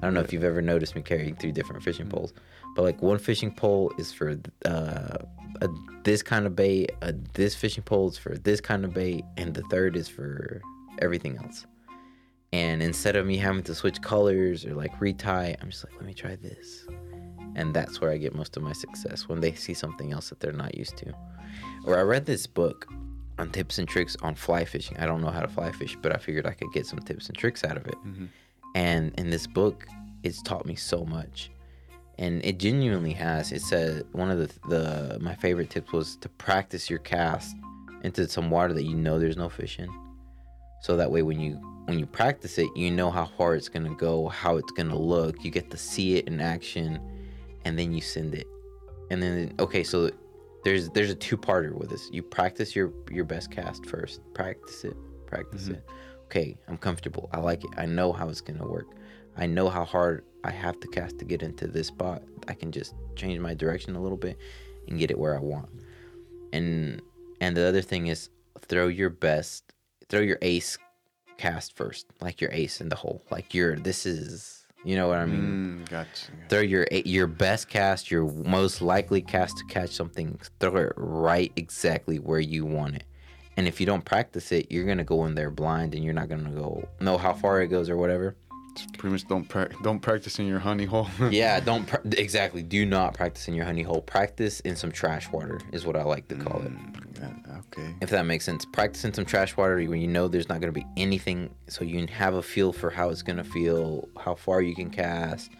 I 0.00 0.06
don't 0.06 0.14
know 0.14 0.20
if 0.20 0.32
you've 0.32 0.44
ever 0.44 0.62
noticed 0.62 0.94
me 0.94 1.02
carrying 1.02 1.36
three 1.36 1.52
different 1.52 1.82
fishing 1.82 2.08
poles, 2.08 2.32
but 2.74 2.82
like 2.82 3.02
one 3.02 3.18
fishing 3.18 3.52
pole 3.52 3.92
is 3.98 4.12
for 4.12 4.38
uh, 4.64 5.18
a, 5.60 5.68
this 6.04 6.22
kind 6.22 6.46
of 6.46 6.56
bait, 6.56 6.92
a, 7.02 7.12
this 7.34 7.54
fishing 7.54 7.84
pole 7.84 8.08
is 8.08 8.16
for 8.16 8.36
this 8.38 8.60
kind 8.60 8.84
of 8.84 8.94
bait, 8.94 9.24
and 9.36 9.52
the 9.52 9.62
third 9.64 9.96
is 9.96 10.08
for 10.08 10.62
everything 11.00 11.36
else. 11.36 11.66
And 12.52 12.82
instead 12.82 13.14
of 13.14 13.26
me 13.26 13.36
having 13.36 13.62
to 13.64 13.74
switch 13.74 14.00
colors 14.00 14.64
or 14.64 14.74
like 14.74 14.98
retie, 15.00 15.56
I'm 15.60 15.70
just 15.70 15.84
like, 15.84 15.94
let 15.96 16.04
me 16.04 16.14
try 16.14 16.34
this. 16.36 16.86
And 17.54 17.74
that's 17.74 18.00
where 18.00 18.10
I 18.10 18.16
get 18.16 18.34
most 18.34 18.56
of 18.56 18.62
my 18.62 18.72
success 18.72 19.28
when 19.28 19.40
they 19.40 19.52
see 19.52 19.74
something 19.74 20.12
else 20.12 20.30
that 20.30 20.40
they're 20.40 20.52
not 20.52 20.74
used 20.76 20.96
to. 20.98 21.12
Or 21.84 21.98
I 21.98 22.02
read 22.02 22.26
this 22.26 22.46
book 22.46 22.86
on 23.38 23.50
tips 23.50 23.78
and 23.78 23.88
tricks 23.88 24.16
on 24.22 24.34
fly 24.34 24.64
fishing. 24.64 24.96
I 24.98 25.06
don't 25.06 25.20
know 25.20 25.30
how 25.30 25.40
to 25.40 25.48
fly 25.48 25.72
fish, 25.72 25.96
but 26.00 26.14
I 26.14 26.18
figured 26.18 26.46
I 26.46 26.52
could 26.52 26.72
get 26.72 26.86
some 26.86 27.00
tips 27.00 27.28
and 27.28 27.36
tricks 27.36 27.64
out 27.64 27.76
of 27.76 27.86
it. 27.86 27.96
And 28.74 29.12
in 29.18 29.30
this 29.30 29.46
book, 29.46 29.86
it's 30.22 30.42
taught 30.42 30.66
me 30.66 30.74
so 30.74 31.04
much. 31.04 31.50
And 32.18 32.44
it 32.44 32.58
genuinely 32.58 33.12
has. 33.14 33.50
It 33.52 33.62
said 33.62 34.04
one 34.12 34.30
of 34.30 34.38
the, 34.38 34.68
the 34.68 35.18
my 35.20 35.34
favorite 35.34 35.70
tips 35.70 35.92
was 35.92 36.16
to 36.16 36.28
practice 36.28 36.90
your 36.90 36.98
cast 36.98 37.56
into 38.02 38.28
some 38.28 38.50
water 38.50 38.74
that 38.74 38.84
you 38.84 38.94
know 38.94 39.18
there's 39.18 39.36
no 39.36 39.48
fish 39.48 39.78
in. 39.78 39.88
So 40.82 40.96
that 40.96 41.10
way 41.10 41.22
when 41.22 41.40
you 41.40 41.54
when 41.86 41.98
you 41.98 42.06
practice 42.06 42.58
it 42.58 42.68
you 42.76 42.90
know 42.90 43.10
how 43.10 43.24
far 43.24 43.54
it's 43.54 43.68
going 43.68 43.84
to 43.84 43.94
go 43.96 44.28
how 44.28 44.56
it's 44.56 44.70
going 44.72 44.88
to 44.88 44.96
look 44.96 45.42
you 45.42 45.50
get 45.50 45.70
to 45.70 45.76
see 45.76 46.16
it 46.16 46.28
in 46.28 46.40
action 46.40 47.00
and 47.64 47.78
then 47.78 47.92
you 47.92 48.02
send 48.02 48.34
it. 48.34 48.46
And 49.10 49.22
then 49.22 49.54
okay 49.58 49.82
so 49.82 50.10
there's 50.62 50.90
there's 50.90 51.10
a 51.10 51.14
two-parter 51.14 51.72
with 51.72 51.88
this. 51.88 52.10
You 52.12 52.22
practice 52.22 52.76
your 52.76 52.92
your 53.10 53.24
best 53.24 53.50
cast 53.50 53.86
first. 53.86 54.20
Practice 54.34 54.84
it. 54.84 54.96
Practice 55.26 55.64
mm-hmm. 55.64 55.74
it 55.74 55.88
okay 56.30 56.56
i'm 56.68 56.78
comfortable. 56.78 57.28
I 57.32 57.40
like 57.40 57.64
it. 57.64 57.70
I 57.76 57.86
know 57.86 58.12
how 58.12 58.28
it's 58.28 58.40
going 58.40 58.58
to 58.60 58.66
work. 58.66 58.86
I 59.36 59.46
know 59.46 59.68
how 59.68 59.84
hard 59.84 60.24
i 60.44 60.50
have 60.50 60.78
to 60.80 60.88
cast 60.88 61.18
to 61.18 61.24
get 61.24 61.42
into 61.42 61.66
this 61.66 61.88
spot. 61.88 62.22
I 62.48 62.54
can 62.54 62.70
just 62.72 62.94
change 63.16 63.38
my 63.40 63.54
direction 63.54 63.96
a 63.96 64.00
little 64.00 64.16
bit 64.16 64.38
and 64.88 64.98
get 64.98 65.10
it 65.10 65.18
where 65.18 65.36
i 65.36 65.40
want. 65.40 65.68
And 66.52 67.02
and 67.40 67.56
the 67.56 67.66
other 67.66 67.82
thing 67.82 68.06
is 68.06 68.30
throw 68.60 68.86
your 68.86 69.10
best 69.10 69.64
throw 70.08 70.20
your 70.20 70.38
ace 70.42 70.78
cast 71.38 71.76
first 71.76 72.06
like 72.20 72.40
your 72.40 72.50
ace 72.52 72.80
in 72.80 72.88
the 72.90 72.96
hole 72.96 73.22
like 73.30 73.54
your 73.54 73.76
this 73.76 74.04
is 74.04 74.66
you 74.84 74.94
know 74.94 75.08
what 75.08 75.18
i 75.18 75.24
mean? 75.26 75.84
Mm, 75.84 75.88
gotcha. 75.88 76.26
throw 76.48 76.60
your 76.60 76.86
your 76.90 77.26
best 77.26 77.68
cast 77.68 78.10
your 78.10 78.24
most 78.30 78.82
likely 78.82 79.22
cast 79.22 79.56
to 79.58 79.64
catch 79.64 79.90
something 79.90 80.38
throw 80.58 80.76
it 80.76 80.92
right 80.96 81.50
exactly 81.56 82.18
where 82.18 82.40
you 82.40 82.66
want 82.66 82.94
it 82.96 83.04
and 83.60 83.68
if 83.68 83.78
you 83.80 83.84
don't 83.86 84.04
practice 84.04 84.52
it 84.52 84.66
you're 84.72 84.86
gonna 84.86 85.04
go 85.04 85.26
in 85.26 85.34
there 85.34 85.50
blind 85.50 85.94
and 85.94 86.02
you're 86.04 86.14
not 86.14 86.28
gonna 86.28 86.50
go 86.50 86.82
know 87.00 87.18
how 87.18 87.32
far 87.34 87.60
it 87.60 87.68
goes 87.68 87.88
or 87.90 87.96
whatever 87.96 88.34
Just 88.74 88.96
pretty 88.98 89.12
much 89.12 89.26
don't 89.28 89.46
pra- 89.48 89.68
don't 89.82 90.00
practice 90.00 90.38
in 90.38 90.46
your 90.46 90.58
honey 90.60 90.86
hole. 90.86 91.08
yeah 91.30 91.60
don't 91.60 91.86
pra- 91.86 92.00
exactly 92.26 92.62
do 92.62 92.86
not 92.86 93.12
practice 93.14 93.48
in 93.48 93.54
your 93.54 93.66
honey 93.66 93.82
hole 93.82 94.00
practice 94.00 94.60
in 94.60 94.74
some 94.76 94.90
trash 94.90 95.30
water 95.30 95.60
is 95.72 95.84
what 95.84 95.94
i 95.96 96.02
like 96.02 96.26
to 96.28 96.36
call 96.36 96.58
it 96.62 96.72
mm, 96.72 97.18
Yeah, 97.20 97.58
okay. 97.64 97.94
if 98.00 98.08
that 98.10 98.24
makes 98.24 98.44
sense. 98.46 98.64
Practice 98.64 99.04
in 99.04 99.12
some 99.12 99.26
trash 99.26 99.54
water 99.58 99.76
when 99.92 100.00
you 100.00 100.08
know 100.16 100.26
there's 100.28 100.48
not 100.48 100.58
going 100.62 100.72
to 100.72 100.80
be 100.80 100.86
anything, 100.96 101.38
so 101.68 101.84
you 101.84 102.06
have 102.06 102.32
a 102.34 102.42
feel 102.42 102.72
for 102.72 102.88
how 102.98 103.10
it's 103.12 103.20
going 103.28 103.36
to 103.44 103.44
feel, 103.56 104.08
how 104.24 104.34
far 104.34 104.62
you 104.62 104.74
can 104.74 104.88
cast, 104.88 105.50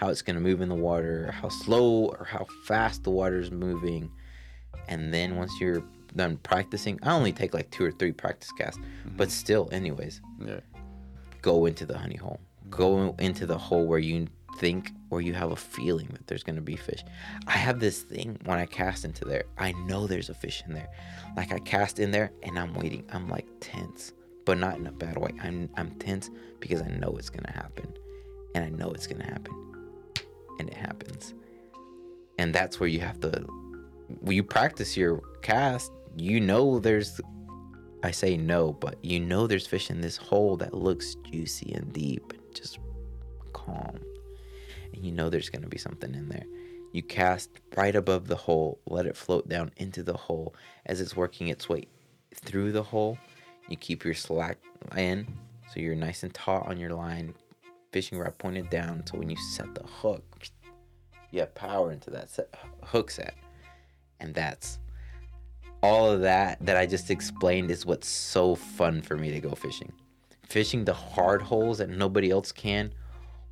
how 0.00 0.06
it's 0.12 0.22
going 0.22 0.36
to 0.36 0.44
move 0.48 0.60
in 0.60 0.68
the 0.68 0.80
water, 0.90 1.32
how 1.40 1.48
slow 1.48 1.86
or 2.14 2.24
how 2.24 2.46
fast 2.70 3.02
the 3.02 3.10
water 3.10 3.40
is 3.40 3.50
moving. 3.50 4.02
And 4.86 5.12
then 5.12 5.34
once 5.36 5.52
you're 5.60 5.82
done 6.14 6.36
practicing, 6.38 6.98
I 7.02 7.12
only 7.12 7.32
take 7.32 7.54
like 7.54 7.70
two 7.70 7.84
or 7.84 7.92
three 7.92 8.12
practice 8.12 8.52
casts, 8.52 8.80
but 9.16 9.28
mm-hmm. 9.28 9.32
still, 9.32 9.68
anyways, 9.72 10.20
Yeah. 10.44 10.60
go 11.42 11.66
into 11.66 11.86
the 11.86 11.96
honey 11.96 12.16
hole. 12.16 12.40
Go 12.70 13.14
into 13.18 13.46
the 13.46 13.56
hole 13.56 13.86
where 13.86 13.98
you 13.98 14.26
think 14.58 14.92
or 15.10 15.20
you 15.20 15.32
have 15.32 15.52
a 15.52 15.56
feeling 15.56 16.08
that 16.12 16.26
there's 16.26 16.42
going 16.42 16.56
to 16.56 16.62
be 16.62 16.76
fish. 16.76 17.04
I 17.46 17.52
have 17.52 17.80
this 17.80 18.02
thing 18.02 18.38
when 18.44 18.58
I 18.58 18.66
cast 18.66 19.04
into 19.04 19.24
there, 19.24 19.44
I 19.56 19.72
know 19.72 20.06
there's 20.06 20.28
a 20.28 20.34
fish 20.34 20.62
in 20.66 20.74
there. 20.74 20.88
Like 21.36 21.52
I 21.52 21.58
cast 21.60 21.98
in 21.98 22.10
there 22.10 22.32
and 22.42 22.58
I'm 22.58 22.74
waiting. 22.74 23.04
I'm 23.12 23.28
like 23.28 23.46
tense, 23.60 24.12
but 24.44 24.58
not 24.58 24.76
in 24.76 24.86
a 24.86 24.92
bad 24.92 25.16
way. 25.16 25.32
I'm 25.42 25.70
I'm 25.76 25.90
tense 25.92 26.30
because 26.60 26.82
I 26.82 26.88
know 26.88 27.16
it's 27.16 27.30
going 27.30 27.44
to 27.44 27.52
happen. 27.52 27.92
And 28.54 28.64
I 28.64 28.68
know 28.70 28.90
it's 28.90 29.06
going 29.06 29.20
to 29.20 29.26
happen. 29.26 29.54
And 30.58 30.68
it 30.68 30.76
happens. 30.76 31.34
And 32.38 32.54
that's 32.54 32.80
where 32.80 32.88
you 32.88 33.00
have 33.00 33.20
to 33.20 33.46
when 34.20 34.34
you 34.34 34.42
practice 34.42 34.96
your 34.96 35.20
cast, 35.42 35.92
you 36.20 36.40
know 36.40 36.78
there's 36.78 37.20
I 38.02 38.12
say 38.12 38.36
no, 38.36 38.72
but 38.72 39.04
you 39.04 39.18
know 39.18 39.46
there's 39.46 39.66
fish 39.66 39.90
in 39.90 40.00
this 40.00 40.16
hole 40.16 40.56
that 40.58 40.72
looks 40.72 41.16
juicy 41.30 41.72
and 41.72 41.92
deep 41.92 42.32
and 42.32 42.54
just 42.54 42.78
calm. 43.52 43.98
And 44.92 45.04
you 45.04 45.10
know 45.10 45.28
there's 45.28 45.50
going 45.50 45.62
to 45.62 45.68
be 45.68 45.78
something 45.78 46.14
in 46.14 46.28
there. 46.28 46.44
You 46.92 47.02
cast 47.02 47.50
right 47.76 47.94
above 47.94 48.28
the 48.28 48.36
hole, 48.36 48.80
let 48.86 49.06
it 49.06 49.16
float 49.16 49.48
down 49.48 49.72
into 49.76 50.02
the 50.02 50.16
hole 50.16 50.54
as 50.86 51.00
it's 51.00 51.16
working 51.16 51.48
its 51.48 51.68
way 51.68 51.86
through 52.34 52.72
the 52.72 52.82
hole. 52.82 53.18
You 53.68 53.76
keep 53.76 54.04
your 54.04 54.14
slack 54.14 54.58
in 54.96 55.26
so 55.72 55.80
you're 55.80 55.94
nice 55.94 56.22
and 56.22 56.32
taut 56.32 56.66
on 56.66 56.78
your 56.78 56.94
line, 56.94 57.34
fishing 57.92 58.18
rod 58.18 58.38
pointed 58.38 58.70
down. 58.70 59.04
So 59.06 59.18
when 59.18 59.28
you 59.28 59.36
set 59.36 59.74
the 59.74 59.86
hook, 59.86 60.24
you 61.30 61.40
have 61.40 61.54
power 61.54 61.92
into 61.92 62.10
that 62.10 62.30
set, 62.30 62.54
hook 62.82 63.10
set. 63.10 63.34
And 64.20 64.34
that's 64.34 64.78
all 65.82 66.10
of 66.10 66.20
that 66.22 66.58
that 66.60 66.76
I 66.76 66.86
just 66.86 67.10
explained 67.10 67.70
is 67.70 67.86
what's 67.86 68.08
so 68.08 68.54
fun 68.54 69.02
for 69.02 69.16
me 69.16 69.30
to 69.30 69.40
go 69.40 69.50
fishing. 69.50 69.92
Fishing 70.48 70.84
the 70.84 70.94
hard 70.94 71.42
holes 71.42 71.78
that 71.78 71.90
nobody 71.90 72.30
else 72.30 72.52
can, 72.52 72.92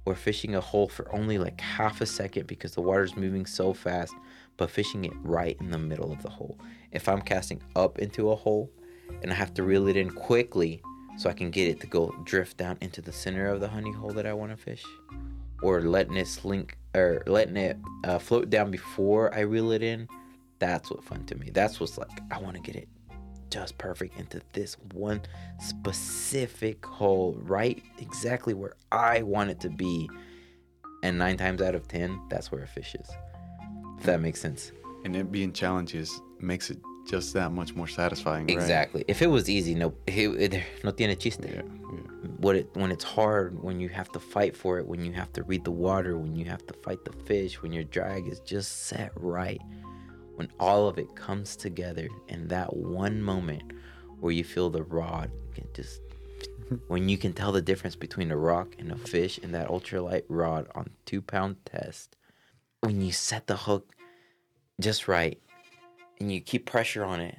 or 0.05 0.15
fishing 0.15 0.55
a 0.55 0.61
hole 0.61 0.89
for 0.89 1.13
only 1.15 1.37
like 1.37 1.61
half 1.61 2.01
a 2.01 2.07
second 2.07 2.47
because 2.47 2.75
the 2.75 2.81
water's 2.81 3.17
moving 3.17 3.45
so 3.45 3.75
fast, 3.75 4.15
but 4.57 4.71
fishing 4.71 5.05
it 5.05 5.13
right 5.23 5.57
in 5.61 5.71
the 5.71 5.79
middle 5.79 6.13
of 6.13 6.23
the 6.23 6.31
hole. 6.31 6.59
If 6.93 7.09
I'm 7.09 7.21
casting 7.21 7.63
up 7.75 7.99
into 7.99 8.31
a 8.31 8.37
hole 8.37 8.71
and 9.23 9.31
I 9.31 9.35
have 9.35 9.53
to 9.55 9.63
reel 9.63 9.89
it 9.89 9.97
in 9.97 10.11
quickly 10.11 10.81
so 11.19 11.29
I 11.29 11.33
can 11.33 11.51
get 11.51 11.69
it 11.69 11.81
to 11.81 11.87
go 11.87 12.15
drift 12.25 12.57
down 12.57 12.79
into 12.81 13.01
the 13.03 13.13
center 13.13 13.47
of 13.49 13.61
the 13.61 13.69
honey 13.69 13.93
hole 13.93 14.11
that 14.11 14.27
I 14.27 14.33
want 14.33 14.53
to 14.53 14.57
fish, 14.57 14.85
or 15.63 15.81
letting 15.83 16.17
it 16.17 16.29
slink 16.29 16.77
or 16.95 17.23
letting 17.27 17.57
it 17.57 17.77
uh, 18.05 18.19
float 18.19 18.51
down 18.51 18.71
before 18.71 19.35
I 19.35 19.41
reel 19.41 19.73
it 19.73 19.83
in, 19.83 20.09
that's 20.59 20.91
what 20.91 21.05
fun 21.05 21.25
to 21.27 21.35
me. 21.37 21.51
That's 21.53 21.81
what's 21.81 21.99
like 21.99 22.21
I 22.31 22.39
want 22.39 22.57
to 22.57 22.63
get 22.63 22.77
it 22.77 22.89
just 23.51 23.79
perfect 23.79 24.19
into 24.19 24.41
this 24.53 24.77
one 24.93 25.21
specific 25.61 26.85
hole, 26.85 27.37
right 27.43 27.83
exactly 27.99 28.55
where 28.55 28.75
I 28.93 29.23
want 29.23 29.51
it 29.51 29.61
to 29.61 29.71
be. 29.71 30.11
And 31.03 31.19
nine 31.19 31.37
times 31.37 31.63
out 31.63 31.75
of 31.75 31.87
ten, 31.87 32.21
that's 32.29 32.51
where 32.51 32.63
a 32.63 32.67
fish 32.67 32.95
is. 32.95 33.09
If 33.99 34.05
that 34.05 34.21
makes 34.21 34.41
sense. 34.41 34.73
And 35.05 35.15
it 35.15 35.31
being 35.31 35.53
challenges 35.53 36.21
makes 36.41 36.71
it 36.71 36.79
just 37.07 37.33
that 37.35 37.53
much 37.53 37.75
more 37.75 37.87
satisfying. 37.87 38.47
right? 38.47 38.57
Exactly. 38.57 39.05
If 39.07 39.23
it 39.23 39.29
was 39.29 39.49
easy, 39.49 39.75
no, 39.75 39.95
it, 40.07 40.63
no 40.83 40.91
tiene 40.91 41.17
chiste. 41.17 41.45
Yeah, 41.45 41.63
yeah. 41.63 42.31
What 42.39 42.57
it 42.57 42.71
when 42.75 42.91
it's 42.91 43.05
hard, 43.05 43.63
when 43.63 43.79
you 43.79 43.89
have 43.89 44.11
to 44.13 44.19
fight 44.19 44.57
for 44.57 44.79
it, 44.79 44.87
when 44.87 45.05
you 45.05 45.13
have 45.13 45.33
to 45.35 45.45
read 45.45 45.65
the 45.65 45.71
water, 45.71 46.19
when 46.19 46.35
you 46.35 46.45
have 46.47 46.67
to 46.67 46.75
fight 46.75 47.05
the 47.05 47.13
fish, 47.13 47.63
when 47.63 47.73
your 47.73 47.85
drag 47.85 48.27
is 48.27 48.41
just 48.41 48.87
set 48.87 49.13
right, 49.15 49.61
when 50.37 50.51
all 50.61 50.89
of 50.89 50.99
it 50.99 51.15
comes 51.17 51.57
together 51.57 52.09
in 52.29 52.49
that 52.49 52.75
one 52.77 53.21
moment 53.21 53.73
where 54.21 54.33
you 54.33 54.45
feel 54.45 54.71
the 54.71 54.83
rod 54.83 55.31
can 55.55 55.67
just 55.75 56.01
when 56.89 57.09
you 57.09 57.19
can 57.19 57.33
tell 57.33 57.53
the 57.53 57.63
difference 57.63 57.97
between 57.97 58.31
a 58.31 58.37
rock 58.37 58.75
and 58.79 58.93
a 58.93 58.97
fish 58.97 59.39
in 59.39 59.53
that 59.53 59.69
ultralight 59.69 60.25
rod 60.29 60.67
on 60.75 60.91
two 61.05 61.23
pound 61.23 61.57
test, 61.65 62.17
when 62.81 63.01
you 63.01 63.13
set 63.13 63.47
the 63.47 63.57
hook 63.57 63.95
just 64.81 65.09
right 65.09 65.41
and 66.21 66.33
you 66.33 66.41
keep 66.41 66.67
pressure 66.67 67.05
on 67.05 67.21
it, 67.21 67.37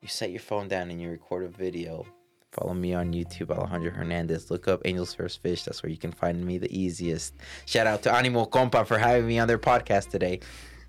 you 0.00 0.08
set 0.08 0.30
your 0.30 0.40
phone 0.40 0.68
down 0.68 0.90
and 0.90 1.00
you 1.00 1.10
record 1.10 1.44
a 1.44 1.48
video. 1.48 2.06
Follow 2.52 2.74
me 2.74 2.94
on 2.94 3.12
YouTube, 3.12 3.50
Alejandro 3.50 3.92
Hernandez. 3.92 4.50
Look 4.50 4.66
up 4.66 4.82
Angels 4.84 5.14
First 5.14 5.40
Fish. 5.40 5.62
That's 5.62 5.82
where 5.82 5.90
you 5.90 5.98
can 5.98 6.10
find 6.10 6.44
me 6.44 6.58
the 6.58 6.76
easiest. 6.76 7.34
Shout 7.66 7.86
out 7.86 8.02
to 8.02 8.12
Animo 8.12 8.44
Compa 8.46 8.84
for 8.84 8.98
having 8.98 9.28
me 9.28 9.38
on 9.38 9.46
their 9.46 9.58
podcast 9.58 10.10
today. 10.10 10.40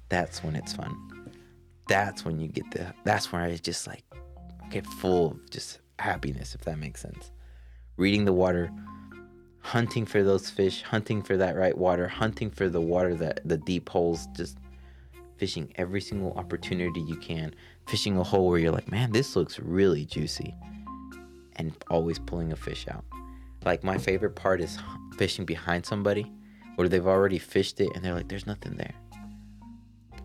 That's 0.09 0.43
when 0.43 0.55
it's 0.55 0.73
fun. 0.73 1.20
That's 1.91 2.23
when 2.23 2.39
you 2.39 2.47
get 2.47 2.71
the. 2.71 2.93
That's 3.03 3.31
where 3.31 3.41
I 3.41 3.55
just 3.57 3.85
like 3.85 4.03
get 4.69 4.87
full 4.87 5.31
of 5.31 5.49
just 5.49 5.79
happiness, 5.99 6.55
if 6.55 6.61
that 6.61 6.79
makes 6.79 7.01
sense. 7.01 7.31
Reading 7.97 8.23
the 8.23 8.33
water, 8.33 8.71
hunting 9.59 10.05
for 10.05 10.23
those 10.23 10.49
fish, 10.49 10.81
hunting 10.83 11.21
for 11.21 11.35
that 11.37 11.57
right 11.57 11.77
water, 11.77 12.07
hunting 12.07 12.49
for 12.49 12.69
the 12.69 12.79
water 12.79 13.13
that 13.15 13.41
the 13.43 13.57
deep 13.57 13.89
holes, 13.89 14.27
just 14.35 14.57
fishing 15.35 15.71
every 15.75 15.99
single 15.99 16.31
opportunity 16.33 17.01
you 17.01 17.17
can, 17.17 17.53
fishing 17.87 18.17
a 18.17 18.23
hole 18.23 18.47
where 18.47 18.59
you're 18.59 18.71
like, 18.71 18.89
man, 18.89 19.11
this 19.11 19.35
looks 19.35 19.59
really 19.59 20.05
juicy, 20.05 20.55
and 21.57 21.73
always 21.89 22.19
pulling 22.19 22.53
a 22.53 22.55
fish 22.55 22.85
out. 22.89 23.03
Like 23.65 23.83
my 23.83 23.97
favorite 23.97 24.35
part 24.35 24.61
is 24.61 24.79
fishing 25.17 25.45
behind 25.45 25.85
somebody 25.85 26.31
where 26.75 26.87
they've 26.87 27.05
already 27.05 27.37
fished 27.37 27.81
it 27.81 27.89
and 27.95 28.03
they're 28.03 28.15
like, 28.15 28.29
there's 28.29 28.47
nothing 28.47 28.75
there. 28.75 28.93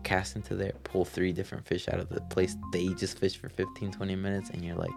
Cast 0.07 0.37
into 0.37 0.55
there, 0.55 0.71
pull 0.85 1.03
three 1.03 1.33
different 1.33 1.67
fish 1.67 1.89
out 1.89 1.99
of 1.99 2.07
the 2.07 2.21
place 2.21 2.55
they 2.71 2.87
just 2.93 3.19
fished 3.19 3.39
for 3.39 3.49
15, 3.49 3.91
20 3.91 4.15
minutes, 4.15 4.49
and 4.51 4.63
you're 4.63 4.77
like, 4.77 4.93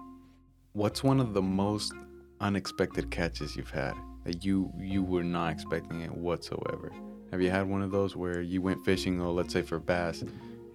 What's 0.72 1.02
one 1.02 1.18
of 1.18 1.34
the 1.34 1.42
most 1.42 1.92
unexpected 2.40 3.10
catches 3.10 3.56
you've 3.56 3.72
had 3.72 3.94
that 4.24 4.44
you 4.44 4.72
you 4.78 5.02
were 5.02 5.24
not 5.24 5.50
expecting 5.50 6.02
it 6.02 6.16
whatsoever? 6.16 6.92
Have 7.32 7.42
you 7.42 7.50
had 7.50 7.68
one 7.68 7.82
of 7.82 7.90
those 7.90 8.14
where 8.14 8.40
you 8.40 8.62
went 8.62 8.84
fishing, 8.84 9.20
or 9.20 9.32
let's 9.32 9.52
say 9.52 9.62
for 9.62 9.80
bass, 9.80 10.22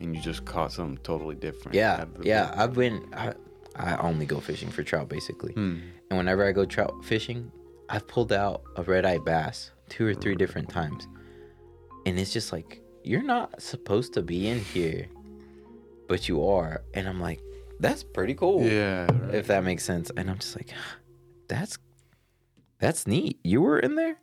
and 0.02 0.14
you 0.14 0.22
just 0.22 0.44
caught 0.44 0.74
something 0.74 0.98
totally 1.04 1.36
different? 1.36 1.74
Yeah, 1.74 1.94
out 1.94 2.00
of 2.02 2.18
the 2.18 2.28
yeah. 2.28 2.54
I've 2.58 2.74
been. 2.74 3.08
I, 3.14 3.36
I 3.78 3.96
only 3.96 4.26
go 4.26 4.42
fishing 4.42 4.70
for 4.70 4.84
trout, 4.84 5.08
basically. 5.08 5.54
Hmm. 5.54 5.80
And 6.10 6.18
whenever 6.18 6.46
I 6.46 6.52
go 6.52 6.66
trout 6.66 7.06
fishing, 7.06 7.54
I've 7.88 8.06
pulled 8.06 8.34
out 8.34 8.64
a 8.76 8.84
red 8.84 9.06
eye 9.06 9.20
bass 9.20 9.72
two 9.88 10.06
or 10.06 10.14
three 10.14 10.36
different 10.36 10.68
times, 10.68 11.08
and 12.06 12.20
it's 12.20 12.34
just 12.34 12.52
like 12.52 12.82
you're 13.06 13.24
not 13.24 13.62
supposed 13.62 14.14
to 14.14 14.22
be 14.22 14.48
in 14.48 14.60
here, 14.60 15.08
but 16.08 16.28
you 16.28 16.46
are, 16.48 16.82
and 16.94 17.08
I'm 17.08 17.20
like, 17.20 17.42
that's 17.80 18.04
pretty 18.04 18.34
cool. 18.36 18.64
Yeah. 18.64 19.06
right. 19.12 19.36
If 19.36 19.48
that 19.48 19.64
makes 19.64 19.84
sense. 19.84 20.10
And 20.16 20.30
I'm 20.30 20.38
just 20.40 20.56
like, 20.56 20.70
that's 21.48 21.78
that's 22.80 23.06
neat. 23.08 23.40
You 23.44 23.62
were 23.62 23.80
in 23.80 23.96
there. 23.96 24.16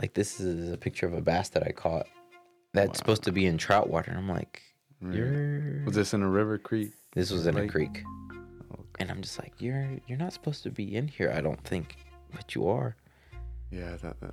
Like 0.00 0.14
this 0.14 0.40
is 0.40 0.72
a 0.72 0.76
picture 0.76 1.06
of 1.06 1.14
a 1.14 1.20
bass 1.20 1.48
that 1.50 1.62
I 1.66 1.72
caught. 1.72 2.06
That's 2.74 2.88
Wow. 2.88 2.94
supposed 2.94 3.22
to 3.24 3.32
be 3.32 3.46
in 3.46 3.58
trout 3.58 3.90
water, 3.90 4.10
and 4.10 4.18
I'm 4.18 4.28
like, 4.28 4.62
you're. 5.00 5.84
Was 5.84 5.94
this 5.94 6.14
in 6.14 6.22
a 6.22 6.28
river 6.28 6.58
creek? 6.58 6.92
This 7.12 7.30
was 7.30 7.46
in 7.46 7.56
a 7.56 7.60
Lake? 7.60 7.70
creek, 7.70 8.02
oh, 8.06 8.74
Okay. 8.74 8.82
and 9.00 9.10
I'm 9.10 9.20
just 9.20 9.38
like, 9.38 9.52
you're 9.58 9.88
you're 10.06 10.16
not 10.18 10.32
supposed 10.32 10.62
to 10.62 10.70
be 10.70 10.96
in 10.96 11.08
here. 11.08 11.30
I 11.36 11.40
don't 11.42 11.62
think, 11.64 11.96
but 12.34 12.54
you 12.54 12.66
are. 12.68 12.96
Yeah, 13.70 13.96
that 14.02 14.18
that 14.20 14.32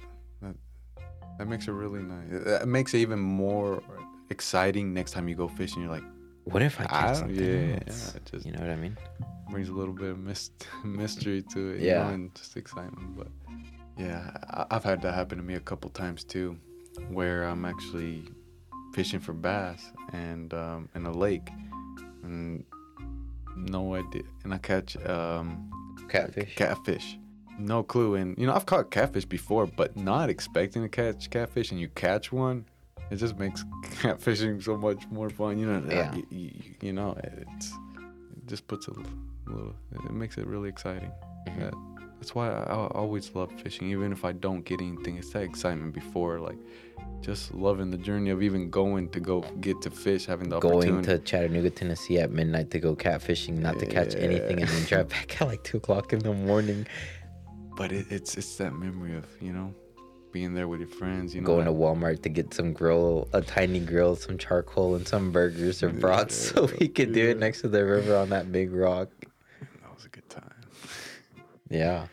that, 1.39 1.47
makes 1.47 1.67
it 1.67 1.71
really 1.71 2.03
nice. 2.03 2.43
That 2.45 2.67
makes 2.67 2.93
it 2.93 2.99
even 2.99 3.19
more 3.19 3.81
exciting 4.29 4.93
next 4.93 5.11
time 5.11 5.27
you 5.27 5.35
go 5.35 5.47
fishing. 5.47 5.81
You're 5.81 5.91
like, 5.91 6.03
What 6.43 6.61
if 6.61 6.79
I 6.79 6.85
catch 6.85 7.17
something 7.17 7.35
yeah, 7.35 7.79
else? 7.87 8.13
yeah, 8.13 8.19
just- 8.31 8.45
you 8.45 8.51
know 8.51 8.59
what 8.61 8.69
I 8.69 8.75
mean? 8.75 8.95
brings 9.49 9.69
a 9.69 9.73
little 9.73 9.95
bit 9.95 10.11
of 10.11 10.17
myst- 10.19 10.67
mystery 10.83 11.41
to 11.53 11.71
it, 11.71 11.79
you 11.81 11.87
Yeah. 11.87 12.03
know, 12.03 12.09
and 12.13 12.35
just 12.35 12.55
excitement. 12.55 13.17
But 13.17 13.27
yeah, 13.97 14.29
I- 14.51 14.67
I've 14.69 14.83
had 14.83 15.01
that 15.01 15.15
happen 15.15 15.39
to 15.39 15.43
me 15.43 15.55
a 15.55 15.59
couple 15.59 15.89
times 15.89 16.23
too, 16.23 16.55
where 17.09 17.45
I'm 17.45 17.65
actually 17.65 18.29
fishing 18.93 19.19
for 19.19 19.33
bass 19.33 19.91
and 20.13 20.53
um, 20.53 20.87
in 20.93 21.05
a 21.07 21.11
lake, 21.11 21.49
and 22.23 22.63
no 23.55 23.95
idea, 23.95 24.21
and 24.43 24.53
I 24.53 24.59
catch 24.59 24.95
um, 25.07 25.71
Catfish. 26.09 26.55
catfish. 26.55 27.17
No 27.59 27.83
clue, 27.83 28.15
and 28.15 28.37
you 28.37 28.47
know 28.47 28.53
I've 28.53 28.65
caught 28.65 28.89
catfish 28.89 29.25
before, 29.25 29.65
but 29.67 29.95
not 29.97 30.29
expecting 30.29 30.81
to 30.81 30.89
catch 30.89 31.29
catfish, 31.29 31.71
and 31.71 31.79
you 31.79 31.89
catch 31.89 32.31
one, 32.31 32.65
it 33.11 33.17
just 33.17 33.37
makes 33.37 33.63
catfishing 34.01 34.63
so 34.63 34.77
much 34.77 35.03
more 35.11 35.29
fun. 35.29 35.59
You 35.59 35.65
know, 35.67 35.83
Yeah. 35.93 36.15
you, 36.15 36.25
you, 36.29 36.51
you 36.81 36.93
know, 36.93 37.17
it's 37.23 37.71
it 37.71 38.47
just 38.47 38.67
puts 38.67 38.87
a 38.87 38.91
little, 38.91 39.75
it 39.93 40.11
makes 40.13 40.37
it 40.37 40.47
really 40.47 40.69
exciting. 40.69 41.11
Mhm. 41.47 41.59
That, 41.59 41.73
that's 42.19 42.33
why 42.35 42.49
I, 42.49 42.63
I 42.63 42.87
always 42.87 43.33
love 43.35 43.51
fishing, 43.61 43.89
even 43.89 44.11
if 44.11 44.23
I 44.25 44.31
don't 44.33 44.63
get 44.65 44.81
anything. 44.81 45.17
It's 45.17 45.31
that 45.31 45.43
excitement 45.43 45.93
before, 45.93 46.39
like 46.39 46.57
just 47.21 47.53
loving 47.53 47.91
the 47.91 47.97
journey 47.97 48.29
of 48.29 48.41
even 48.41 48.69
going 48.69 49.09
to 49.09 49.19
go 49.19 49.41
get 49.61 49.81
to 49.81 49.89
fish, 49.89 50.25
having 50.25 50.49
the 50.49 50.59
Going 50.59 51.01
to 51.03 51.19
Chattanooga, 51.19 51.69
Tennessee 51.69 52.19
at 52.19 52.31
midnight 52.31 52.71
to 52.71 52.79
go 52.79 52.95
catfishing, 52.95 53.57
not 53.59 53.79
to 53.79 53.85
catch 53.85 54.15
anything, 54.15 54.59
and 54.61 54.69
then 54.69 54.83
drive 54.85 55.09
back 55.09 55.41
at 55.41 55.47
like 55.47 55.63
two 55.63 55.77
o'clock 55.77 56.13
in 56.13 56.19
the 56.19 56.33
morning. 56.33 56.87
but 57.79 57.91
it, 57.91 58.05
it's 58.11 58.37
it's 58.37 58.55
that 58.57 58.73
memory 58.73 59.15
of 59.15 59.25
you 59.41 59.51
know 59.53 59.73
being 60.31 60.53
there 60.53 60.67
with 60.67 60.79
your 60.81 60.89
friends. 60.89 61.33
You 61.33 61.41
know, 61.41 61.47
going 61.47 61.65
to 61.65 61.71
Walmart 61.71 62.21
to 62.23 62.29
get 62.29 62.53
some 62.53 62.71
grill, 62.73 63.27
a 63.33 63.41
tiny 63.41 63.79
grill, 63.79 64.15
some 64.15 64.37
charcoal, 64.37 64.93
and 64.95 65.07
some 65.07 65.31
burgers 65.31 65.81
or 65.81 65.89
brats, 65.89 66.35
so 66.51 66.69
we 66.79 66.87
could 66.87 67.13
do 67.13 67.27
it 67.29 67.39
next 67.39 67.61
to 67.61 67.67
the 67.69 67.83
river 67.83 68.15
on 68.15 68.29
that 68.29 68.51
big 68.51 68.71
rock. 68.71 69.09
that 69.21 69.95
was 69.95 70.05
a 70.05 70.09
good 70.09 70.29
time. 70.29 70.53
Yeah, 71.69 72.07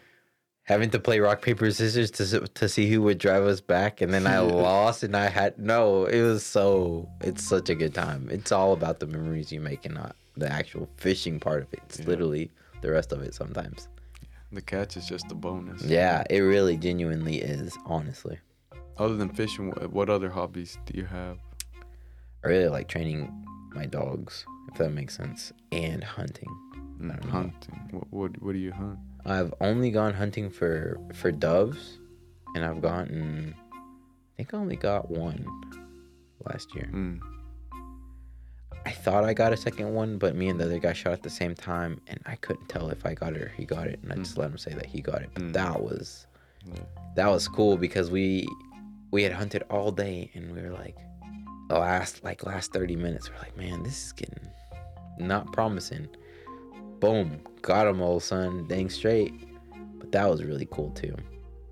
having 0.63 0.91
to 0.91 0.99
play 1.01 1.19
rock 1.19 1.43
paper 1.43 1.71
scissors 1.71 2.11
to 2.13 2.47
to 2.47 2.69
see 2.69 2.89
who 2.91 3.03
would 3.03 3.19
drive 3.19 3.43
us 3.45 3.61
back, 3.61 4.01
and 4.01 4.15
then 4.15 4.27
I 4.27 4.39
lost, 4.71 5.03
and 5.03 5.17
I 5.17 5.29
had 5.29 5.59
no. 5.59 6.05
It 6.07 6.23
was 6.23 6.47
so. 6.47 7.09
It's 7.23 7.43
such 7.45 7.69
a 7.71 7.75
good 7.75 7.93
time. 7.95 8.29
It's 8.31 8.53
all 8.53 8.73
about 8.73 9.01
the 9.01 9.07
memories 9.07 9.51
you 9.53 9.61
make, 9.61 9.85
and 9.85 9.95
not 9.95 10.15
the 10.37 10.51
actual 10.51 10.89
fishing 10.97 11.41
part 11.41 11.63
of 11.65 11.73
it. 11.75 11.81
It's 11.87 11.99
Yeah. 12.01 12.07
literally 12.07 12.51
the 12.83 12.91
rest 12.93 13.11
of 13.13 13.21
it 13.23 13.35
sometimes. 13.35 13.89
The 14.57 14.63
catch 14.63 14.97
is 14.97 15.07
just 15.07 15.31
a 15.31 15.35
bonus. 15.35 15.83
Yeah, 15.83 16.25
it 16.31 16.39
really 16.41 16.79
genuinely 16.79 17.43
is. 17.43 17.77
Honestly, 17.85 18.39
Other 18.97 19.15
than 19.15 19.29
fishing, 19.29 19.71
what, 19.71 20.09
other 20.09 20.31
hobbies 20.31 20.79
do 20.87 20.97
you 20.97 21.05
have? 21.05 21.37
I 22.43 22.49
really 22.49 22.69
like 22.69 22.89
training 22.89 23.31
my 23.75 23.85
dogs, 23.85 24.47
if 24.73 24.79
that 24.79 24.93
makes 24.93 25.15
sense, 25.15 25.53
and 25.73 26.03
hunting. 26.03 26.49
Mm, 26.99 27.23
hunting. 27.29 27.89
What, 27.91 28.07
what 28.11 28.43
what 28.43 28.53
do 28.55 28.59
you 28.59 28.73
hunt? 28.73 28.99
I've 29.27 29.53
only 29.61 29.91
gone 29.91 30.15
hunting 30.15 30.49
for 30.49 30.99
for 31.13 31.31
doves, 31.31 31.99
and 32.55 32.65
I've 32.65 32.81
gotten, 32.81 33.55
I 33.75 34.37
think 34.39 34.55
I 34.55 34.57
only 34.57 34.77
got 34.77 35.11
one 35.11 35.45
last 36.51 36.75
year. 36.75 36.89
Mm. 36.95 37.21
I 38.87 38.91
thought 38.93 39.25
I 39.25 39.35
got 39.35 39.53
a 39.53 39.57
second 39.57 39.93
one, 39.95 40.17
but 40.17 40.37
me 40.37 40.49
and 40.49 40.61
the 40.61 40.65
other 40.65 40.79
guy 40.79 40.93
shot 40.93 41.13
at 41.13 41.23
the 41.25 41.29
same 41.31 41.55
time, 41.57 42.01
and 42.07 42.21
I 42.25 42.37
couldn't 42.37 42.69
tell 42.69 42.89
if 42.91 43.05
I 43.05 43.15
got 43.15 43.35
it 43.35 43.43
or 43.43 43.49
he 43.49 43.65
got 43.65 43.89
it, 43.89 43.99
and 44.03 44.13
I 44.13 44.17
just 44.17 44.39
let 44.39 44.49
him 44.51 44.59
say 44.59 44.73
that 44.75 44.87
he 44.87 45.01
got 45.01 45.23
it. 45.23 45.31
But 45.35 45.43
Mm. 45.43 45.53
that 45.55 45.83
was 45.83 46.27
that 47.17 47.29
was 47.29 47.49
cool 47.49 47.77
because 47.77 48.11
we 48.11 48.47
we 49.11 49.23
had 49.23 49.33
hunted 49.33 49.65
all 49.71 49.91
day, 49.91 50.31
and 50.35 50.55
we 50.55 50.63
were 50.63 50.71
like, 50.71 50.97
the 51.69 51.79
last 51.79 52.23
like 52.23 52.45
last 52.47 52.73
thirty 52.73 52.95
minutes, 52.97 53.29
we're 53.31 53.39
like, 53.39 53.57
man, 53.57 53.83
this 53.83 54.07
is 54.07 54.13
getting 54.13 54.49
not 55.19 55.53
promising. 55.53 56.09
Boom, 57.01 57.41
got 57.63 57.87
him, 57.87 58.01
old 58.01 58.23
son, 58.23 58.67
dang 58.69 58.89
straight. 58.89 59.33
But 59.99 60.13
that 60.13 60.29
was 60.31 60.45
really 60.45 60.69
cool 60.71 60.91
too. 60.91 61.15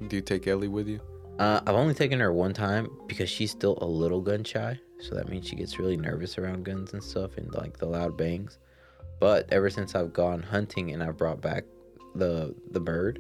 Do 0.08 0.16
you 0.16 0.22
take 0.22 0.46
Ellie 0.48 0.68
with 0.68 0.88
you? 0.88 1.00
Uh, 1.38 1.60
I've 1.66 1.74
only 1.74 1.94
taken 1.94 2.18
her 2.20 2.32
one 2.32 2.52
time 2.54 2.88
because 3.06 3.28
she's 3.30 3.50
still 3.50 3.78
a 3.80 3.86
little 3.86 4.20
gun 4.20 4.44
shy. 4.44 4.78
So 5.04 5.14
that 5.14 5.28
means 5.28 5.46
she 5.46 5.56
gets 5.56 5.78
really 5.78 5.96
nervous 5.96 6.38
around 6.38 6.64
guns 6.64 6.94
and 6.94 7.02
stuff 7.02 7.36
and 7.36 7.52
like 7.52 7.76
the 7.76 7.86
loud 7.86 8.16
bangs. 8.16 8.58
But 9.20 9.52
ever 9.52 9.68
since 9.68 9.94
I've 9.94 10.12
gone 10.12 10.42
hunting 10.42 10.92
and 10.92 11.02
I 11.02 11.10
brought 11.10 11.40
back 11.40 11.64
the 12.14 12.54
the 12.70 12.80
bird, 12.80 13.18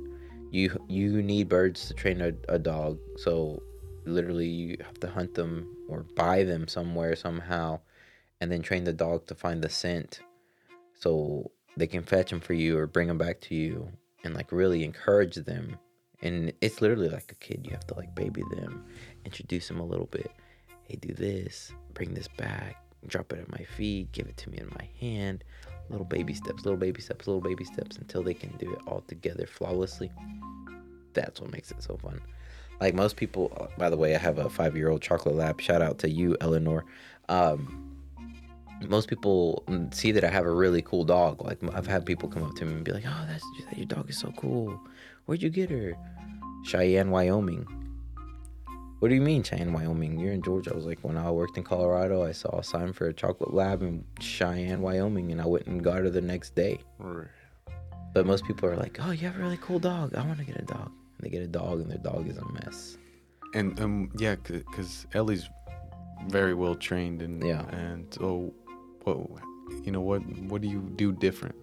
you 0.50 0.76
you 0.88 1.22
need 1.22 1.48
birds 1.48 1.86
to 1.88 1.94
train 1.94 2.20
a, 2.22 2.32
a 2.48 2.58
dog. 2.58 2.98
So 3.18 3.62
literally 4.06 4.48
you 4.48 4.76
have 4.82 4.98
to 5.00 5.08
hunt 5.08 5.34
them 5.34 5.76
or 5.88 6.04
buy 6.16 6.44
them 6.44 6.68
somewhere 6.68 7.14
somehow 7.16 7.80
and 8.40 8.50
then 8.50 8.62
train 8.62 8.84
the 8.84 8.92
dog 8.92 9.26
to 9.26 9.34
find 9.34 9.62
the 9.62 9.68
scent 9.68 10.20
so 10.94 11.50
they 11.76 11.86
can 11.86 12.02
fetch 12.02 12.30
them 12.30 12.40
for 12.40 12.54
you 12.54 12.78
or 12.78 12.86
bring 12.86 13.08
them 13.08 13.18
back 13.18 13.40
to 13.40 13.54
you 13.54 13.88
and 14.22 14.34
like 14.34 14.52
really 14.52 14.84
encourage 14.84 15.36
them 15.36 15.78
and 16.22 16.52
it's 16.60 16.80
literally 16.80 17.08
like 17.08 17.30
a 17.32 17.34
kid 17.36 17.60
you 17.64 17.70
have 17.70 17.86
to 17.86 17.94
like 17.94 18.14
baby 18.14 18.42
them 18.54 18.84
introduce 19.24 19.68
them 19.68 19.80
a 19.80 19.84
little 19.84 20.06
bit 20.06 20.30
hey 20.84 20.96
do 20.96 21.12
this 21.12 21.72
bring 21.92 22.14
this 22.14 22.28
back 22.28 22.82
drop 23.06 23.32
it 23.32 23.40
at 23.40 23.50
my 23.50 23.64
feet 23.76 24.10
give 24.12 24.26
it 24.26 24.36
to 24.36 24.50
me 24.50 24.58
in 24.58 24.68
my 24.78 24.88
hand 25.00 25.44
little 25.90 26.06
baby 26.06 26.34
steps 26.34 26.64
little 26.64 26.78
baby 26.78 27.00
steps 27.00 27.26
little 27.26 27.42
baby 27.42 27.64
steps 27.64 27.96
until 27.96 28.22
they 28.22 28.34
can 28.34 28.50
do 28.58 28.72
it 28.72 28.78
all 28.86 29.02
together 29.06 29.46
flawlessly 29.46 30.10
that's 31.12 31.40
what 31.40 31.52
makes 31.52 31.70
it 31.70 31.82
so 31.82 31.96
fun 31.96 32.20
like 32.80 32.94
most 32.94 33.16
people 33.16 33.52
uh, 33.60 33.66
by 33.78 33.90
the 33.90 33.96
way 33.96 34.14
i 34.14 34.18
have 34.18 34.38
a 34.38 34.48
five 34.48 34.76
year 34.76 34.88
old 34.88 35.02
chocolate 35.02 35.34
lab 35.34 35.60
shout 35.60 35.82
out 35.82 35.98
to 35.98 36.08
you 36.08 36.36
eleanor 36.40 36.84
um, 37.28 37.94
most 38.88 39.08
people 39.08 39.64
see 39.92 40.12
that 40.12 40.24
I 40.24 40.28
have 40.28 40.44
a 40.44 40.52
really 40.52 40.82
cool 40.82 41.04
dog. 41.04 41.42
Like 41.42 41.58
I've 41.74 41.86
had 41.86 42.04
people 42.04 42.28
come 42.28 42.42
up 42.42 42.54
to 42.56 42.64
me 42.64 42.74
and 42.74 42.84
be 42.84 42.92
like, 42.92 43.04
"Oh, 43.06 43.24
that's 43.26 43.44
your 43.76 43.86
dog 43.86 44.10
is 44.10 44.18
so 44.18 44.32
cool. 44.36 44.78
Where'd 45.24 45.42
you 45.42 45.50
get 45.50 45.70
her?" 45.70 45.96
Cheyenne, 46.64 47.10
Wyoming. 47.10 47.66
What 49.04 49.10
do 49.10 49.16
you 49.16 49.20
mean, 49.20 49.42
Cheyenne, 49.42 49.74
Wyoming? 49.74 50.18
You're 50.18 50.32
in 50.32 50.40
Georgia. 50.40 50.70
I 50.72 50.74
was 50.74 50.86
like, 50.86 50.98
when 51.02 51.18
I 51.18 51.30
worked 51.30 51.58
in 51.58 51.62
Colorado, 51.62 52.24
I 52.24 52.32
saw 52.32 52.60
a 52.60 52.64
sign 52.64 52.94
for 52.94 53.06
a 53.06 53.12
chocolate 53.12 53.52
lab 53.52 53.82
in 53.82 54.02
Cheyenne, 54.18 54.80
Wyoming, 54.80 55.30
and 55.30 55.42
I 55.42 55.44
went 55.44 55.66
and 55.66 55.84
got 55.84 55.98
her 55.98 56.08
the 56.08 56.22
next 56.22 56.54
day. 56.54 56.78
Right. 56.98 57.26
But 58.14 58.24
most 58.24 58.46
people 58.46 58.66
are 58.66 58.76
like, 58.76 58.96
"Oh, 59.02 59.10
you 59.10 59.26
have 59.26 59.36
a 59.36 59.40
really 59.40 59.58
cool 59.60 59.78
dog. 59.78 60.14
I 60.14 60.24
want 60.24 60.38
to 60.38 60.46
get 60.46 60.56
a 60.56 60.62
dog." 60.62 60.86
And 60.86 61.20
they 61.20 61.28
get 61.28 61.42
a 61.42 61.46
dog, 61.46 61.82
and 61.82 61.90
their 61.90 61.98
dog 61.98 62.26
is 62.30 62.38
a 62.38 62.52
mess. 62.52 62.96
And 63.52 63.78
um, 63.78 64.10
yeah, 64.16 64.36
because 64.36 65.06
Ellie's 65.12 65.50
very 66.28 66.54
well 66.54 66.74
trained, 66.74 67.20
and 67.20 67.46
Yeah. 67.46 67.68
and 67.76 68.06
so, 68.10 68.54
what, 69.02 69.18
you 69.82 69.92
know, 69.92 70.00
what 70.00 70.20
what 70.48 70.62
do 70.62 70.68
you 70.68 70.80
do 70.96 71.12
different? 71.12 71.56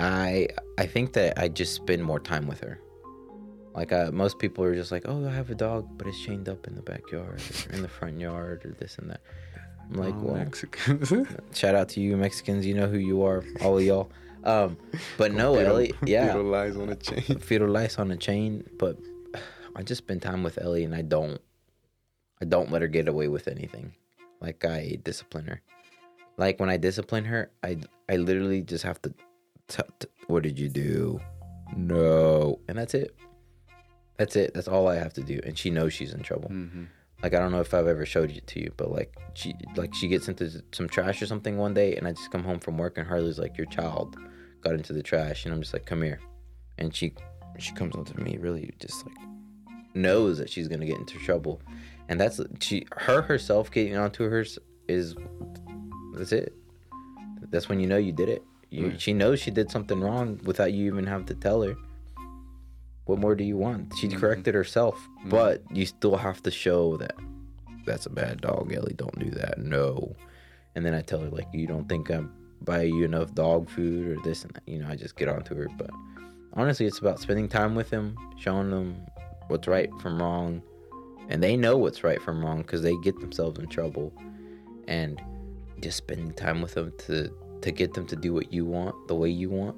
I 0.00 0.48
I 0.78 0.86
think 0.86 1.12
that 1.12 1.38
I 1.38 1.46
just 1.46 1.74
spend 1.74 2.02
more 2.02 2.18
time 2.18 2.48
with 2.48 2.58
her. 2.58 2.80
Like 3.76 3.92
uh, 3.92 4.10
most 4.10 4.38
people 4.38 4.64
are 4.64 4.74
just 4.74 4.90
like, 4.90 5.02
oh, 5.06 5.26
I 5.28 5.32
have 5.32 5.50
a 5.50 5.54
dog, 5.54 5.86
but 5.98 6.06
it's 6.06 6.18
chained 6.20 6.48
up 6.48 6.66
in 6.66 6.74
the 6.74 6.82
backyard, 6.82 7.42
or 7.68 7.74
in 7.74 7.82
the 7.82 7.88
front 7.88 8.18
yard, 8.18 8.64
or 8.64 8.70
this 8.80 8.96
and 8.98 9.10
that. 9.10 9.20
I'm 9.90 9.98
like, 10.00 10.14
Oh, 10.14 10.22
well, 10.22 10.34
Mexicans. 10.36 11.12
shout 11.52 11.74
out 11.74 11.90
to 11.90 12.00
you 12.00 12.16
Mexicans, 12.16 12.64
you 12.66 12.74
know 12.74 12.88
who 12.88 12.98
you 12.98 13.22
are, 13.22 13.44
all 13.60 13.76
of 13.78 13.84
y'all. 13.84 14.10
Um, 14.44 14.78
but 15.18 15.32
no, 15.32 15.56
Ellie, 15.56 15.92
yeah, 16.06 16.28
Fetal 16.28 16.44
lies 16.44 16.76
on 16.76 16.88
a 16.88 16.96
chain. 16.96 17.38
fetal 17.38 17.68
lice 17.68 17.98
on 17.98 18.10
a 18.10 18.16
chain. 18.16 18.64
But 18.78 18.96
I 19.76 19.82
just 19.82 19.98
spend 19.98 20.22
time 20.22 20.42
with 20.42 20.56
Ellie, 20.60 20.84
and 20.84 20.94
I 20.94 21.02
don't, 21.02 21.40
I 22.40 22.46
don't 22.46 22.70
let 22.72 22.80
her 22.82 22.88
get 22.88 23.08
away 23.08 23.28
with 23.28 23.46
anything. 23.46 23.92
Like 24.40 24.64
I 24.64 24.98
discipline 25.02 25.46
her. 25.46 25.60
Like 26.38 26.60
when 26.60 26.70
I 26.70 26.76
discipline 26.78 27.24
her, 27.26 27.50
I 27.62 27.78
I 28.08 28.16
literally 28.16 28.62
just 28.62 28.84
have 28.84 29.02
to. 29.02 29.12
T- 29.68 29.82
t- 29.98 30.08
what 30.28 30.42
did 30.44 30.58
you 30.58 30.68
do? 30.68 31.20
No, 31.76 32.60
and 32.68 32.78
that's 32.78 32.94
it. 32.94 33.14
That's 34.18 34.36
it. 34.36 34.54
That's 34.54 34.68
all 34.68 34.88
I 34.88 34.96
have 34.96 35.12
to 35.14 35.22
do, 35.22 35.40
and 35.44 35.58
she 35.58 35.70
knows 35.70 35.92
she's 35.92 36.12
in 36.14 36.22
trouble. 36.22 36.48
hmm 36.48 36.84
Like 37.22 37.34
I 37.34 37.38
don't 37.38 37.52
know 37.52 37.60
if 37.60 37.72
I've 37.74 37.86
ever 37.86 38.04
showed 38.06 38.30
it 38.30 38.46
to 38.48 38.60
you, 38.60 38.72
but 38.76 38.90
like 38.90 39.14
she 39.34 39.54
like 39.76 39.94
she 39.94 40.08
gets 40.08 40.28
into 40.28 40.62
some 40.72 40.88
trash 40.88 41.20
or 41.22 41.26
something 41.26 41.56
one 41.58 41.74
day, 41.74 41.96
and 41.96 42.06
I 42.06 42.12
just 42.12 42.30
come 42.30 42.44
home 42.44 42.60
from 42.60 42.76
work, 42.78 42.98
and 42.98 43.06
Harley's 43.06 43.38
like, 43.38 43.56
"Your 43.56 43.66
child 43.66 44.16
got 44.62 44.74
into 44.74 44.92
the 44.92 45.02
trash," 45.02 45.44
and 45.44 45.54
I'm 45.54 45.60
just 45.60 45.72
like, 45.72 45.86
"Come 45.86 46.02
here," 46.02 46.20
and 46.78 46.94
she 46.94 47.14
she 47.58 47.72
comes 47.72 47.94
up 47.96 48.06
to 48.06 48.20
me, 48.20 48.36
really 48.38 48.70
just 48.78 49.06
like 49.06 49.16
knows 49.94 50.36
that 50.38 50.50
she's 50.50 50.68
gonna 50.68 50.84
get 50.86 50.98
into 50.98 51.18
trouble, 51.18 51.60
and 52.08 52.20
that's 52.20 52.38
she 52.60 52.86
her 52.92 53.22
herself 53.22 53.70
getting 53.70 53.96
onto 53.96 54.28
hers 54.28 54.58
is 54.88 55.14
that's 56.14 56.32
it. 56.32 56.54
That's 57.50 57.68
when 57.68 57.80
you 57.80 57.86
know 57.86 57.96
you 57.98 58.12
did 58.12 58.28
it. 58.28 58.42
You, 58.70 58.88
Right. 58.88 59.00
She 59.00 59.12
knows 59.12 59.40
she 59.40 59.50
did 59.50 59.70
something 59.70 60.00
wrong 60.00 60.40
without 60.44 60.72
you 60.72 60.86
even 60.86 61.06
have 61.06 61.24
to 61.26 61.34
tell 61.34 61.62
her. 61.62 61.76
What 63.06 63.18
more 63.18 63.34
do 63.34 63.44
you 63.44 63.56
want? 63.56 63.94
She 63.96 64.08
Mhm. 64.08 64.18
corrected 64.18 64.54
herself, 64.54 64.96
Mhm. 65.24 65.30
but 65.30 65.62
you 65.72 65.86
still 65.86 66.16
have 66.16 66.42
to 66.42 66.50
show 66.50 66.96
that 66.98 67.14
that's 67.86 68.06
a 68.06 68.10
bad 68.10 68.40
dog, 68.40 68.72
Ellie. 68.72 68.94
Don't 68.96 69.18
do 69.18 69.30
that. 69.30 69.58
No. 69.58 70.14
And 70.74 70.84
then 70.84 70.92
I 70.94 71.00
tell 71.00 71.20
her 71.20 71.30
like, 71.30 71.46
you 71.52 71.66
don't 71.66 71.88
think 71.88 72.10
I'm 72.10 72.30
buy 72.62 72.82
you 72.82 73.04
enough 73.04 73.34
dog 73.34 73.68
food 73.68 74.08
or 74.08 74.20
this 74.22 74.42
and 74.44 74.52
that. 74.54 74.62
You 74.66 74.78
know, 74.80 74.88
I 74.88 74.96
just 74.96 75.14
get 75.16 75.28
onto 75.28 75.54
her. 75.54 75.68
But 75.78 75.90
honestly, 76.54 76.86
it's 76.86 76.98
about 76.98 77.20
spending 77.20 77.48
time 77.48 77.74
with 77.74 77.90
them, 77.90 78.16
showing 78.38 78.70
them 78.70 78.96
what's 79.48 79.68
right 79.68 79.90
from 80.00 80.20
wrong, 80.20 80.62
and 81.28 81.42
they 81.42 81.56
know 81.56 81.76
what's 81.76 82.02
right 82.02 82.20
from 82.20 82.44
wrong 82.44 82.62
because 82.62 82.82
they 82.82 82.94
get 83.04 83.20
themselves 83.20 83.58
in 83.60 83.68
trouble, 83.68 84.12
and 84.88 85.20
just 85.80 85.98
spending 85.98 86.32
time 86.32 86.60
with 86.62 86.74
them 86.74 86.92
to 87.06 87.30
to 87.62 87.70
get 87.70 87.94
them 87.94 88.06
to 88.06 88.16
do 88.16 88.32
what 88.34 88.52
you 88.52 88.64
want 88.64 88.94
the 89.08 89.14
way 89.14 89.28
you 89.30 89.48
want 89.50 89.76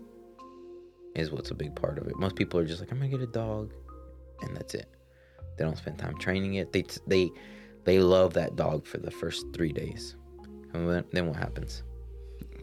is 1.14 1.30
what's 1.30 1.50
a 1.50 1.54
big 1.54 1.74
part 1.74 1.98
of 1.98 2.06
it. 2.06 2.16
Most 2.18 2.36
people 2.36 2.60
are 2.60 2.66
just 2.66 2.80
like, 2.80 2.90
I'm 2.92 2.98
gonna 2.98 3.10
get 3.10 3.20
a 3.20 3.26
dog, 3.26 3.72
and 4.42 4.56
that's 4.56 4.74
it. 4.74 4.88
They 5.56 5.64
don't 5.64 5.76
spend 5.76 5.98
time 5.98 6.16
training 6.18 6.54
it. 6.54 6.72
They 6.72 6.84
they 7.06 7.30
they 7.84 8.00
love 8.00 8.34
that 8.34 8.56
dog 8.56 8.86
for 8.86 8.98
the 8.98 9.10
first 9.10 9.46
three 9.52 9.72
days, 9.72 10.16
and 10.72 10.88
then, 10.88 11.04
then 11.12 11.26
what 11.26 11.36
happens? 11.36 11.82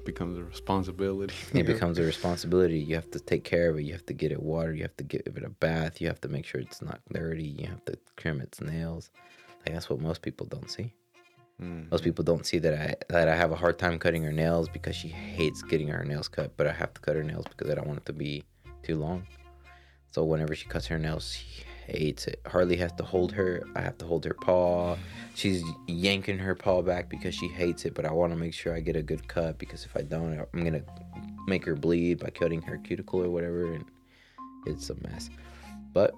becomes 0.05 0.37
a 0.37 0.43
responsibility. 0.43 1.33
It 1.53 1.65
becomes 1.65 1.97
a 1.99 2.03
responsibility. 2.03 2.79
You 2.79 2.95
have 2.95 3.11
to 3.11 3.19
take 3.19 3.43
care 3.43 3.69
of 3.69 3.77
it. 3.77 3.83
You 3.83 3.93
have 3.93 4.05
to 4.05 4.13
get 4.13 4.31
it 4.31 4.41
water. 4.41 4.73
You 4.73 4.83
have 4.83 4.95
to 4.97 5.03
give 5.03 5.23
it 5.25 5.43
a 5.43 5.49
bath. 5.49 5.99
You 5.99 6.07
have 6.07 6.21
to 6.21 6.29
make 6.29 6.45
sure 6.45 6.61
it's 6.61 6.81
not 6.81 7.01
dirty. 7.11 7.43
You 7.43 7.67
have 7.67 7.83
to 7.85 7.97
trim 8.15 8.39
its 8.39 8.61
nails. 8.61 9.09
Like 9.65 9.73
that's 9.73 9.89
what 9.89 9.99
most 9.99 10.21
people 10.21 10.45
don't 10.45 10.69
see. 10.69 10.93
Mm. 11.61 11.89
Most 11.89 12.03
people 12.03 12.23
don't 12.23 12.45
see 12.45 12.59
that 12.59 12.73
I 12.73 12.95
that 13.09 13.29
I 13.29 13.35
have 13.35 13.51
a 13.51 13.55
hard 13.55 13.79
time 13.79 13.97
cutting 13.97 14.23
her 14.23 14.31
nails 14.31 14.67
because 14.67 14.95
she 14.95 15.07
hates 15.07 15.61
getting 15.61 15.87
her 15.87 16.03
nails 16.03 16.27
cut, 16.27 16.55
but 16.57 16.67
I 16.67 16.73
have 16.73 16.93
to 16.93 17.01
cut 17.01 17.15
her 17.15 17.23
nails 17.23 17.45
because 17.49 17.71
I 17.71 17.75
don't 17.75 17.87
want 17.87 17.99
it 17.99 18.05
to 18.07 18.13
be 18.13 18.43
too 18.83 18.97
long. 18.97 19.25
So 20.11 20.23
whenever 20.23 20.55
she 20.55 20.65
cuts 20.65 20.87
her 20.87 20.99
nails, 20.99 21.31
she 21.31 21.63
hates 21.87 22.27
it. 22.27 22.41
Harley 22.45 22.75
has 22.77 22.91
to 22.93 23.03
hold 23.03 23.31
her. 23.33 23.63
I 23.75 23.81
have 23.81 23.97
to 23.99 24.05
hold 24.05 24.25
her 24.25 24.33
paw. 24.33 24.97
She's 25.33 25.63
yanking 25.87 26.39
her 26.39 26.55
paw 26.55 26.81
back 26.81 27.09
because 27.09 27.35
she 27.35 27.47
hates 27.47 27.85
it, 27.85 27.93
but 27.93 28.05
I 28.05 28.11
want 28.11 28.31
to 28.33 28.37
make 28.37 28.53
sure 28.53 28.73
I 28.73 28.79
get 28.79 28.95
a 28.95 29.01
good 29.01 29.27
cut 29.27 29.57
because 29.57 29.85
if 29.85 29.95
I 29.95 30.01
don't, 30.01 30.37
I'm 30.53 30.63
gonna 30.63 30.83
make 31.47 31.65
her 31.65 31.75
bleed 31.75 32.19
by 32.19 32.29
cutting 32.29 32.61
her 32.63 32.77
cuticle 32.77 33.23
or 33.23 33.29
whatever, 33.29 33.73
and 33.73 33.85
it's 34.65 34.89
a 34.89 34.95
mess. 35.07 35.29
But 35.93 36.13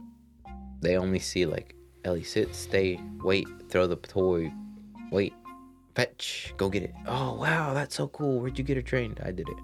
they 0.82 0.98
only 0.98 1.20
see 1.20 1.46
like 1.46 1.76
Ellie 2.06 2.24
sit, 2.24 2.56
stay, 2.56 3.00
wait, 3.24 3.48
throw 3.70 3.88
the 3.88 3.98
toy, 3.98 4.52
wait, 5.12 5.34
fetch, 5.96 6.54
go 6.58 6.70
get 6.70 6.84
it. 6.84 6.94
Oh 7.08 7.34
wow, 7.34 7.74
that's 7.74 7.96
so 7.96 8.08
cool. 8.08 8.40
Where'd 8.40 8.58
you 8.58 8.64
get 8.64 8.78
her 8.78 8.84
trained? 8.84 9.20
I 9.24 9.32
did 9.32 9.48
it. 9.50 9.58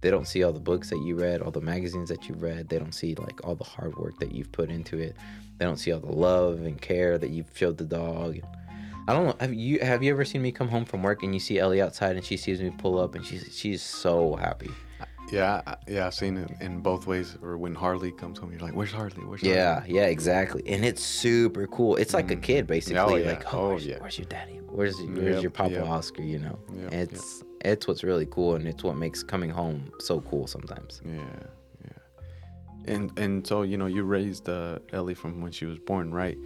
They 0.00 0.10
don't 0.10 0.26
see 0.26 0.42
all 0.42 0.52
the 0.52 0.60
books 0.60 0.88
that 0.90 0.98
you 0.98 1.14
read, 1.14 1.42
all 1.42 1.50
the 1.50 1.60
magazines 1.60 2.08
that 2.08 2.28
you 2.28 2.34
read. 2.34 2.68
They 2.68 2.78
don't 2.78 2.94
see 2.94 3.14
like 3.16 3.46
all 3.46 3.54
the 3.54 3.64
hard 3.64 3.96
work 3.96 4.18
that 4.20 4.32
you've 4.32 4.50
put 4.50 4.70
into 4.70 4.98
it. 4.98 5.14
They 5.58 5.66
don't 5.66 5.76
see 5.76 5.92
all 5.92 6.00
the 6.00 6.06
love 6.12 6.60
and 6.60 6.80
care 6.80 7.18
that 7.18 7.30
you've 7.30 7.50
showed 7.54 7.76
the 7.76 7.84
dog. 7.84 8.40
I 9.06 9.12
don't 9.12 9.26
know. 9.26 9.36
Have 9.40 9.52
you 9.52 9.78
have 9.80 10.02
you 10.02 10.10
ever 10.12 10.24
seen 10.24 10.40
me 10.42 10.52
come 10.52 10.68
home 10.68 10.84
from 10.84 11.02
work 11.02 11.22
and 11.22 11.34
you 11.34 11.40
see 11.40 11.58
Ellie 11.58 11.82
outside 11.82 12.16
and 12.16 12.24
she 12.24 12.36
sees 12.36 12.60
me 12.62 12.70
pull 12.70 12.98
up 12.98 13.14
and 13.14 13.24
she's 13.24 13.54
she's 13.54 13.82
so 13.82 14.36
happy. 14.36 14.70
Yeah, 15.32 15.62
yeah, 15.86 16.06
I've 16.06 16.14
seen 16.14 16.36
it 16.36 16.50
in 16.60 16.80
both 16.80 17.06
ways. 17.06 17.36
Or 17.42 17.56
when 17.56 17.74
Harley 17.74 18.12
comes 18.12 18.38
home, 18.38 18.50
you're 18.52 18.60
like, 18.60 18.74
"Where's 18.74 18.92
Harley? 18.92 19.22
Where's 19.24 19.40
Harley?" 19.42 19.56
Yeah, 19.56 19.84
yeah, 19.86 20.06
exactly. 20.06 20.62
And 20.66 20.84
it's 20.84 21.02
super 21.02 21.66
cool. 21.66 21.96
It's 21.96 22.14
like 22.14 22.30
a 22.30 22.36
Mhm. 22.36 22.42
kid 22.42 22.66
basically. 22.66 22.98
Oh, 22.98 23.14
yeah. 23.16 23.26
Like, 23.30 23.54
oh, 23.54 23.58
Oh, 23.58 23.68
where's, 23.68 23.86
yeah. 23.86 23.98
where's 24.00 24.18
your 24.18 24.26
daddy? 24.26 24.60
Where's 24.68 24.96
where's 25.02 25.34
Yep, 25.34 25.42
your 25.42 25.50
Papa 25.50 25.70
yep. 25.72 25.86
Oscar? 25.86 26.22
You 26.22 26.38
know, 26.40 26.58
Yep, 26.82 26.92
it's 26.92 27.42
it's 27.64 27.86
what's 27.86 28.02
really 28.02 28.26
cool, 28.26 28.54
and 28.54 28.66
it's 28.66 28.82
what 28.82 28.96
makes 28.96 29.22
coming 29.22 29.50
home 29.50 29.90
so 30.00 30.20
cool 30.22 30.46
sometimes. 30.46 31.00
Yeah, 31.04 31.14
yeah. 31.84 32.92
And 32.94 33.18
and 33.18 33.46
so 33.46 33.62
you 33.62 33.76
know 33.76 33.86
you 33.86 34.02
raised 34.04 34.48
uh, 34.48 34.78
Ellie 34.92 35.14
from 35.14 35.40
when 35.40 35.52
she 35.52 35.66
was 35.66 35.78
born, 35.78 36.12
right? 36.12 36.38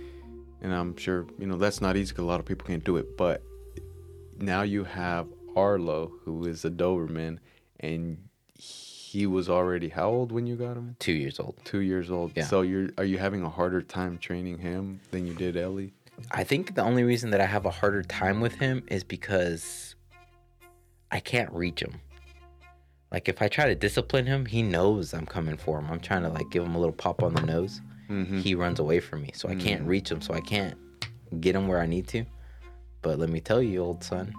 And 0.63 0.73
I'm 0.75 0.97
sure 0.97 1.27
you 1.39 1.47
know 1.47 1.57
that's 1.57 1.81
not 1.81 1.97
easy 1.97 2.13
because 2.13 2.25
a 2.25 2.27
lot 2.27 2.41
of 2.41 2.47
people 2.47 2.67
can't 2.67 2.85
do 2.85 2.97
it. 2.97 3.17
But 3.17 3.43
now 4.39 4.63
you 4.63 4.85
have 4.85 5.27
Arlo, 5.55 6.11
who 6.25 6.45
is 6.47 6.65
a 6.65 6.71
Doberman, 6.71 7.39
and 7.81 8.17
he 9.15 9.27
was 9.29 9.49
already 9.49 9.89
how 9.91 10.09
old 10.11 10.33
when 10.33 10.45
you 10.45 10.57
got 10.57 10.77
him? 10.77 10.97
Two 10.99 11.13
years 11.13 11.39
old. 11.39 11.55
Two 11.65 11.79
years 11.79 12.11
old. 12.11 12.33
Yeah. 12.35 12.47
So 12.47 12.63
you're 12.63 12.89
are 12.99 13.05
you 13.05 13.17
having 13.19 13.43
a 13.45 13.49
harder 13.49 13.81
time 13.81 14.19
training 14.19 14.59
him 14.59 14.99
than 15.13 15.25
you 15.25 15.35
did 15.35 15.57
Ellie? 15.57 15.93
I 16.33 16.43
think 16.43 16.75
the 16.75 16.83
only 16.83 17.05
reason 17.05 17.31
that 17.31 17.41
I 17.41 17.47
have 17.47 17.65
a 17.65 17.71
harder 17.71 18.03
time 18.03 18.41
with 18.41 18.55
him 18.55 18.83
is 18.89 19.05
because 19.05 19.95
I 21.13 21.21
can't 21.21 21.51
reach 21.53 21.81
him. 21.81 21.95
Like 23.13 23.29
if 23.29 23.41
I 23.41 23.47
try 23.47 23.67
to 23.67 23.77
discipline 23.77 24.27
him, 24.27 24.47
he 24.47 24.63
knows 24.63 25.15
I'm 25.15 25.27
coming 25.27 25.57
for 25.57 25.79
him. 25.79 25.87
I'm 25.93 26.01
trying 26.01 26.23
to 26.23 26.29
like 26.31 26.51
give 26.51 26.65
him 26.65 26.75
a 26.75 26.79
little 26.79 26.93
pop 27.05 27.23
on 27.23 27.35
the 27.35 27.43
nose. 27.43 27.81
Mm-hmm. 28.11 28.39
He 28.41 28.57
runs 28.57 28.81
away 28.81 28.99
from 28.99 29.23
me, 29.23 29.31
so 29.33 29.49
I 29.49 29.55
can't 29.55 29.85
Mm. 29.85 29.89
reach 29.95 30.11
him. 30.11 30.21
So 30.21 30.35
I 30.35 30.41
can't 30.41 30.77
get 31.41 31.55
him 31.55 31.69
where 31.69 31.81
I 31.81 31.87
need 31.87 32.09
to. 32.09 32.25
But 33.01 33.21
let 33.21 33.29
me 33.31 33.39
tell 33.41 33.63
you, 33.63 33.79
old 33.81 34.03
son, 34.03 34.35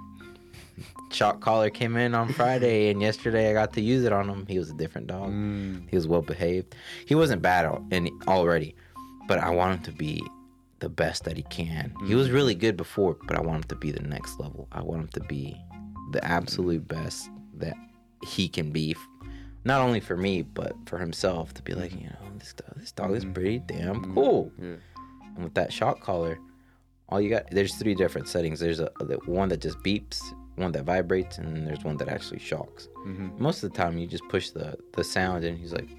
shock 1.12 1.42
collar 1.42 1.70
came 1.70 1.96
in 1.96 2.14
on 2.14 2.34
Friday, 2.34 2.90
and 2.90 3.02
yesterday 3.02 3.50
I 3.50 3.54
got 3.54 3.74
to 3.74 3.82
use 3.82 4.04
it 4.04 4.14
on 4.14 4.30
him. 4.30 4.46
He 4.48 4.60
was 4.60 4.70
a 4.70 4.74
different 4.74 5.08
dog. 5.08 5.30
Mm. 5.30 5.90
He 5.90 5.96
was 5.96 6.08
well 6.08 6.22
behaved. 6.22 6.76
He 7.06 7.16
wasn't 7.16 7.42
bad 7.42 7.66
and 7.92 8.10
already, 8.28 8.76
but 9.28 9.40
I 9.40 9.50
want 9.50 9.78
him 9.78 9.84
to 9.84 9.92
be 9.92 10.22
the 10.80 10.90
best 10.90 11.24
that 11.24 11.38
he 11.38 11.44
can. 11.44 11.94
He 12.06 12.16
was 12.16 12.30
mm. 12.30 12.34
really 12.34 12.56
good 12.56 12.78
before, 12.78 13.18
but 13.26 13.38
I 13.38 13.42
want 13.42 13.58
him 13.58 13.70
to 13.70 13.76
be 13.76 13.92
the 13.92 14.04
next 14.04 14.40
level. 14.40 14.68
I 14.72 14.82
want 14.82 15.02
him 15.04 15.08
to 15.14 15.22
be 15.22 15.56
the 16.12 16.24
absolute 16.24 16.88
best 16.88 17.30
that 17.56 17.76
he 18.28 18.48
can 18.48 18.72
be, 18.72 18.92
f- 18.92 19.30
not 19.64 19.82
only 19.82 20.00
for 20.00 20.18
me 20.18 20.42
but 20.42 20.74
for 20.86 20.98
himself. 20.98 21.54
To 21.56 21.62
be 21.62 21.74
like, 21.74 21.92
mm. 21.92 22.02
you 22.02 22.08
know, 22.08 22.32
this 22.38 22.54
dog, 22.54 22.74
this 22.78 22.92
dog 22.92 23.12
is 23.12 23.26
mm. 23.26 23.34
pretty 23.34 23.60
damn 23.60 24.14
cool. 24.14 24.52
Yeah. 24.60 24.76
And 25.36 25.44
with 25.44 25.54
that 25.56 25.72
shock 25.72 26.02
collar, 26.02 26.38
all 27.10 27.22
you 27.22 27.30
got 27.30 27.50
there's 27.52 27.76
three 27.76 27.96
different 27.96 28.28
settings. 28.28 28.60
There's 28.60 28.80
a 28.80 28.90
the 29.00 29.20
one 29.26 29.50
that 29.50 29.62
just 29.62 29.78
beeps, 29.80 30.22
one 30.56 30.72
that 30.72 30.84
vibrates, 30.84 31.38
and 31.38 31.56
then 31.56 31.66
there's 31.66 31.84
one 31.84 31.98
that 31.98 32.08
actually 32.08 32.40
shocks. 32.40 32.88
Mhm. 33.06 33.38
Most 33.40 33.64
of 33.64 33.72
the 33.72 33.78
time, 33.78 33.98
you 33.98 34.08
just 34.08 34.28
push 34.30 34.50
the 34.52 34.78
the 34.94 35.04
sound, 35.04 35.44
and 35.44 35.58
he's 35.58 35.74
like, 35.74 35.90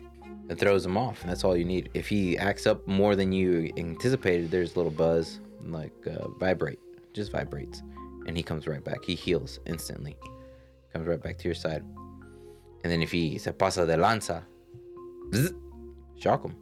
it 0.48 0.58
throws 0.58 0.84
him 0.86 0.96
off, 0.96 1.20
and 1.22 1.30
that's 1.30 1.44
all 1.44 1.56
you 1.56 1.64
need. 1.64 1.90
If 1.94 2.08
he 2.08 2.38
acts 2.38 2.66
up 2.66 2.86
more 2.86 3.16
than 3.16 3.32
you 3.32 3.72
anticipated, 3.76 4.50
there's 4.50 4.74
a 4.74 4.78
little 4.78 4.92
buzz, 4.92 5.40
like 5.64 5.92
uh, 6.06 6.28
vibrate, 6.38 6.78
just 7.12 7.32
vibrates, 7.32 7.82
and 8.26 8.36
he 8.36 8.42
comes 8.42 8.66
right 8.66 8.82
back. 8.84 9.04
He 9.04 9.14
heals 9.14 9.60
instantly, 9.66 10.16
comes 10.92 11.06
right 11.06 11.22
back 11.22 11.36
to 11.38 11.44
your 11.48 11.54
side. 11.54 11.84
And 12.82 12.92
then 12.92 13.02
if 13.02 13.10
he 13.10 13.36
se 13.38 13.52
pasa 13.52 13.84
de 13.86 13.96
lanza, 13.96 14.44
bzz, 15.30 15.52
shock 16.18 16.44
him. 16.44 16.54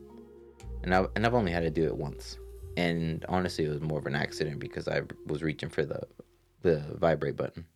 And 0.82 0.94
I 0.94 1.06
and 1.14 1.24
I've 1.26 1.34
only 1.34 1.52
had 1.52 1.62
to 1.62 1.70
do 1.70 1.84
it 1.84 1.96
once, 1.96 2.38
and 2.76 3.24
honestly, 3.28 3.64
it 3.64 3.68
was 3.70 3.80
more 3.80 3.98
of 3.98 4.06
an 4.06 4.14
accident 4.14 4.58
because 4.58 4.88
I 4.88 5.02
was 5.26 5.42
reaching 5.42 5.68
for 5.68 5.84
the 5.84 6.00
the 6.62 6.82
vibrate 6.98 7.36
button, 7.36 7.66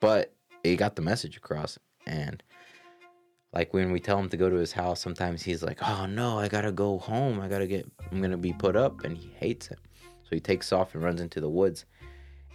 but 0.00 0.34
it 0.64 0.76
got 0.76 0.96
the 0.96 1.02
message 1.02 1.36
across. 1.36 1.78
And 2.06 2.42
like 3.52 3.72
when 3.72 3.92
we 3.92 4.00
tell 4.00 4.18
him 4.18 4.28
to 4.28 4.36
go 4.36 4.50
to 4.50 4.56
his 4.56 4.72
house, 4.72 5.00
sometimes 5.00 5.42
he's 5.42 5.62
like, 5.62 5.78
"Oh 5.82 6.06
no, 6.06 6.38
I 6.38 6.48
gotta 6.48 6.72
go 6.72 6.98
home. 6.98 7.40
I 7.40 7.48
gotta 7.48 7.66
get. 7.66 7.90
I'm 8.10 8.20
gonna 8.20 8.36
be 8.36 8.52
put 8.52 8.76
up," 8.76 9.04
and 9.04 9.16
he 9.16 9.30
hates 9.38 9.68
it. 9.68 9.78
So 10.24 10.30
he 10.30 10.40
takes 10.40 10.72
off 10.72 10.94
and 10.94 11.02
runs 11.02 11.20
into 11.20 11.40
the 11.40 11.48
woods, 11.48 11.84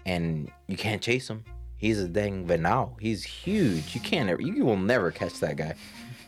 and 0.06 0.52
you 0.68 0.78
can't 0.78 1.02
chase 1.02 1.30
him. 1.30 1.44
He's 1.78 2.00
a 2.00 2.08
dang 2.08 2.46
venal. 2.46 2.98
He's 3.00 3.24
huge. 3.24 3.96
You 3.96 4.02
can't 4.02 4.30
ever. 4.30 4.42
You 4.42 4.66
will 4.66 4.78
never 4.78 5.10
catch 5.10 5.39
that 5.39 5.56
guy, 5.58 5.76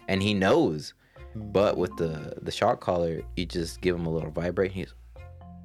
and 0.07 0.23
he 0.23 0.33
knows. 0.33 0.93
But 1.35 1.77
with 1.77 1.95
the 1.97 2.37
the 2.41 2.51
shot 2.51 2.79
collar, 2.79 3.21
you 3.35 3.45
just 3.45 3.81
give 3.81 3.95
him 3.95 4.05
a 4.05 4.09
little 4.09 4.31
vibrate. 4.31 4.71
He's, 4.71 4.93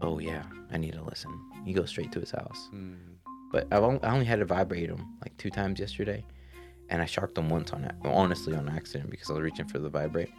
oh 0.03 0.18
yeah, 0.18 0.42
I 0.72 0.78
need 0.78 0.92
to 0.94 1.03
listen. 1.03 1.32
He 1.64 1.72
goes 1.72 1.90
straight 1.90 2.12
to 2.12 2.20
his 2.20 2.30
house. 2.30 2.68
Mm. 2.74 2.96
But 3.51 3.66
I've 3.72 3.82
only, 3.82 4.03
I 4.03 4.12
only 4.12 4.26
had 4.26 4.40
to 4.40 4.44
vibrate 4.44 4.90
him 4.90 5.16
like 5.22 5.36
two 5.38 5.51
times 5.51 5.80
yesterday, 5.80 6.24
and 6.90 7.01
I 7.01 7.07
shocked 7.07 7.36
him 7.38 7.49
once 7.49 7.72
on 7.72 7.90
honestly 8.05 8.55
on 8.55 8.68
accident 8.68 9.11
because 9.11 9.30
I 9.30 9.34
was 9.34 9.42
reaching 9.42 9.66
for 9.66 9.78
the 9.78 9.88
vibrate. 9.88 10.30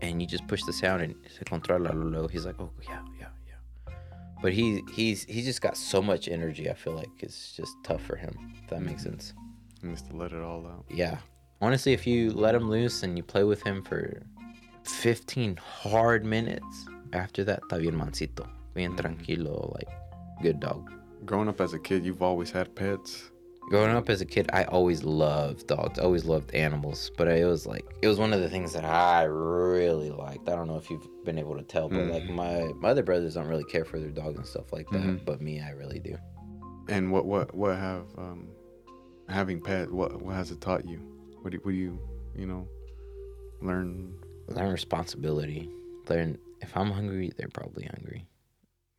And 0.00 0.20
you 0.20 0.26
just 0.26 0.46
push 0.46 0.62
the 0.64 0.72
sound 0.72 1.02
and 1.02 1.14
se 1.28 1.44
controla 1.44 1.92
lo. 1.94 2.26
He's 2.26 2.46
like, 2.46 2.58
oh 2.58 2.70
yeah, 2.82 3.00
yeah, 3.20 3.28
yeah. 3.46 3.94
But 4.42 4.52
he 4.52 4.82
he's 4.94 5.24
he's 5.24 5.44
just 5.44 5.60
got 5.60 5.76
so 5.76 6.00
much 6.00 6.28
energy. 6.28 6.70
I 6.70 6.74
feel 6.74 6.94
like 6.94 7.10
it's 7.20 7.52
just 7.52 7.72
tough 7.84 8.02
for 8.02 8.16
him. 8.16 8.34
If 8.62 8.70
that 8.70 8.80
makes 8.80 9.02
mm-hmm. 9.02 9.10
sense. 9.10 9.34
He 9.80 9.88
needs 9.88 10.02
to 10.02 10.16
let 10.16 10.32
it 10.32 10.42
all 10.42 10.66
out. 10.66 10.86
Yeah. 10.90 11.18
Honestly, 11.60 11.92
if 11.92 12.06
you 12.06 12.30
let 12.32 12.54
him 12.54 12.68
loose 12.68 13.02
and 13.02 13.16
you 13.16 13.22
play 13.22 13.44
with 13.44 13.62
him 13.62 13.82
for 13.82 14.22
15 14.84 15.56
hard 15.56 16.24
minutes, 16.24 16.86
after 17.12 17.44
that, 17.44 17.62
está 17.62 17.78
bien 17.78 17.94
mansito. 17.94 18.48
Bien 18.74 18.92
mm-hmm. 18.92 19.00
tranquilo, 19.00 19.72
like 19.74 19.88
good 20.42 20.60
dog. 20.60 20.90
Growing 21.24 21.48
up 21.48 21.60
as 21.60 21.72
a 21.72 21.78
kid, 21.78 22.04
you've 22.04 22.22
always 22.22 22.50
had 22.50 22.74
pets. 22.74 23.30
Growing 23.70 23.96
up 23.96 24.10
as 24.10 24.20
a 24.20 24.26
kid, 24.26 24.50
I 24.52 24.64
always 24.64 25.04
loved 25.04 25.66
dogs. 25.66 25.98
I 25.98 26.02
always 26.02 26.26
loved 26.26 26.54
animals, 26.54 27.10
but 27.16 27.28
it 27.28 27.46
was 27.46 27.66
like 27.66 27.84
it 28.02 28.08
was 28.08 28.18
one 28.18 28.34
of 28.34 28.40
the 28.40 28.48
things 28.48 28.74
that 28.74 28.84
I 28.84 29.22
really 29.22 30.10
liked. 30.10 30.48
I 30.50 30.52
don't 30.54 30.66
know 30.66 30.76
if 30.76 30.90
you've 30.90 31.06
been 31.24 31.38
able 31.38 31.56
to 31.56 31.62
tell, 31.62 31.88
but 31.88 32.06
like 32.08 32.28
my 32.28 32.72
my 32.76 32.90
other 32.90 33.02
brothers 33.02 33.34
don't 33.34 33.48
really 33.48 33.64
care 33.64 33.86
for 33.86 33.98
their 33.98 34.10
dogs 34.10 34.36
and 34.36 34.46
stuff 34.46 34.70
like 34.72 34.88
that, 34.90 35.24
but 35.24 35.40
me, 35.40 35.60
I 35.60 35.70
really 35.70 35.98
do. 35.98 36.18
And 36.88 37.10
what 37.10 37.24
what 37.24 37.54
what 37.54 37.76
have 37.76 38.04
um, 38.18 38.48
having 39.30 39.62
pet? 39.62 39.90
What 39.90 40.20
what 40.20 40.34
has 40.34 40.50
it 40.50 40.60
taught 40.60 40.86
you? 40.86 40.98
What 41.40 41.52
do 41.52 41.58
what 41.62 41.70
do 41.70 41.76
you 41.76 41.98
you 42.36 42.46
know 42.46 42.68
learn? 43.62 44.14
learn 44.48 44.70
responsibility 44.70 45.68
learn 46.08 46.38
if 46.60 46.76
i'm 46.76 46.90
hungry 46.90 47.32
they're 47.36 47.48
probably 47.48 47.84
hungry 47.84 48.26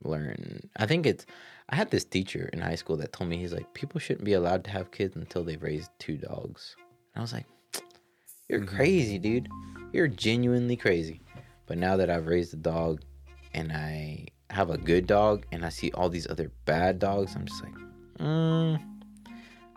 learn 0.03 0.69
i 0.77 0.85
think 0.85 1.05
it's 1.05 1.25
i 1.69 1.75
had 1.75 1.89
this 1.91 2.05
teacher 2.05 2.49
in 2.53 2.59
high 2.59 2.75
school 2.75 2.97
that 2.97 3.13
told 3.13 3.29
me 3.29 3.37
he's 3.37 3.53
like 3.53 3.73
people 3.73 3.99
shouldn't 3.99 4.25
be 4.25 4.33
allowed 4.33 4.63
to 4.63 4.69
have 4.69 4.91
kids 4.91 5.15
until 5.15 5.43
they've 5.43 5.63
raised 5.63 5.89
two 5.99 6.17
dogs. 6.17 6.75
And 7.13 7.19
i 7.19 7.21
was 7.21 7.33
like 7.33 7.45
you're 8.47 8.63
crazy 8.63 9.17
dude. 9.17 9.49
You're 9.91 10.07
genuinely 10.07 10.75
crazy. 10.75 11.21
But 11.65 11.77
now 11.77 11.97
that 11.97 12.09
i've 12.09 12.27
raised 12.27 12.53
a 12.53 12.57
dog 12.57 13.01
and 13.53 13.71
i 13.71 14.27
have 14.51 14.69
a 14.69 14.77
good 14.77 15.07
dog 15.07 15.45
and 15.51 15.65
i 15.65 15.69
see 15.69 15.91
all 15.93 16.09
these 16.09 16.29
other 16.29 16.51
bad 16.65 16.99
dogs 16.99 17.35
i'm 17.35 17.45
just 17.45 17.63
like 17.63 17.73
mm, 18.19 18.79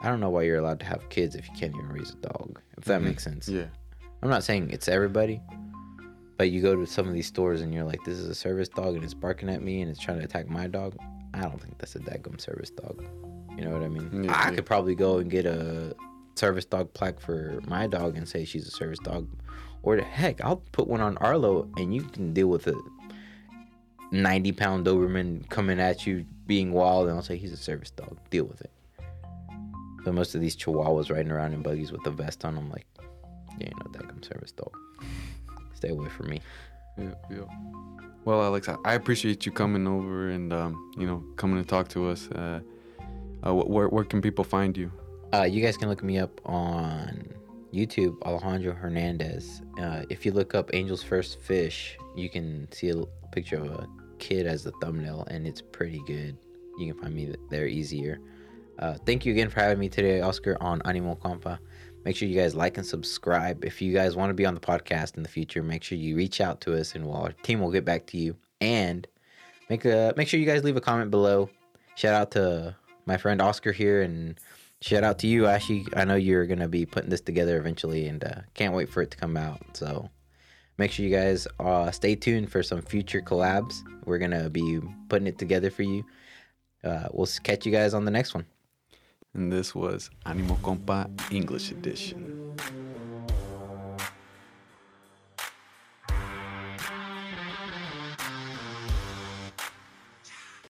i 0.01 0.09
don't 0.09 0.21
know 0.21 0.29
why 0.29 0.43
you're 0.43 0.59
allowed 0.59 0.79
to 0.79 0.87
have 0.87 1.09
kids 1.09 1.35
if 1.35 1.49
you 1.49 1.55
can't 1.57 1.75
even 1.75 1.89
raise 1.89 2.11
a 2.11 2.17
dog 2.17 2.61
if 2.79 2.85
that 2.85 3.03
makes 3.03 3.25
sense. 3.25 3.49
Yeah. 3.49 3.67
I'm 4.23 4.31
not 4.31 4.45
saying 4.45 4.71
it's 4.71 4.89
everybody, 4.89 5.41
but 6.37 6.51
you 6.51 6.63
go 6.63 6.75
to 6.77 6.87
some 6.87 7.07
of 7.09 7.15
these 7.15 7.27
stores 7.27 7.61
and 7.61 7.75
you're 7.75 7.85
like, 7.85 8.03
this 8.05 8.19
is 8.19 8.29
a 8.29 8.35
service 8.35 8.69
dog 8.69 8.95
and 8.95 9.05
it's 9.05 9.15
barking 9.15 9.49
at 9.49 9.63
me 9.63 9.83
and 9.83 9.91
it's 9.91 10.01
trying 10.01 10.19
to 10.19 10.25
attack 10.25 10.49
my 10.49 10.67
dog. 10.67 10.97
I 11.39 11.43
don't 11.43 11.61
think 11.61 11.79
that's 11.79 11.97
a 11.97 12.01
daggum 12.01 12.41
service 12.41 12.71
dog. 12.71 13.05
You 13.57 13.65
know 13.65 13.73
what 13.73 13.83
I 13.83 13.89
mean? 13.89 14.25
Yeah, 14.25 14.33
I 14.33 14.49
yeah. 14.49 14.55
could 14.57 14.67
probably 14.67 14.95
go 14.95 15.19
and 15.19 15.31
get 15.31 15.47
a 15.47 15.95
service 16.37 16.65
dog 16.65 16.93
plaque 16.95 17.21
for 17.21 17.61
my 17.67 17.87
dog 17.87 18.17
and 18.17 18.29
say 18.29 18.45
she's 18.45 18.67
a 18.67 18.71
service 18.71 18.99
dog. 19.01 19.29
Or 19.83 19.97
the 19.97 20.03
heck, 20.03 20.41
I'll 20.43 20.63
put 20.73 20.87
one 20.87 21.01
on 21.01 21.17
Arlo 21.19 21.69
and 21.77 21.95
you 21.95 22.03
can 22.03 22.33
deal 22.33 22.49
with 22.49 22.67
a 22.67 22.75
90 24.11 24.53
pound 24.53 24.87
Doberman 24.87 25.49
coming 25.49 25.81
at 25.81 26.07
you 26.07 26.25
being 26.47 26.73
wild 26.73 27.09
and 27.09 27.17
I'll 27.17 27.23
say 27.23 27.37
he's 27.37 27.53
a 27.53 27.57
service 27.57 27.91
dog. 27.91 28.19
Deal 28.31 28.45
with 28.45 28.61
it. 28.61 28.71
But 30.05 30.15
most 30.15 30.35
of 30.35 30.41
these 30.41 30.57
chihuahuas 30.57 31.11
riding 31.11 31.31
around 31.33 31.53
in 31.53 31.63
buggies 31.63 31.93
with 31.93 32.07
a 32.07 32.11
vest 32.11 32.45
on, 32.45 32.57
I'm 32.57 32.71
like, 32.71 32.87
yeah, 32.99 33.05
you 33.59 33.67
ain't 33.67 33.79
no 33.79 34.01
daggum 34.01 34.25
service 34.25 34.53
dog. 34.53 34.73
Stay 35.75 35.89
away 35.91 36.09
from 36.09 36.31
me. 36.31 36.41
Yeah, 36.99 37.15
yeah. 37.31 37.45
Well, 38.25 38.43
Alex, 38.43 38.69
I, 38.69 38.77
I 38.85 38.95
appreciate 38.95 39.47
you 39.47 39.53
coming 39.53 39.87
over 39.87 40.31
and 40.31 40.53
um, 40.53 40.93
you 40.99 41.07
know 41.07 41.25
coming 41.37 41.63
to 41.63 41.69
talk 41.69 41.89
to 41.89 42.09
us. 42.09 42.29
Uh, 42.31 42.61
uh, 43.47 43.55
where 43.55 43.89
where 43.89 44.05
can 44.05 44.21
people 44.21 44.45
find 44.45 44.77
you? 44.77 44.91
Uh, 45.33 45.43
you 45.43 45.63
guys 45.63 45.77
can 45.77 45.89
look 45.89 46.03
me 46.03 46.19
up 46.19 46.41
on 46.45 47.23
YouTube, 47.73 48.21
Alejandro 48.23 48.75
Hernandez. 48.75 49.63
Uh, 49.81 50.03
if 50.09 50.25
you 50.25 50.33
look 50.33 50.55
up 50.55 50.71
Angel's 50.73 51.03
First 51.03 51.41
Fish, 51.41 51.99
you 52.17 52.29
can 52.29 52.71
see 52.73 52.91
a 52.91 53.05
picture 53.31 53.57
of 53.57 53.67
a 53.67 53.87
kid 54.19 54.47
as 54.47 54.65
the 54.65 54.73
thumbnail, 54.81 55.27
and 55.31 55.47
it's 55.47 55.61
pretty 55.61 56.03
good. 56.07 56.37
You 56.79 56.93
can 56.93 57.03
find 57.03 57.15
me 57.15 57.35
there 57.51 57.67
easier. 57.67 58.21
Uh, 58.79 58.95
thank 59.07 59.27
you 59.27 59.33
again 59.33 59.51
for 59.51 59.61
having 59.61 59.79
me 59.79 59.89
today, 59.89 60.21
Oscar, 60.21 60.57
on 60.61 60.81
Animo 60.85 61.17
Compa. 61.17 61.59
Make 62.05 62.17
sure 62.17 62.29
you 62.29 62.41
guys 62.41 62.55
like 62.55 62.79
and 62.79 62.87
subscribe. 62.87 63.65
If 63.65 63.83
you 63.83 63.93
guys 63.93 64.17
want 64.17 64.31
to 64.31 64.35
be 64.35 64.47
on 64.47 64.55
the 64.55 64.61
podcast 64.61 65.17
in 65.17 65.23
the 65.23 65.29
future, 65.29 65.63
make 65.63 65.83
sure 65.83 65.99
you 65.99 66.17
reach 66.17 66.41
out 66.41 66.61
to 66.63 66.79
us, 66.79 66.95
and 66.95 67.05
we'll, 67.05 67.17
our 67.17 67.33
team 67.33 67.61
will 67.61 67.71
get 67.71 67.85
back 67.85 68.07
to 68.09 68.17
you. 68.17 68.37
And 68.61 69.07
make 69.69 69.85
a 69.85 70.15
make 70.17 70.29
sure 70.29 70.41
you 70.41 70.47
guys 70.47 70.65
leave 70.65 70.77
a 70.77 70.81
comment 70.81 71.11
below. 71.11 71.51
Shout 71.97 72.15
out 72.15 72.31
to 72.33 72.75
my 73.07 73.17
friend 73.17 73.43
Oscar 73.43 73.73
here, 73.73 74.03
and 74.03 74.39
shout 74.81 75.05
out 75.05 75.19
to 75.21 75.27
you, 75.27 75.47
Ashley. 75.47 75.87
I 75.97 76.05
know 76.05 76.15
you're 76.15 76.47
gonna 76.47 76.69
be 76.69 76.87
putting 76.87 77.11
this 77.11 77.21
together 77.21 77.59
eventually, 77.59 78.07
and 78.07 78.23
uh, 78.25 78.41
can't 78.55 78.75
wait 78.75 78.89
for 78.89 79.03
it 79.03 79.11
to 79.11 79.17
come 79.17 79.37
out. 79.37 79.61
So 79.75 80.09
make 80.79 80.93
sure 80.93 81.05
you 81.05 81.15
guys 81.15 81.47
uh, 81.61 81.91
stay 81.91 82.15
tuned 82.15 82.51
for 82.51 82.63
some 82.63 82.83
future 82.83 83.21
collabs. 83.21 83.83
We're 84.05 84.19
gonna 84.19 84.49
be 84.49 84.81
putting 85.09 85.27
it 85.27 85.39
together 85.39 85.71
for 85.71 85.83
you. 85.83 86.05
Uh, 86.83 87.09
we'll 87.13 87.29
catch 87.43 87.67
you 87.67 87.73
guys 87.73 87.93
on 87.93 88.05
the 88.05 88.11
next 88.11 88.35
one. 88.35 88.47
And 89.35 89.53
this 89.53 89.75
was 89.75 90.11
Animo 90.25 90.55
Compa 90.57 91.09
English 91.31 91.71
edition. 91.71 92.57